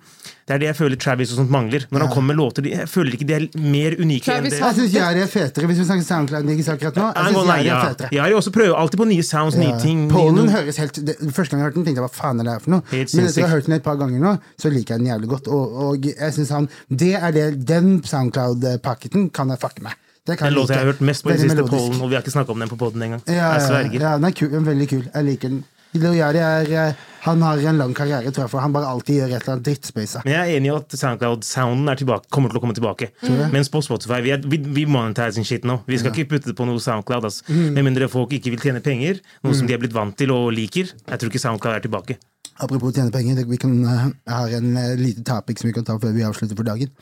Det 0.46 0.54
er 0.54 0.60
det 0.62 0.68
jeg 0.68 0.76
føler 0.78 0.96
Travis 1.02 1.32
og 1.32 1.40
sånt 1.40 1.50
mangler. 1.50 1.88
Når 1.90 2.00
han 2.06 2.12
kommer 2.14 2.36
med 2.36 2.38
låter 2.38 2.68
Jeg 2.70 2.86
føler 2.92 3.15
føler 3.16 3.24
ikke 3.24 3.28
de 3.28 3.36
er 3.36 3.70
mer 3.72 3.96
unike 4.00 4.32
enn 4.32 4.46
det. 4.46 4.60
Jeg 4.60 4.76
syns 4.78 4.94
Jari 4.96 5.22
er 5.24 5.30
fetere, 5.32 5.70
hvis 5.70 5.80
vi 5.80 5.86
snakker 5.88 6.06
SoundCloud-niggas 6.06 6.70
akkurat 6.74 7.00
nå. 7.00 7.08
Jeg 7.16 7.34
synes 7.34 7.50
Jari 7.50 7.72
er 7.72 7.90
fetere. 7.90 8.30
Jo 8.30 8.40
også 8.40 8.54
prøver 8.56 8.80
alltid 8.82 9.02
på 9.02 9.08
nye 9.10 9.24
sounds, 9.26 9.58
nye 9.60 9.76
ting. 9.82 10.06
Polen 10.12 10.50
høres 10.50 10.80
helt 10.82 11.00
det, 11.08 11.18
Første 11.36 11.56
gang 11.56 11.62
jeg 11.62 11.68
hørte 11.70 11.80
den, 11.80 11.86
tenkte 11.88 12.02
jeg 12.02 12.08
hva 12.08 12.14
faen 12.14 12.40
er 12.42 12.48
det 12.48 12.56
her 12.56 12.64
for 12.66 12.76
noe? 12.76 12.88
Helt 12.92 13.14
Men 13.16 13.30
etter 13.30 13.46
å 13.46 13.50
ha 13.50 13.54
hørt 13.56 13.70
den 13.70 13.78
et 13.78 13.86
par 13.86 14.00
ganger 14.02 14.24
nå, 14.24 14.34
så 14.62 14.72
liker 14.74 14.96
jeg 14.96 15.04
den 15.04 15.12
jævlig 15.12 15.30
godt. 15.36 15.52
Og, 15.52 15.78
og 15.90 16.10
jeg 16.10 16.34
synes 16.38 16.56
han 16.56 16.70
Det 16.90 17.14
er 17.20 17.36
det 17.36 17.46
Den 17.68 17.94
Soundcloud-pakketen 18.06 19.30
kan 19.36 19.54
jeg 19.54 19.62
fucke 19.62 19.86
med. 19.86 20.02
Det 20.26 20.40
kan 20.40 20.50
Den 20.50 20.58
låta 20.58 20.74
jeg 20.74 20.82
har 20.82 20.92
hørt 20.94 21.06
mest 21.06 21.24
på 21.24 21.30
i 21.30 21.38
det 21.38 21.46
siste. 21.46 21.68
Polen, 21.70 22.02
og 22.02 22.10
vi 22.10 22.18
har 22.18 22.26
ikke 22.26 22.34
snakka 22.34 22.52
om 22.56 22.64
den 22.64 22.72
på 22.72 22.80
poden 22.82 23.04
engang. 23.06 23.22
Ja, 23.30 23.54
ja, 23.62 23.84
ja, 23.86 24.16
den 24.18 24.26
er 24.26 24.34
kul, 24.34 24.50
veldig 24.66 24.88
kul. 24.90 25.04
Jeg 25.14 25.28
liker 25.28 25.54
den. 25.54 25.64
Lil 25.96 26.18
Yari 26.20 26.42
er 26.44 26.72
eh, 26.72 27.04
Han 27.26 27.42
har 27.42 27.62
en 27.72 27.80
lang 27.80 27.94
karriere, 27.98 28.30
tror 28.30 28.46
jeg, 28.46 28.52
for 28.52 28.62
han 28.62 28.74
bare 28.76 28.90
alltid 28.92 29.16
gjør 29.18 29.32
et 29.32 29.38
eller 29.40 29.54
annet 29.56 29.66
drittspace. 29.66 30.22
Men 30.28 30.36
jeg 30.36 30.42
er 30.42 30.60
enig 30.60 30.70
i 30.70 30.74
at 30.76 30.94
SoundCloud-sounden 31.00 31.90
er 31.90 32.04
kommer 32.30 32.54
til 32.54 32.60
å 32.60 32.62
komme 32.62 32.76
tilbake. 32.78 33.10
Mens 33.54 33.72
på 33.74 33.82
Spotify 33.82 34.20
vi, 34.22 34.36
er, 34.36 34.46
vi, 34.46 34.60
vi 34.62 34.86
monetizing 34.86 35.48
shit 35.48 35.66
nå. 35.66 35.80
Vi 35.90 35.98
skal 35.98 36.14
ikke 36.14 36.36
putte 36.36 36.52
det 36.52 36.58
på 36.60 36.68
noe 36.70 36.78
SoundCloud. 36.84 37.26
Altså. 37.26 37.48
Mm. 37.50 37.74
Med 37.74 37.88
mindre 37.90 38.12
folk 38.14 38.38
ikke 38.38 38.54
vil 38.54 38.62
tjene 38.62 38.84
penger, 38.86 39.24
noe 39.42 39.58
som 39.58 39.66
de 39.66 39.74
er 39.74 39.82
blitt 39.82 39.98
vant 39.98 40.14
til 40.14 40.36
og 40.36 40.52
liker. 40.54 40.94
Jeg 40.94 41.22
tror 41.22 41.34
ikke 41.34 41.44
SoundCloud 41.48 41.80
er 41.80 41.88
tilbake. 41.88 42.20
Apropos 42.62 42.94
tjene 42.96 43.12
penger, 43.12 43.42
vi 43.50 43.58
kan, 43.60 43.74
eh, 43.84 44.08
har 44.32 44.54
en 44.60 44.78
uh, 44.78 44.94
lite 44.96 45.26
topic 45.26 45.60
som 45.60 45.68
vi 45.68 45.74
kan 45.76 45.84
ta 45.84 45.98
før 46.00 46.14
vi 46.16 46.24
avslutter 46.24 46.56
for 46.56 46.68
dagen. 46.68 46.94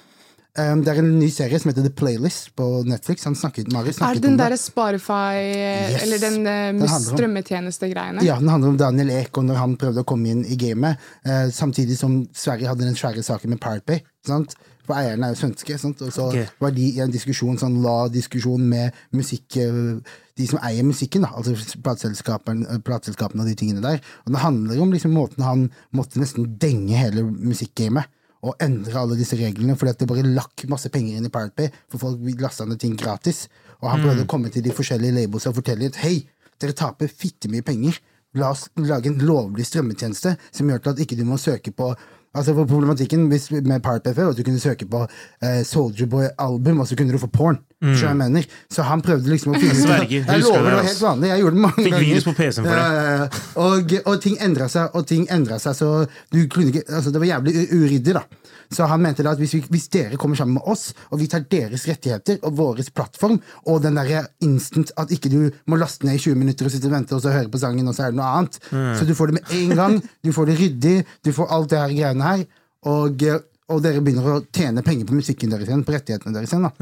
Um, 0.53 0.83
det 0.85 0.91
er 0.93 0.99
en 1.01 1.15
ny 1.17 1.31
serie 1.33 1.57
som 1.57 1.71
heter 1.71 1.81
The 1.81 1.89
Playlist 1.97 2.51
på 2.53 2.65
Netflix. 2.85 3.23
Han 3.25 3.33
snakket, 3.33 3.71
Er 3.73 3.87
snakket 3.91 4.19
det 4.19 4.21
den 4.21 4.33
om 4.33 4.37
det. 4.37 4.43
derre 4.43 4.57
Sparify, 4.61 5.39
Yes. 5.41 6.03
Eller 6.03 6.19
den 6.21 6.45
uh, 6.45 6.85
Den 6.85 6.99
strømmetjenestegreiene? 7.01 8.21
Ja, 8.23 8.37
Den 8.37 8.49
handler 8.49 8.69
om 8.69 8.77
Daniel 8.77 9.09
Ek 9.09 9.37
og 9.37 9.45
når 9.45 9.57
han 9.57 9.73
prøvde 9.81 10.03
å 10.03 10.05
komme 10.05 10.29
inn 10.29 10.45
i 10.45 10.55
gamet. 10.55 11.01
Uh, 11.25 11.49
samtidig 11.49 11.97
som 11.97 12.27
Sverige 12.33 12.69
hadde 12.69 12.85
den 12.85 12.95
svære 12.95 13.23
saken 13.25 13.49
med 13.49 13.61
Pirate 13.63 13.85
Bay. 13.87 14.05
Sant? 14.27 14.53
For 14.85 14.99
eierne 14.99 15.29
er 15.29 15.33
jo 15.33 15.41
svenske. 15.41 15.77
Sant? 15.79 16.01
Og 16.03 16.13
så 16.13 16.27
okay. 16.29 16.45
var 16.61 16.73
de 16.75 16.85
i 16.85 17.01
en 17.03 17.11
diskusjon, 17.11 17.57
sånn 17.59 17.81
la-diskusjon 17.83 18.65
med 18.67 18.97
musikk 19.15 19.57
eh, 19.63 20.17
De 20.37 20.47
som 20.49 20.59
eier 20.65 20.85
musikken, 20.85 21.25
da, 21.25 21.29
altså 21.37 21.53
eh, 21.53 21.77
plateselskapene 21.85 23.45
og 23.45 23.49
de 23.49 23.55
tingene 23.57 23.83
der. 23.83 24.01
Og 24.25 24.35
det 24.35 24.43
handler 24.43 24.81
om 24.83 24.93
liksom 24.93 25.15
måten 25.15 25.45
han 25.45 25.69
måtte 25.95 26.21
nesten 26.21 26.57
denge 26.61 26.99
hele 26.99 27.23
musikkgamet. 27.23 28.09
Og 28.43 28.57
endre 28.63 28.99
alle 28.99 29.15
disse 29.15 29.37
reglene, 29.39 29.77
fordi 29.79 29.93
at 29.93 30.01
det 30.01 30.09
bare 30.09 30.25
lakk 30.27 30.65
masse 30.71 30.91
penger 30.91 31.17
inn 31.17 31.27
i 31.27 31.31
Pirate 31.31 31.55
Bay. 31.55 31.71
For 31.91 32.01
folk 32.01 32.41
lasta 32.43 32.67
ned 32.67 32.81
ting 32.81 32.97
gratis. 32.99 33.45
Og 33.79 33.89
han 33.91 34.03
prøvde 34.03 34.25
å 34.25 34.31
komme 34.31 34.51
til 34.51 34.65
de 34.65 34.73
forskjellige 34.75 35.15
labels 35.15 35.47
og 35.47 35.55
fortelle 35.59 35.87
at 35.91 36.01
hei, 36.03 36.17
dere 36.59 36.75
taper 36.75 37.11
fitte 37.11 37.51
mye 37.51 37.63
penger. 37.65 37.99
La 38.39 38.49
oss 38.51 38.65
lage 38.79 39.11
en 39.11 39.21
lovlig 39.21 39.65
strømmetjeneste 39.69 40.35
som 40.49 40.69
gjør 40.69 40.83
til 40.83 40.93
at 40.93 41.01
ikke 41.05 41.17
du 41.19 41.25
må 41.27 41.37
søke 41.41 41.71
på 41.75 41.91
Altså 42.33 42.55
for 42.57 42.65
Problematikken 42.65 43.27
hvis, 43.29 43.51
med 43.51 43.83
Pirate 43.85 44.09
Bay 44.09 44.23
var 44.23 44.31
at 44.33 44.37
du 44.39 44.43
kunne 44.43 44.59
søke 44.59 44.87
på 44.89 45.03
uh, 45.05 45.61
Soldier 45.65 46.07
Boy-album, 46.09 46.79
og 46.81 46.87
så 46.89 46.97
kunne 46.97 47.13
du 47.13 47.21
få 47.21 47.29
porn. 47.29 47.59
Mm. 47.83 47.93
du 47.93 48.05
jeg 48.07 48.17
mener? 48.17 48.45
Så 48.71 48.85
han 48.87 49.01
prøvde 49.05 49.29
liksom 49.29 49.53
å 49.53 49.59
finne 49.61 49.75
ut 49.75 50.11
Jeg 50.11 50.41
lover, 50.41 50.63
det, 50.63 50.73
var 50.73 50.87
helt 50.87 51.03
vanlig. 51.03 51.29
Jeg 51.29 51.43
gjorde 51.43 51.55
det 51.57 51.65
mange 51.67 51.83
Fikk 51.83 51.93
ganger. 51.97 52.25
på 52.25 52.35
PC-en 52.39 52.65
for 52.65 52.79
det. 52.79 52.87
Ja. 53.03 53.27
Og, 53.65 53.95
og 54.05 54.21
ting 54.23 54.39
endra 54.41 54.69
seg, 54.71 54.97
og 54.97 55.07
ting 55.09 55.27
endra 55.29 55.59
seg, 55.61 55.77
så 55.77 55.91
du 56.33 56.41
kunne 56.47 56.73
ikke 56.73 56.85
Altså, 56.89 57.11
det 57.13 57.21
var 57.21 57.29
jævlig 57.29 57.67
uryddig, 57.71 58.15
da. 58.17 58.25
Så 58.73 58.87
han 58.89 59.01
mente 59.03 59.23
da 59.25 59.33
at 59.35 59.41
hvis, 59.41 59.53
vi, 59.57 59.61
hvis 59.73 59.87
dere 59.93 60.17
kommer 60.19 60.39
sammen 60.39 60.57
med 60.57 60.67
oss, 60.69 60.89
og 61.11 61.21
vi 61.21 61.27
tar 61.31 61.45
deres 61.51 61.85
rettigheter 61.89 62.39
og 62.43 62.57
vår 62.57 62.81
plattform, 62.95 63.39
og 63.69 63.81
den 63.83 63.97
derre 63.99 64.25
instant 64.45 64.91
at 64.99 65.13
ikke 65.13 65.31
du 65.31 65.39
må 65.69 65.79
laste 65.79 66.07
ned 66.07 66.17
i 66.17 66.23
20 66.25 66.39
minutter 66.41 66.67
og 66.67 66.73
sitte 66.73 66.89
og 66.89 66.95
vente 66.95 67.15
og 67.15 67.23
så 67.23 67.33
høre 67.35 67.51
på 67.53 67.61
sangen, 67.61 67.87
og 67.87 67.95
så 67.97 68.07
er 68.07 68.13
det 68.13 68.19
noe 68.19 68.29
annet, 68.41 68.59
så 68.99 69.07
du 69.07 69.15
får 69.17 69.31
det 69.31 69.39
med 69.39 69.57
en 69.59 69.75
gang, 69.79 69.97
du 70.25 70.31
får 70.35 70.49
det 70.51 70.59
ryddig, 70.59 70.95
du 71.25 71.33
får 71.33 71.51
alt 71.57 71.73
det 71.73 71.81
her 71.83 71.97
greiene 71.97 72.29
her, 72.29 72.45
og, 72.93 73.27
og 73.71 73.83
dere 73.85 74.01
begynner 74.03 74.31
å 74.35 74.39
tjene 74.53 74.83
penger 74.85 75.09
på 75.09 75.19
musikken 75.19 75.53
deres 75.53 75.69
igjen, 75.69 75.85
på 75.87 75.95
rettighetene 75.95 76.35
deres 76.35 76.53
igjen, 76.53 76.69
da. 76.69 76.73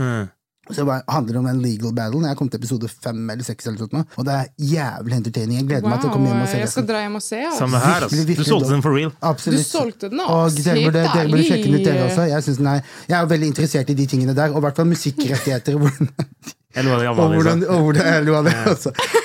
Så 0.76 0.86
det 0.88 0.98
handler 1.12 1.40
om 1.42 1.50
en 1.52 1.62
legal 1.64 1.94
battle. 1.98 2.22
Jeg 2.28 2.40
kom 2.40 2.50
til 2.52 2.62
episode 2.62 2.90
fem 2.92 3.22
eller 3.34 3.44
seks, 3.48 3.68
eller 3.68 3.86
sånt 3.86 4.18
og 4.18 4.26
det 4.28 4.34
er 4.38 4.48
jævlig 4.72 5.18
entertaining. 5.18 5.58
Jeg 5.62 5.68
gleder 5.70 5.90
meg 5.90 6.02
til 6.02 6.12
å 6.12 6.14
komme 6.14 6.32
hjem 6.32 6.44
og 6.44 6.50
se 6.52 6.62
jeg 6.62 6.72
skal 6.72 6.88
dra 6.88 7.02
hjem 7.04 7.18
og 7.20 7.24
se. 7.26 7.42
altså. 7.50 7.60
Samme 7.64 7.82
her, 7.84 8.06
altså. 8.08 8.24
Du 8.32 8.44
solgte 8.48 8.72
den 8.72 8.86
for 8.86 8.98
real. 8.98 9.12
Absolutt. 9.32 9.66
Du 9.66 9.68
solgte 9.68 10.10
den, 10.14 10.24
altså. 10.24 10.62
Og 10.62 10.66
dere 10.66 10.86
burde, 10.86 11.04
dere 11.16 11.28
burde 11.34 11.46
sjekke 11.48 11.68
den 11.68 11.78
ut, 11.80 11.86
dere 11.86 12.08
også. 12.08 12.28
Jeg, 12.32 12.48
synes 12.48 12.62
den 12.62 12.72
er, 12.74 12.96
jeg 13.10 13.18
er 13.20 13.30
veldig 13.36 13.52
interessert 13.54 13.94
i 13.94 14.00
de 14.02 14.08
tingene 14.16 14.36
der, 14.38 14.56
og 14.56 14.62
i 14.62 14.66
hvert 14.68 14.82
fall 14.82 14.90
musikkrettigheter. 14.92 16.58
Og 16.72 16.84
hvordan- 16.84 16.84
Eller 16.84 16.92
hva 16.92 17.02
det 17.02 17.08
Og 17.12 17.34
hvordan, 17.36 17.64
og 17.68 17.82
hvordan, 17.86 18.06
jeg 18.14 18.26
lo 18.26 18.36
av 18.36 18.46
det, 18.46 18.56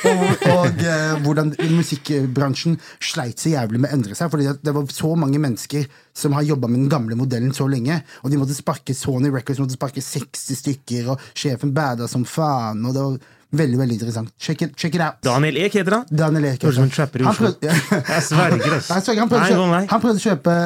og, 0.07 0.49
og 0.57 0.83
eh, 0.83 1.15
hvordan 1.25 1.53
musikkbransjen 1.77 2.79
sleit 3.01 3.39
så 3.43 3.53
jævlig 3.55 3.81
med 3.83 3.91
å 3.91 3.97
endre 3.99 4.19
seg. 4.19 4.31
Fordi 4.33 4.49
det 4.63 4.75
var 4.75 4.91
så 4.93 5.13
mange 5.19 5.39
mennesker 5.43 5.87
som 6.17 6.33
har 6.37 6.43
jobba 6.47 6.69
med 6.69 6.85
den 6.85 6.91
gamle 6.93 7.17
modellen 7.19 7.55
så 7.57 7.69
lenge. 7.71 8.01
Og 8.25 8.31
de 8.33 8.41
måtte 8.41 8.57
sparke 8.57 8.95
Sony 8.97 9.31
Records 9.35 9.61
måtte 9.63 9.77
sparke 9.79 10.03
60 10.03 10.61
stykker, 10.63 11.13
og 11.15 11.21
sjefen 11.37 11.75
bada 11.77 12.09
som 12.11 12.25
faen. 12.25 12.85
Og 12.87 12.95
det 12.97 13.03
var 13.07 13.19
veldig 13.57 13.79
veldig 13.79 13.97
interessant. 13.97 14.33
Check 14.39 14.63
it, 14.63 14.77
check 14.77 14.95
it 14.95 15.01
out. 15.01 15.21
Daniel 15.25 15.57
Eek 15.63 15.77
heter 15.79 16.01
han. 16.01 16.07
Daniel 16.11 16.49
Ek 16.51 16.67
som 16.67 16.85
en 16.85 16.91
trapper 16.93 17.23
i 17.23 17.25
Han 17.25 17.35
Oslo. 17.35 17.53
Jeg 17.63 18.23
sverger, 18.27 18.77
ass. 18.77 18.91
Han 18.91 19.87
han 19.89 20.01
prøvde 20.03 20.19
å 20.19 20.25
kjøpe, 20.25 20.57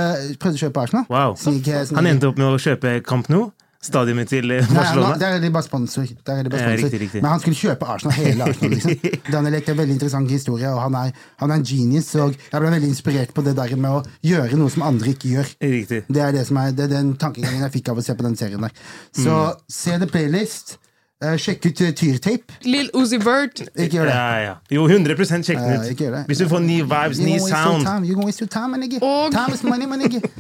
prøvde 0.41 0.57
å 0.57 0.63
kjøpe 0.65 0.85
Arsenal. 0.87 1.05
Wow. 1.13 1.37
Snik, 1.39 1.65
snik. 1.69 1.97
Han 1.99 2.09
endte 2.11 2.31
opp 2.31 2.41
med 2.41 2.49
å 2.57 2.61
kjøpe 2.61 2.97
Camp 3.07 3.29
Nou, 3.31 3.51
stadionet 3.81 4.29
til 4.29 4.51
Barcelona. 4.75 5.11
Nei, 5.15 5.19
der 5.23 5.37
er 5.39 5.41
de 5.41 5.51
bare 5.55 5.65
sponsor. 5.65 6.03
De 6.05 6.17
bare 6.27 6.45
sponsor. 6.51 6.75
riktig, 6.83 7.01
riktig. 7.01 7.23
Men 7.25 7.31
han 7.33 7.41
skulle 7.41 7.57
kjøpe 7.57 7.87
Arsenal, 7.95 8.17
hele 8.19 8.45
Arsenal. 8.51 8.75
Liksom. 8.77 9.15
Daniel 9.35 9.57
Ek 9.61 9.71
er 9.71 9.73
en 9.73 9.79
veldig 9.81 9.97
interessant 9.97 10.31
historie, 10.35 10.69
og 10.75 10.83
han 10.85 10.99
er, 11.01 11.15
han 11.41 11.55
er 11.55 11.63
en 11.63 11.65
genius. 11.71 12.11
Og 12.21 12.37
jeg 12.37 12.61
ble 12.61 12.75
veldig 12.77 12.91
inspirert 12.93 13.33
på 13.37 13.45
det 13.47 13.57
der 13.57 13.73
med 13.81 13.91
å 13.91 14.03
gjøre 14.27 14.61
noe 14.61 14.75
som 14.75 14.85
andre 14.91 15.15
ikke 15.15 15.33
gjør. 15.33 15.55
Riktig. 15.65 16.03
Det 16.13 16.23
er, 16.27 16.37
det 16.37 16.45
som 16.51 16.61
er, 16.61 16.77
det 16.77 16.87
er 16.91 16.95
den 16.99 17.15
tankegangen 17.21 17.65
jeg 17.65 17.75
fikk 17.81 17.89
av 17.95 18.03
å 18.03 18.05
se 18.05 18.15
på 18.21 18.29
den 18.29 18.37
serien 18.37 18.69
der. 18.69 18.77
Så 19.17 19.33
Mm. 19.41 19.67
se 19.81 19.99
The 19.99 20.07
Playlist. 20.13 20.77
Eh, 21.21 21.35
sjekk 21.37 21.67
ut 21.69 21.75
tyrteip 21.77 21.97
Tyrtape. 22.01 22.55
Lill 22.65 22.87
Uzi 22.97 23.19
Vert. 23.21 23.61
Ikke 23.77 23.99
gjør 23.99 24.07
det. 24.09 24.15
Ja, 24.15 24.37
ja. 24.41 24.55
Jo, 24.73 24.87
100 24.89 25.17
sjekk 25.45 25.59
Ja, 25.59 25.67
den 25.77 25.91
ikke 25.93 26.07
gjør 26.07 26.15
det. 26.15 26.21
ut. 26.23 26.27
Hvis 26.31 26.39
du 26.41 26.47
får 26.49 26.63
ny 26.65 26.79
vibes, 26.81 27.19
ny 27.21 27.35
sound. 27.45 28.07
You 28.09 28.15
gonna 28.15 28.25
waste 28.25 28.41
your 28.41 28.49
time, 28.49 28.69
my 28.73 28.79
nigga. 28.81 29.03
Og- 29.05 29.31
Time 29.35 29.53
is 29.53 29.63
money, 29.63 29.85
my 29.87 29.97
nigga. 30.01 30.21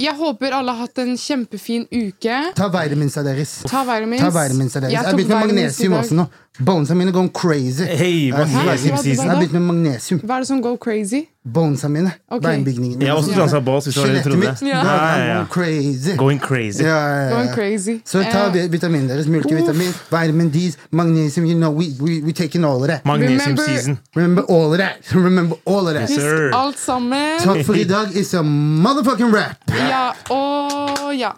Jeg 0.00 0.14
håper 0.16 0.54
alle 0.56 0.72
har 0.72 0.86
hatt 0.86 0.98
en 1.02 1.16
kjempefin 1.18 1.84
uke. 1.92 2.36
Ta 2.56 2.68
vitaminsa 2.72 3.22
deres. 3.22 3.58
Ta 3.68 3.82
vitamins. 3.84 4.22
Ta 4.22 4.30
vitamins 4.30 4.72
deres. 4.72 4.88
Jeg 4.88 4.92
Jeg 4.92 5.04
har 5.04 5.12
begynt 5.12 5.28
med 5.28 5.46
magnesium 5.46 5.92
også 5.98 6.14
nå. 6.14 6.26
Bonesa 6.64 6.94
mine 6.94 7.12
går 7.12 7.28
crazy. 7.34 7.82
Eh, 7.82 8.32
magnesium 8.38 8.96
season. 8.96 9.24
Jeg 9.26 9.30
har 9.32 9.36
begynt 9.40 9.52
med 9.52 9.60
magnesium. 9.60 10.20
Hva 10.20 10.34
er 10.34 10.38
det 10.44 10.46
som 10.48 10.62
går 10.62 10.76
crazy? 10.76 11.22
Bonesa 11.54 11.88
mine. 11.88 12.10
Okay. 12.30 12.40
Beinbygningene. 12.48 13.04
Jeg 13.04 13.10
har 13.12 13.16
også 13.18 13.32
transa 13.34 13.60
bås. 13.60 13.84
Skjelettet 13.94 14.36
mitt. 14.38 14.62
Ja. 14.62 14.82
Ja, 15.24 15.44
crazy. 15.50 16.16
Going 16.16 16.40
crazy. 16.40 16.82
Ja, 16.82 16.96
ja, 16.98 17.22
ja. 17.22 17.30
Going 17.34 17.54
crazy. 17.54 17.94
Så 18.04 18.22
ta 18.32 18.46
Eh, 18.46 18.52
vi- 18.52 18.68
vitamin 18.68 19.08
deres. 19.08 19.26
Multivitamin, 19.26 19.94
vitamin 20.10 20.50
D, 20.50 20.72
magnesium. 20.90 21.46
You 21.46 21.54
know, 21.56 21.72
we, 21.78 21.86
we, 22.00 22.20
we 22.26 22.32
taking 22.32 22.64
all 22.64 22.82
of 22.82 22.88
that. 22.88 23.04
Magnesium 23.04 23.38
Remember- 23.40 23.64
season. 23.76 23.98
Remember 24.16 24.42
all 24.48 24.72
of 24.72 24.78
that. 24.78 24.96
Remember 25.14 25.56
all 25.66 25.86
of 25.88 25.94
that. 25.94 26.10
Yes, 26.10 26.14
sir. 26.20 26.50
Husk 26.52 26.56
alt 26.60 26.78
sammen. 26.78 27.38
Takk 27.40 27.64
for 27.66 27.74
i 27.74 27.84
dag. 27.84 28.08
It's 28.14 28.34
a 28.34 28.42
motherfucking 28.42 29.32
rap. 29.34 29.56
Ja 29.88 30.10
og 30.34 31.14
ja. 31.18 31.30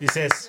Vi 0.00 0.06
ses. 0.06 0.48